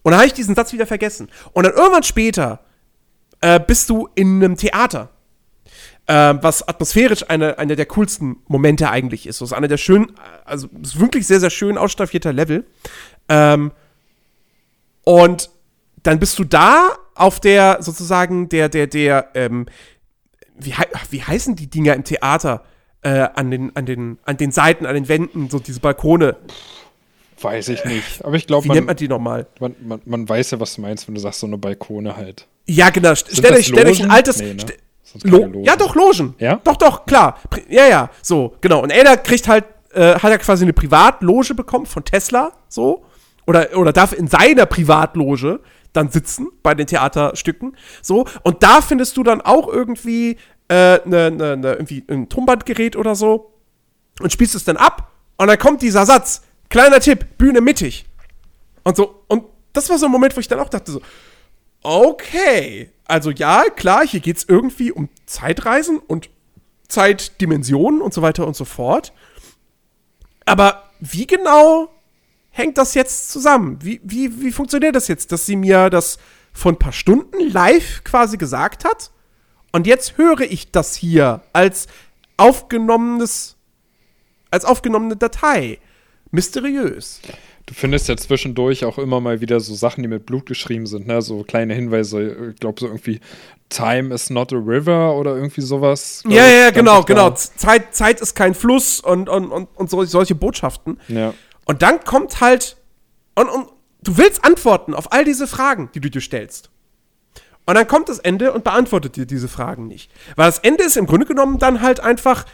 und 0.03 0.13
dann 0.13 0.17
habe 0.17 0.27
ich 0.27 0.35
diesen 0.35 0.55
Satz 0.55 0.73
wieder 0.73 0.87
vergessen. 0.87 1.29
Und 1.53 1.65
dann 1.65 1.75
irgendwann 1.75 2.03
später 2.03 2.61
äh, 3.41 3.61
bist 3.61 3.91
du 3.91 4.09
in 4.15 4.43
einem 4.43 4.57
Theater. 4.57 5.11
Äh, 6.07 6.35
was 6.43 6.67
atmosphärisch 6.69 7.29
eine, 7.31 7.59
eine 7.59 7.77
der 7.77 7.87
coolsten 7.87 8.37
Momente 8.47 8.91
eigentlich 8.91 9.27
ist. 9.27 9.41
Das 9.41 9.49
ist 9.49 9.53
einer 9.55 9.69
der 9.69 9.79
schönen, 9.79 10.13
also 10.45 10.69
ist 10.83 11.01
wirklich 11.01 11.27
sehr, 11.27 11.41
sehr 11.41 11.51
schön 11.51 11.79
ausstaffierter 11.79 12.33
Level. 12.33 12.67
Ähm, 13.29 13.73
und 15.05 15.51
dann 16.03 16.19
bist 16.19 16.39
du 16.39 16.45
da 16.45 16.91
auf 17.15 17.41
der, 17.41 17.79
sozusagen, 17.81 18.51
der, 18.51 18.69
der, 18.69 18.87
der, 18.87 19.31
ähm, 19.35 19.67
wie, 20.59 20.75
wie 21.11 21.23
heißen 21.23 21.57
die 21.57 21.69
Dinger 21.69 21.95
im 21.95 22.05
Theater? 22.05 22.65
Äh, 23.05 23.29
an, 23.35 23.51
den, 23.51 23.77
an, 23.77 23.87
den, 23.87 24.19
an 24.25 24.37
den 24.37 24.51
Seiten, 24.51 24.87
an 24.87 24.95
den 24.95 25.09
Wänden, 25.09 25.51
so 25.51 25.59
diese 25.59 25.81
Balkone. 25.81 26.37
Weiß 27.41 27.69
ich 27.69 27.85
nicht. 27.85 28.25
Aber 28.25 28.35
ich 28.37 28.47
glaube, 28.47 28.65
Wie 28.65 28.69
man, 28.69 28.77
nennt 28.77 28.87
man 28.87 28.97
die 28.97 29.09
nochmal? 29.09 29.47
Man, 29.61 29.77
man, 29.81 30.01
man, 30.05 30.29
weiß 30.29 30.53
ja, 30.53 30.61
was 30.61 30.75
du 30.75 30.81
meinst, 30.81 31.07
wenn 31.07 31.15
du 31.15 31.21
sagst, 31.21 31.41
so 31.41 31.47
eine 31.47 31.59
Balkone 31.59 32.17
halt. 32.17 32.47
Ja, 32.67 32.91
genau. 32.91 33.15
Stell 33.15 33.53
euch, 33.53 33.67
stell 33.67 33.87
euch 33.87 34.03
ein 34.03 34.11
altes. 34.11 34.39
Nee, 34.39 34.55
ne? 34.55 35.63
Ja, 35.63 35.77
doch, 35.77 35.95
Logen. 35.95 36.35
Ja? 36.39 36.61
Doch, 36.65 36.77
doch, 36.77 37.07
klar. 37.07 37.39
Ja, 37.69 37.87
ja, 37.87 38.11
so, 38.23 38.57
genau. 38.61 38.83
Und 38.83 38.93
Ada 38.93 39.17
kriegt 39.17 39.47
halt, 39.47 39.65
äh, 39.93 40.15
hat 40.15 40.31
er 40.31 40.39
quasi 40.39 40.65
eine 40.65 40.73
Privatloge 40.73 41.55
bekommen 41.55 41.87
von 41.87 42.05
Tesla, 42.05 42.53
so. 42.69 43.05
Oder, 43.47 43.77
oder 43.77 43.93
darf 43.93 44.13
in 44.13 44.27
seiner 44.27 44.67
Privatloge 44.67 45.61
dann 45.93 46.11
sitzen 46.11 46.49
bei 46.63 46.75
den 46.75 46.87
Theaterstücken, 46.87 47.77
so. 48.03 48.27
Und 48.43 48.63
da 48.63 48.81
findest 48.81 49.17
du 49.17 49.23
dann 49.23 49.41
auch 49.41 49.69
irgendwie 49.69 50.37
äh, 50.75 51.01
ne, 51.05 51.31
ne, 51.31 51.57
ne, 51.57 51.73
irgendwie 51.75 52.05
ein 52.09 52.29
Tonbandgerät 52.29 52.97
oder 52.97 53.15
so 53.15 53.53
und 54.21 54.33
spielst 54.33 54.57
es 54.57 54.65
dann 54.65 54.77
ab 54.77 55.13
und 55.37 55.47
dann 55.47 55.59
kommt 55.59 55.83
dieser 55.83 56.05
Satz, 56.05 56.43
kleiner 56.69 56.99
Tipp, 56.99 57.39
Bühne 57.39 57.61
mittig. 57.61 58.07
Und 58.83 58.97
so, 58.97 59.23
und 59.29 59.45
das 59.73 59.89
war 59.89 59.99
so 59.99 60.07
ein 60.07 60.13
Moment, 60.13 60.35
wo 60.37 60.41
ich 60.41 60.49
dann 60.49 60.59
auch 60.59 60.69
dachte 60.69 60.91
so, 60.91 61.01
okay, 61.83 62.91
also 63.05 63.31
ja, 63.31 63.65
klar, 63.77 64.05
hier 64.05 64.19
geht 64.19 64.37
es 64.39 64.45
irgendwie 64.49 64.91
um 64.91 65.09
Zeitreisen 65.27 65.99
und 65.99 66.29
Zeitdimensionen 66.89 68.03
und 68.03 68.13
so 68.13 68.23
weiter 68.23 68.45
und 68.47 68.57
so 68.57 68.65
fort. 68.65 69.13
Aber 70.45 70.91
wie 70.99 71.27
genau 71.27 71.89
hängt 72.51 72.79
das 72.79 72.95
jetzt 72.95 73.31
zusammen? 73.31 73.79
Wie, 73.81 74.01
wie, 74.03 74.41
wie 74.41 74.53
funktioniert 74.53 74.97
das 74.97 75.07
jetzt, 75.07 75.31
dass 75.31 75.47
sie 75.47 75.57
mir 75.57 75.89
das 75.89 76.19
vor 76.53 76.73
ein 76.73 76.79
paar 76.79 76.93
Stunden 76.93 77.49
live 77.51 78.03
quasi 78.03 78.37
gesagt 78.39 78.85
hat? 78.85 79.13
Und 79.75 79.89
jetzt 79.89 80.19
höre 80.19 80.43
ich 80.43 80.71
das 80.71 80.95
hier 80.95 81.41
als 81.53 81.89
aufgenommenes, 82.37 83.57
als 84.53 84.65
aufgenommene 84.65 85.17
Datei. 85.17 85.81
Mysteriös. 86.31 87.21
Du 87.67 87.75
findest 87.75 88.07
ja 88.07 88.17
zwischendurch 88.17 88.85
auch 88.85 88.99
immer 88.99 89.21
mal 89.21 89.41
wieder 89.41 89.59
so 89.59 89.75
Sachen, 89.75 90.03
die 90.03 90.09
mit 90.09 90.27
Blut 90.27 90.47
geschrieben 90.47 90.87
sind, 90.87 91.09
ne? 91.09 91.21
So 91.23 91.43
kleine 91.43 91.75
Hinweise, 91.75 92.53
ich 92.53 92.61
glaube 92.61 92.79
so 92.79 92.87
irgendwie 92.87 93.19
Time 93.69 94.15
is 94.15 94.31
not 94.31 94.53
a 94.53 94.57
river 94.57 95.17
oder 95.17 95.35
irgendwie 95.35 95.63
sowas. 95.63 96.23
Ja, 96.29 96.47
ja, 96.47 96.71
genau, 96.71 97.03
genau. 97.03 97.31
Zeit, 97.33 97.97
Zeit 97.97 98.21
ist 98.21 98.37
kein 98.37 98.55
Fluss 98.55 99.01
und, 99.01 99.29
und, 99.29 99.51
und, 99.51 99.69
und 99.75 99.91
so, 99.91 100.05
solche 100.05 100.37
Botschaften. 100.37 101.01
Ja. 101.09 101.35
Und 101.65 101.83
dann 101.83 102.05
kommt 102.05 102.41
halt, 102.41 102.77
und, 103.35 103.49
und 103.49 103.67
du 104.05 104.19
willst 104.19 104.45
antworten 104.45 104.95
auf 104.95 105.11
all 105.13 105.25
diese 105.25 105.49
Fragen, 105.49 105.91
die 105.97 106.01
du 106.01 106.11
dir 106.11 106.21
stellst. 106.21 106.71
Und 107.67 107.75
dann 107.75 107.87
kommt 107.87 108.09
das 108.09 108.19
Ende 108.19 108.53
und 108.53 108.65
beantwortet 108.65 109.17
dir 109.17 109.27
diese 109.27 109.49
Fragen 109.49 109.87
nicht. 109.87 110.11
Weil 110.37 110.47
das 110.47 110.59
Ende 110.59 110.85
ist 110.85 110.97
im 110.97 111.07
Grunde 111.07 111.27
genommen 111.27 111.59
dann 111.59 111.81
halt 111.81 112.01
einfach, 112.01 112.45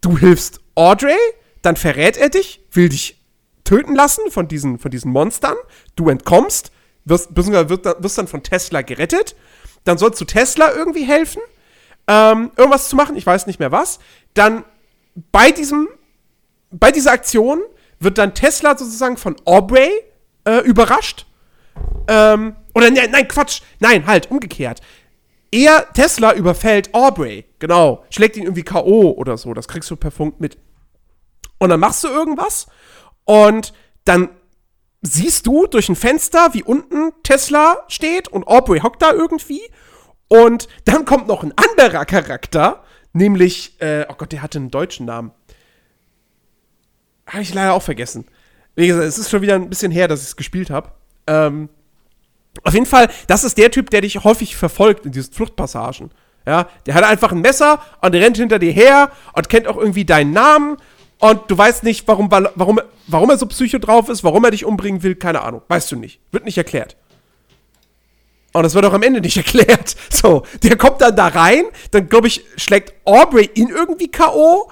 du 0.00 0.16
hilfst 0.16 0.60
Audrey, 0.74 1.18
dann 1.62 1.76
verrät 1.76 2.16
er 2.16 2.28
dich, 2.28 2.64
will 2.72 2.88
dich 2.88 3.20
töten 3.64 3.94
lassen 3.94 4.30
von 4.30 4.48
diesen, 4.48 4.78
von 4.78 4.90
diesen 4.90 5.12
Monstern, 5.12 5.56
du 5.96 6.08
entkommst, 6.08 6.72
wirst, 7.04 7.36
wirst 7.36 8.18
dann 8.18 8.28
von 8.28 8.42
Tesla 8.42 8.82
gerettet, 8.82 9.36
dann 9.84 9.98
sollst 9.98 10.20
du 10.20 10.24
Tesla 10.24 10.72
irgendwie 10.72 11.04
helfen, 11.04 11.42
ähm, 12.06 12.50
irgendwas 12.56 12.88
zu 12.88 12.96
machen, 12.96 13.16
ich 13.16 13.26
weiß 13.26 13.46
nicht 13.46 13.60
mehr 13.60 13.72
was. 13.72 13.98
Dann 14.34 14.64
bei 15.32 15.50
diesem, 15.50 15.88
bei 16.70 16.90
dieser 16.90 17.12
Aktion 17.12 17.60
wird 17.98 18.18
dann 18.18 18.34
Tesla 18.34 18.76
sozusagen 18.76 19.16
von 19.16 19.36
Aubrey 19.44 19.90
äh, 20.44 20.58
überrascht. 20.60 21.26
Ähm, 22.08 22.56
oder 22.74 22.90
ne, 22.90 23.08
nein, 23.10 23.28
Quatsch. 23.28 23.62
Nein, 23.78 24.06
halt, 24.06 24.30
umgekehrt. 24.30 24.80
Er, 25.52 25.92
Tesla, 25.92 26.34
überfällt 26.34 26.94
Aubrey. 26.94 27.44
Genau. 27.58 28.04
Schlägt 28.10 28.36
ihn 28.36 28.44
irgendwie 28.44 28.62
K.O. 28.62 29.10
oder 29.12 29.36
so. 29.36 29.52
Das 29.54 29.66
kriegst 29.66 29.90
du 29.90 29.96
per 29.96 30.10
Funk 30.10 30.40
mit. 30.40 30.58
Und 31.58 31.70
dann 31.70 31.80
machst 31.80 32.04
du 32.04 32.08
irgendwas. 32.08 32.68
Und 33.24 33.72
dann 34.04 34.28
siehst 35.02 35.46
du 35.46 35.66
durch 35.66 35.88
ein 35.88 35.96
Fenster, 35.96 36.52
wie 36.52 36.62
unten 36.62 37.12
Tesla 37.22 37.84
steht 37.88 38.28
und 38.28 38.46
Aubrey 38.46 38.80
hockt 38.80 39.02
da 39.02 39.12
irgendwie. 39.12 39.62
Und 40.28 40.68
dann 40.84 41.04
kommt 41.04 41.26
noch 41.26 41.42
ein 41.42 41.52
anderer 41.56 42.04
Charakter, 42.04 42.84
nämlich, 43.12 43.80
äh, 43.80 44.06
oh 44.08 44.14
Gott, 44.16 44.32
der 44.32 44.42
hatte 44.42 44.58
einen 44.58 44.70
deutschen 44.70 45.06
Namen. 45.06 45.32
Habe 47.26 47.42
ich 47.42 47.52
leider 47.52 47.74
auch 47.74 47.82
vergessen. 47.82 48.26
Wie 48.76 48.86
gesagt, 48.86 49.06
es 49.06 49.18
ist 49.18 49.30
schon 49.30 49.42
wieder 49.42 49.54
ein 49.54 49.68
bisschen 49.68 49.90
her, 49.90 50.06
dass 50.06 50.20
ich 50.20 50.28
es 50.28 50.36
gespielt 50.36 50.70
habe. 50.70 50.92
Ähm, 51.26 51.68
auf 52.64 52.74
jeden 52.74 52.86
Fall, 52.86 53.08
das 53.26 53.44
ist 53.44 53.58
der 53.58 53.70
Typ, 53.70 53.90
der 53.90 54.00
dich 54.00 54.22
häufig 54.24 54.56
verfolgt 54.56 55.06
in 55.06 55.12
diesen 55.12 55.32
Fluchtpassagen. 55.32 56.10
Ja, 56.46 56.68
der 56.86 56.94
hat 56.94 57.04
einfach 57.04 57.32
ein 57.32 57.40
Messer 57.40 57.80
und 58.00 58.14
rennt 58.14 58.36
hinter 58.36 58.58
dir 58.58 58.72
her 58.72 59.10
und 59.34 59.48
kennt 59.48 59.68
auch 59.68 59.76
irgendwie 59.76 60.04
deinen 60.04 60.32
Namen 60.32 60.78
und 61.20 61.50
du 61.50 61.56
weißt 61.56 61.84
nicht, 61.84 62.08
warum, 62.08 62.30
warum, 62.30 62.80
warum 63.06 63.30
er 63.30 63.36
so 63.36 63.46
psycho 63.46 63.78
drauf 63.78 64.08
ist, 64.08 64.24
warum 64.24 64.42
er 64.44 64.50
dich 64.50 64.64
umbringen 64.64 65.02
will, 65.02 65.14
keine 65.14 65.42
Ahnung. 65.42 65.60
Weißt 65.68 65.92
du 65.92 65.96
nicht. 65.96 66.18
Wird 66.32 66.46
nicht 66.46 66.56
erklärt. 66.56 66.96
Und 68.52 68.62
das 68.62 68.74
wird 68.74 68.86
auch 68.86 68.94
am 68.94 69.02
Ende 69.02 69.20
nicht 69.20 69.36
erklärt. 69.36 69.96
So, 70.08 70.44
der 70.62 70.76
kommt 70.76 71.02
dann 71.02 71.14
da 71.14 71.28
rein, 71.28 71.64
dann 71.90 72.08
glaube 72.08 72.26
ich, 72.26 72.44
schlägt 72.56 72.94
Aubrey 73.04 73.50
ihn 73.54 73.68
irgendwie 73.68 74.08
K.O. 74.08 74.70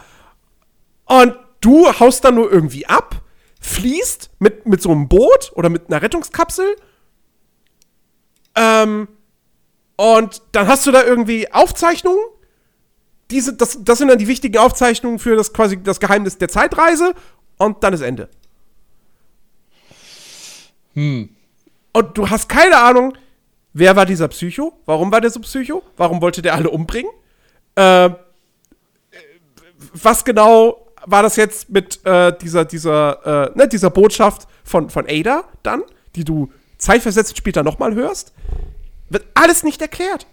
Und 1.04 1.36
du 1.60 1.86
haust 2.00 2.24
dann 2.24 2.36
nur 2.36 2.50
irgendwie 2.50 2.86
ab, 2.86 3.20
fließt 3.60 4.30
mit, 4.38 4.66
mit 4.66 4.80
so 4.80 4.90
einem 4.90 5.06
Boot 5.06 5.52
oder 5.54 5.68
mit 5.68 5.88
einer 5.88 6.00
Rettungskapsel. 6.00 6.76
Ähm, 8.58 9.08
und 9.96 10.42
dann 10.52 10.66
hast 10.66 10.86
du 10.86 10.92
da 10.92 11.04
irgendwie 11.04 11.50
Aufzeichnungen. 11.52 12.22
Diese, 13.30 13.54
das, 13.54 13.78
das 13.82 13.98
sind 13.98 14.08
dann 14.08 14.18
die 14.18 14.26
wichtigen 14.26 14.58
Aufzeichnungen 14.58 15.18
für 15.18 15.36
das 15.36 15.52
quasi 15.52 15.80
das 15.82 16.00
Geheimnis 16.00 16.38
der 16.38 16.48
Zeitreise. 16.48 17.14
Und 17.56 17.84
dann 17.84 17.94
ist 17.94 18.00
Ende. 18.00 18.28
Hm. 20.94 21.28
Und 21.92 22.18
du 22.18 22.28
hast 22.28 22.48
keine 22.48 22.78
Ahnung, 22.78 23.16
wer 23.72 23.96
war 23.96 24.06
dieser 24.06 24.28
Psycho? 24.28 24.72
Warum 24.86 25.12
war 25.12 25.20
der 25.20 25.30
so 25.30 25.40
Psycho? 25.40 25.82
Warum 25.96 26.20
wollte 26.20 26.42
der 26.42 26.54
alle 26.54 26.70
umbringen? 26.70 27.10
Äh, 27.76 28.10
was 29.92 30.24
genau 30.24 30.88
war 31.06 31.22
das 31.22 31.36
jetzt 31.36 31.70
mit 31.70 32.04
äh, 32.04 32.36
dieser, 32.38 32.64
dieser, 32.64 33.50
äh, 33.52 33.58
ne, 33.58 33.68
dieser 33.68 33.90
Botschaft 33.90 34.48
von, 34.64 34.90
von 34.90 35.06
Ada 35.08 35.44
dann, 35.62 35.82
die 36.16 36.24
du 36.24 36.50
zeitversetzt 36.78 37.36
später 37.36 37.62
nochmal 37.62 37.94
hörst? 37.94 38.32
Wird 39.10 39.26
alles 39.34 39.62
nicht 39.62 39.80
erklärt. 39.82 40.26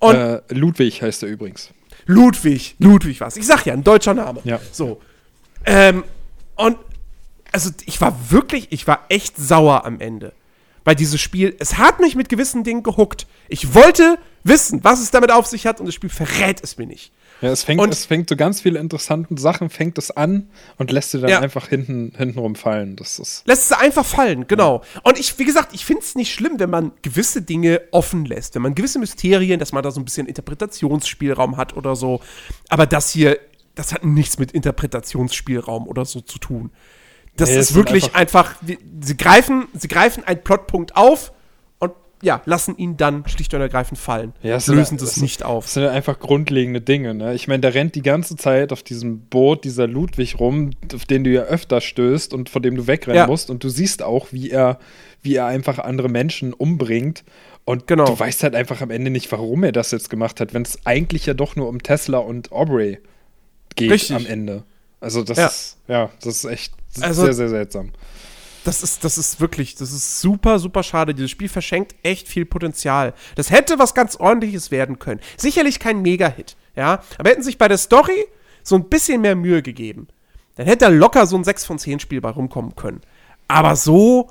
Äh, 0.00 0.40
Ludwig 0.48 1.02
heißt 1.02 1.22
er 1.22 1.28
übrigens. 1.28 1.70
Ludwig, 2.06 2.76
Ludwig 2.78 3.20
was. 3.20 3.36
Ich 3.36 3.46
sag 3.46 3.64
ja, 3.66 3.72
ein 3.72 3.82
deutscher 3.82 4.14
Name. 4.14 4.40
Ja. 4.44 4.60
So. 4.72 5.00
Ähm, 5.64 6.04
und 6.54 6.78
also 7.52 7.70
ich 7.86 8.00
war 8.00 8.30
wirklich, 8.30 8.68
ich 8.70 8.86
war 8.86 9.04
echt 9.08 9.36
sauer 9.36 9.84
am 9.84 10.00
Ende. 10.00 10.32
Weil 10.84 10.94
dieses 10.94 11.20
Spiel, 11.20 11.56
es 11.58 11.78
hat 11.78 11.98
mich 11.98 12.14
mit 12.14 12.28
gewissen 12.28 12.62
Dingen 12.62 12.84
gehuckt. 12.84 13.26
Ich 13.48 13.74
wollte 13.74 14.18
wissen, 14.44 14.84
was 14.84 15.00
es 15.00 15.10
damit 15.10 15.32
auf 15.32 15.46
sich 15.46 15.66
hat 15.66 15.80
und 15.80 15.86
das 15.86 15.94
Spiel 15.94 16.10
verrät 16.10 16.62
es 16.62 16.78
mir 16.78 16.86
nicht. 16.86 17.12
Ja, 17.42 17.50
es 17.50 17.64
fängt, 17.64 17.80
und, 17.80 17.92
es 17.92 18.06
fängt 18.06 18.30
so 18.30 18.36
ganz 18.36 18.62
viele 18.62 18.78
interessante 18.78 19.38
Sachen, 19.38 19.68
fängt 19.68 19.98
es 19.98 20.10
an 20.10 20.48
und 20.78 20.90
lässt 20.90 21.10
sie 21.10 21.20
dann 21.20 21.30
ja. 21.30 21.40
einfach 21.40 21.68
hinten, 21.68 22.12
hintenrum 22.16 22.54
fallen. 22.54 22.96
Das 22.96 23.18
ist 23.18 23.46
lässt 23.46 23.68
sie 23.68 23.78
einfach 23.78 24.06
fallen, 24.06 24.46
genau. 24.46 24.82
Ja. 24.94 25.00
Und 25.02 25.18
ich, 25.18 25.38
wie 25.38 25.44
gesagt, 25.44 25.74
ich 25.74 25.84
finde 25.84 26.02
es 26.02 26.14
nicht 26.14 26.32
schlimm, 26.32 26.58
wenn 26.58 26.70
man 26.70 26.92
gewisse 27.02 27.42
Dinge 27.42 27.82
offen 27.90 28.24
lässt, 28.24 28.54
wenn 28.54 28.62
man 28.62 28.74
gewisse 28.74 28.98
Mysterien, 28.98 29.60
dass 29.60 29.72
man 29.72 29.82
da 29.82 29.90
so 29.90 30.00
ein 30.00 30.04
bisschen 30.04 30.26
Interpretationsspielraum 30.26 31.58
hat 31.58 31.76
oder 31.76 31.94
so. 31.94 32.20
Aber 32.68 32.86
das 32.86 33.10
hier, 33.10 33.38
das 33.74 33.92
hat 33.92 34.04
nichts 34.04 34.38
mit 34.38 34.52
Interpretationsspielraum 34.52 35.86
oder 35.86 36.06
so 36.06 36.22
zu 36.22 36.38
tun. 36.38 36.70
Das 37.36 37.50
nee, 37.50 37.58
ist 37.58 37.74
wirklich 37.74 38.14
einfach, 38.14 38.60
einfach, 38.62 38.78
sie 39.02 39.16
greifen, 39.16 39.68
sie 39.74 39.88
greifen 39.88 40.24
einen 40.24 40.42
Plotpunkt 40.42 40.96
auf 40.96 41.32
ja, 42.22 42.40
lassen 42.46 42.76
ihn 42.78 42.96
dann 42.96 43.26
schlicht 43.28 43.52
und 43.52 43.60
ergreifend 43.60 43.98
fallen. 43.98 44.32
Ja, 44.42 44.54
lösen 44.66 44.96
das, 44.96 45.10
das 45.10 45.16
nicht 45.18 45.42
auf. 45.42 45.64
Das 45.64 45.74
sind 45.74 45.84
einfach 45.84 46.18
grundlegende 46.18 46.80
Dinge. 46.80 47.14
Ne? 47.14 47.34
Ich 47.34 47.46
meine, 47.46 47.60
der 47.60 47.74
rennt 47.74 47.94
die 47.94 48.02
ganze 48.02 48.36
Zeit 48.36 48.72
auf 48.72 48.82
diesem 48.82 49.20
Boot, 49.20 49.64
dieser 49.64 49.86
Ludwig 49.86 50.40
rum, 50.40 50.70
auf 50.94 51.04
den 51.04 51.24
du 51.24 51.30
ja 51.30 51.42
öfter 51.42 51.80
stößt 51.80 52.32
und 52.32 52.48
vor 52.48 52.62
dem 52.62 52.76
du 52.76 52.86
wegrennen 52.86 53.16
ja. 53.16 53.26
musst. 53.26 53.50
Und 53.50 53.64
du 53.64 53.68
siehst 53.68 54.02
auch, 54.02 54.28
wie 54.32 54.50
er, 54.50 54.78
wie 55.22 55.34
er 55.34 55.46
einfach 55.46 55.78
andere 55.78 56.08
Menschen 56.08 56.54
umbringt. 56.54 57.22
Und 57.64 57.86
genau. 57.86 58.06
du 58.06 58.18
weißt 58.18 58.44
halt 58.44 58.54
einfach 58.54 58.80
am 58.80 58.90
Ende 58.90 59.10
nicht, 59.10 59.30
warum 59.30 59.64
er 59.64 59.72
das 59.72 59.90
jetzt 59.90 60.08
gemacht 60.08 60.40
hat, 60.40 60.54
wenn 60.54 60.62
es 60.62 60.86
eigentlich 60.86 61.26
ja 61.26 61.34
doch 61.34 61.54
nur 61.54 61.68
um 61.68 61.82
Tesla 61.82 62.18
und 62.18 62.50
Aubrey 62.50 62.98
geht 63.74 63.90
Richtig. 63.90 64.16
am 64.16 64.24
Ende. 64.24 64.64
Also 65.00 65.22
das 65.22 65.36
ja. 65.36 65.46
ist, 65.48 65.76
ja, 65.86 66.10
das 66.22 66.36
ist 66.36 66.44
echt 66.46 66.72
also, 67.00 67.24
sehr, 67.24 67.34
sehr 67.34 67.48
seltsam 67.50 67.92
das 68.66 68.82
ist, 68.82 69.04
das 69.04 69.16
ist 69.16 69.40
wirklich, 69.40 69.76
das 69.76 69.92
ist 69.92 70.20
super, 70.20 70.58
super 70.58 70.82
schade. 70.82 71.14
Dieses 71.14 71.30
Spiel 71.30 71.48
verschenkt 71.48 71.94
echt 72.02 72.26
viel 72.26 72.44
Potenzial. 72.44 73.14
Das 73.36 73.50
hätte 73.50 73.78
was 73.78 73.94
ganz 73.94 74.16
ordentliches 74.16 74.70
werden 74.70 74.98
können. 74.98 75.20
Sicherlich 75.36 75.78
kein 75.78 76.02
Mega-Hit, 76.02 76.56
ja. 76.74 77.02
Aber 77.18 77.30
hätten 77.30 77.42
sich 77.42 77.58
bei 77.58 77.68
der 77.68 77.78
Story 77.78 78.26
so 78.62 78.74
ein 78.74 78.88
bisschen 78.88 79.20
mehr 79.20 79.36
Mühe 79.36 79.62
gegeben, 79.62 80.08
dann 80.56 80.66
hätte 80.66 80.86
da 80.86 80.88
locker 80.88 81.26
so 81.26 81.36
ein 81.36 81.44
6 81.44 81.64
von 81.64 81.78
10 81.78 82.00
Spiel 82.00 82.20
bei 82.20 82.30
rumkommen 82.30 82.74
können. 82.74 83.02
Aber 83.46 83.76
so, 83.76 84.30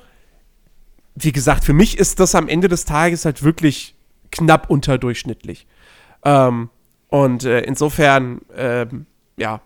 wie 1.15 1.31
gesagt, 1.31 1.63
für 1.63 1.73
mich 1.73 1.97
ist 1.97 2.19
das 2.19 2.35
am 2.35 2.49
Ende 2.49 2.67
des 2.67 2.83
Tages 2.83 3.23
halt 3.23 3.43
wirklich 3.43 3.95
knapp 4.31 4.69
unterdurchschnittlich. 4.69 5.65
Ähm, 6.23 6.69
und 7.07 7.45
äh, 7.45 7.61
insofern, 7.61 8.41
ähm, 8.55 9.05
ja, 9.37 9.61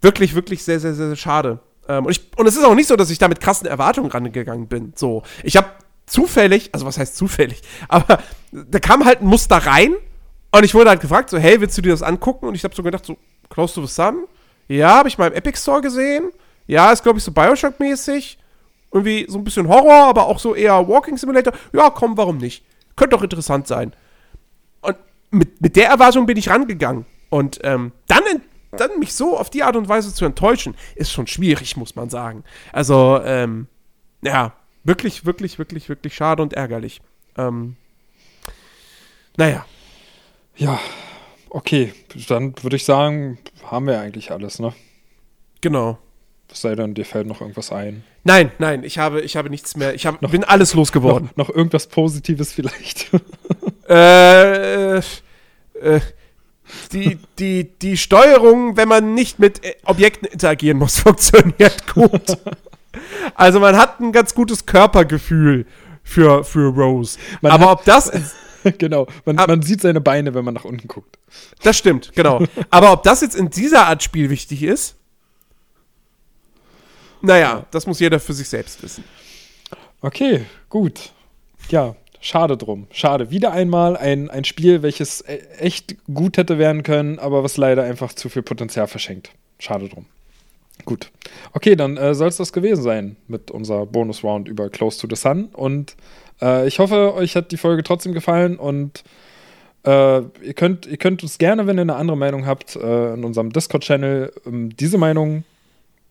wirklich, 0.00 0.34
wirklich 0.34 0.64
sehr, 0.64 0.80
sehr, 0.80 0.94
sehr, 0.94 1.08
sehr 1.08 1.16
schade. 1.16 1.60
Ähm, 1.88 2.06
und, 2.06 2.10
ich, 2.10 2.30
und 2.36 2.46
es 2.46 2.56
ist 2.56 2.64
auch 2.64 2.74
nicht 2.74 2.88
so, 2.88 2.96
dass 2.96 3.10
ich 3.10 3.18
da 3.18 3.28
mit 3.28 3.40
krassen 3.40 3.66
Erwartungen 3.66 4.10
rangegangen 4.10 4.68
bin. 4.68 4.92
So, 4.96 5.22
ich 5.42 5.56
habe 5.56 5.68
zufällig, 6.06 6.70
also 6.72 6.86
was 6.86 6.98
heißt 6.98 7.16
zufällig, 7.16 7.62
aber 7.88 8.18
da 8.52 8.78
kam 8.78 9.04
halt 9.04 9.22
ein 9.22 9.26
Muster 9.26 9.56
rein 9.56 9.94
und 10.52 10.64
ich 10.64 10.74
wurde 10.74 10.90
halt 10.90 11.00
gefragt, 11.00 11.30
so, 11.30 11.38
hey, 11.38 11.60
willst 11.60 11.76
du 11.76 11.82
dir 11.82 11.90
das 11.90 12.02
angucken? 12.02 12.46
Und 12.46 12.54
ich 12.54 12.64
habe 12.64 12.74
so 12.74 12.82
gedacht, 12.82 13.04
so, 13.04 13.16
Close 13.50 13.74
to 13.74 13.86
the 13.86 13.92
Sun? 13.92 14.24
Ja, 14.68 14.96
habe 14.96 15.08
ich 15.08 15.18
mal 15.18 15.28
im 15.28 15.34
Epic 15.34 15.58
Store 15.58 15.80
gesehen. 15.80 16.30
Ja, 16.66 16.90
ist, 16.92 17.02
glaube 17.02 17.18
ich, 17.18 17.24
so 17.24 17.30
Bioshock-mäßig. 17.30 18.38
Irgendwie 18.92 19.26
so 19.28 19.38
ein 19.38 19.44
bisschen 19.44 19.68
Horror, 19.68 20.06
aber 20.06 20.26
auch 20.26 20.38
so 20.38 20.54
eher 20.54 20.88
Walking 20.88 21.16
Simulator. 21.16 21.52
Ja, 21.72 21.90
komm, 21.90 22.16
warum 22.16 22.38
nicht? 22.38 22.64
Könnte 22.96 23.16
doch 23.16 23.22
interessant 23.22 23.66
sein. 23.66 23.92
Und 24.80 24.96
mit, 25.30 25.60
mit 25.60 25.76
der 25.76 25.88
Erwartung 25.88 26.26
bin 26.26 26.36
ich 26.36 26.48
rangegangen. 26.48 27.04
Und 27.28 27.60
ähm, 27.62 27.92
dann 28.06 28.22
dann 28.72 28.98
mich 28.98 29.14
so 29.14 29.38
auf 29.38 29.50
die 29.50 29.62
Art 29.62 29.76
und 29.76 29.88
Weise 29.88 30.12
zu 30.12 30.24
enttäuschen, 30.24 30.74
ist 30.94 31.12
schon 31.12 31.26
schwierig, 31.26 31.76
muss 31.76 31.96
man 31.96 32.10
sagen. 32.10 32.44
Also, 32.72 33.20
ähm, 33.24 33.66
ja, 34.22 34.52
wirklich, 34.84 35.24
wirklich, 35.24 35.58
wirklich, 35.58 35.88
wirklich 35.88 36.14
schade 36.14 36.42
und 36.42 36.52
ärgerlich. 36.52 37.00
Ähm, 37.36 37.76
naja. 39.36 39.64
Ja, 40.56 40.80
okay. 41.50 41.92
Dann 42.28 42.54
würde 42.62 42.76
ich 42.76 42.84
sagen, 42.84 43.38
haben 43.70 43.86
wir 43.86 44.00
eigentlich 44.00 44.30
alles, 44.30 44.58
ne? 44.58 44.72
Genau. 45.60 45.98
Was 46.48 46.60
sei 46.60 46.74
denn, 46.74 46.94
dir 46.94 47.04
fällt 47.04 47.26
noch 47.26 47.40
irgendwas 47.40 47.72
ein? 47.72 48.04
Nein, 48.24 48.52
nein, 48.58 48.84
ich 48.84 48.98
habe, 48.98 49.20
ich 49.20 49.36
habe 49.36 49.50
nichts 49.50 49.76
mehr. 49.76 49.94
Ich 49.94 50.06
hab, 50.06 50.22
noch, 50.22 50.30
bin 50.30 50.44
alles 50.44 50.74
losgeworden. 50.74 51.30
Noch, 51.36 51.48
noch 51.48 51.54
irgendwas 51.54 51.88
Positives 51.88 52.52
vielleicht? 52.52 53.10
äh, 53.88 54.98
äh, 54.98 55.02
die, 56.92 57.18
die, 57.38 57.78
die 57.78 57.96
Steuerung, 57.96 58.76
wenn 58.76 58.88
man 58.88 59.14
nicht 59.14 59.38
mit 59.38 59.64
äh, 59.64 59.74
Objekten 59.84 60.28
interagieren 60.28 60.78
muss, 60.78 60.98
funktioniert 61.00 61.86
gut. 61.92 62.38
also 63.34 63.60
man 63.60 63.76
hat 63.76 64.00
ein 64.00 64.12
ganz 64.12 64.34
gutes 64.34 64.66
Körpergefühl 64.66 65.66
für, 66.02 66.44
für 66.44 66.72
Rose. 66.72 67.18
Man 67.40 67.52
Aber 67.52 67.66
hat, 67.66 67.78
ob 67.80 67.84
das. 67.84 68.10
genau, 68.78 69.06
man, 69.24 69.38
ab, 69.38 69.48
man 69.48 69.62
sieht 69.62 69.80
seine 69.80 70.00
Beine, 70.00 70.34
wenn 70.34 70.44
man 70.44 70.54
nach 70.54 70.64
unten 70.64 70.88
guckt. 70.88 71.18
Das 71.62 71.76
stimmt, 71.76 72.12
genau. 72.14 72.42
Aber 72.70 72.92
ob 72.92 73.02
das 73.02 73.20
jetzt 73.20 73.36
in 73.36 73.50
dieser 73.50 73.86
Art 73.86 74.02
Spiel 74.02 74.30
wichtig 74.30 74.62
ist, 74.62 74.96
naja, 77.22 77.66
das 77.70 77.86
muss 77.86 77.98
jeder 77.98 78.20
für 78.20 78.34
sich 78.34 78.48
selbst 78.48 78.82
wissen. 78.82 79.02
Okay, 80.00 80.44
gut. 80.68 81.10
Ja, 81.68 81.96
Schade 82.20 82.56
drum. 82.56 82.86
Schade. 82.90 83.30
Wieder 83.30 83.52
einmal 83.52 83.96
ein, 83.96 84.30
ein 84.30 84.44
Spiel, 84.44 84.82
welches 84.82 85.20
e, 85.20 85.38
echt 85.58 85.96
gut 86.12 86.36
hätte 86.36 86.58
werden 86.58 86.82
können, 86.82 87.18
aber 87.18 87.42
was 87.44 87.56
leider 87.56 87.84
einfach 87.84 88.12
zu 88.12 88.28
viel 88.28 88.42
Potenzial 88.42 88.86
verschenkt. 88.86 89.30
Schade 89.58 89.88
drum. 89.88 90.06
Gut. 90.84 91.10
Okay, 91.52 91.74
dann 91.74 91.96
äh, 91.96 92.14
soll 92.14 92.28
es 92.28 92.36
das 92.36 92.52
gewesen 92.52 92.82
sein 92.82 93.16
mit 93.28 93.50
unserer 93.50 93.86
Bonus-Round 93.86 94.48
über 94.48 94.68
Close 94.68 95.00
to 95.00 95.08
the 95.08 95.20
Sun. 95.20 95.46
Und 95.46 95.96
äh, 96.40 96.66
ich 96.66 96.78
hoffe, 96.78 97.14
euch 97.14 97.34
hat 97.36 97.52
die 97.52 97.56
Folge 97.56 97.82
trotzdem 97.82 98.12
gefallen 98.12 98.56
und 98.56 99.02
äh, 99.84 100.18
ihr, 100.18 100.54
könnt, 100.54 100.86
ihr 100.86 100.96
könnt 100.96 101.22
uns 101.22 101.38
gerne, 101.38 101.66
wenn 101.66 101.78
ihr 101.78 101.82
eine 101.82 101.96
andere 101.96 102.16
Meinung 102.16 102.46
habt, 102.46 102.76
äh, 102.76 103.14
in 103.14 103.24
unserem 103.24 103.52
Discord-Channel 103.52 104.32
ähm, 104.44 104.76
diese 104.76 104.98
Meinung 104.98 105.44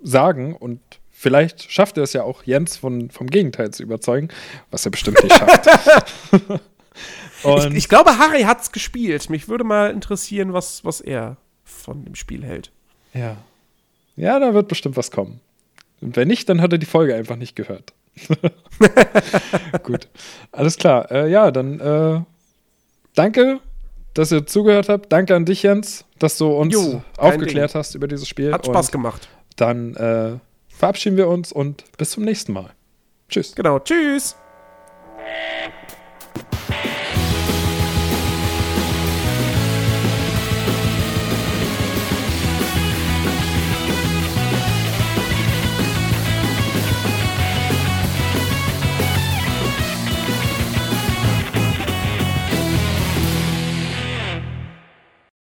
sagen 0.01 0.55
und 0.55 0.79
Vielleicht 1.17 1.71
schafft 1.71 1.95
er 1.95 2.03
es 2.03 2.11
ja 2.11 2.23
auch, 2.23 2.43
Jens 2.43 2.75
von, 2.75 3.09
vom 3.09 3.27
Gegenteil 3.27 3.71
zu 3.71 3.81
überzeugen, 3.83 4.27
was 4.69 4.85
er 4.85 4.91
bestimmt 4.91 5.23
nicht 5.23 5.33
schafft. 5.33 5.65
ich, 7.43 7.65
ich, 7.73 7.89
glaube, 7.89 8.17
Harry 8.17 8.41
hat 8.41 8.61
es 8.61 8.73
gespielt. 8.73 9.29
Mich 9.29 9.47
würde 9.47 9.63
mal 9.63 9.91
interessieren, 9.91 10.51
was, 10.51 10.83
was 10.83 10.99
er 10.99 11.37
von 11.63 12.03
dem 12.03 12.15
Spiel 12.15 12.43
hält. 12.43 12.69
Ja. 13.13 13.37
Ja, 14.17 14.39
da 14.39 14.53
wird 14.53 14.67
bestimmt 14.67 14.97
was 14.97 15.09
kommen. 15.09 15.39
Und 16.01 16.17
wenn 16.17 16.27
nicht, 16.27 16.49
dann 16.49 16.61
hat 16.61 16.73
er 16.73 16.79
die 16.79 16.85
Folge 16.85 17.15
einfach 17.15 17.37
nicht 17.37 17.55
gehört. 17.55 17.93
Gut. 19.83 20.09
Alles 20.51 20.75
klar. 20.75 21.09
Äh, 21.11 21.31
ja, 21.31 21.49
dann 21.49 21.79
äh, 21.79 22.21
danke, 23.15 23.61
dass 24.13 24.33
ihr 24.33 24.45
zugehört 24.45 24.89
habt. 24.89 25.13
Danke 25.13 25.33
an 25.33 25.45
dich, 25.45 25.63
Jens, 25.63 26.03
dass 26.19 26.37
du 26.37 26.47
uns 26.47 26.73
jo, 26.73 27.01
aufgeklärt 27.15 27.73
Ding. 27.73 27.79
hast 27.79 27.95
über 27.95 28.09
dieses 28.09 28.27
Spiel. 28.27 28.51
Hat 28.51 28.65
Spaß 28.65 28.87
Und 28.87 28.91
gemacht. 28.91 29.29
Dann 29.55 29.95
äh, 29.95 30.39
verabschieden 30.77 31.17
wir 31.17 31.27
uns 31.27 31.51
und 31.51 31.83
bis 31.97 32.11
zum 32.11 32.23
nächsten 32.23 32.53
Mal. 32.53 32.71
Tschüss. 33.29 33.55
Genau, 33.55 33.79
tschüss. 33.79 34.35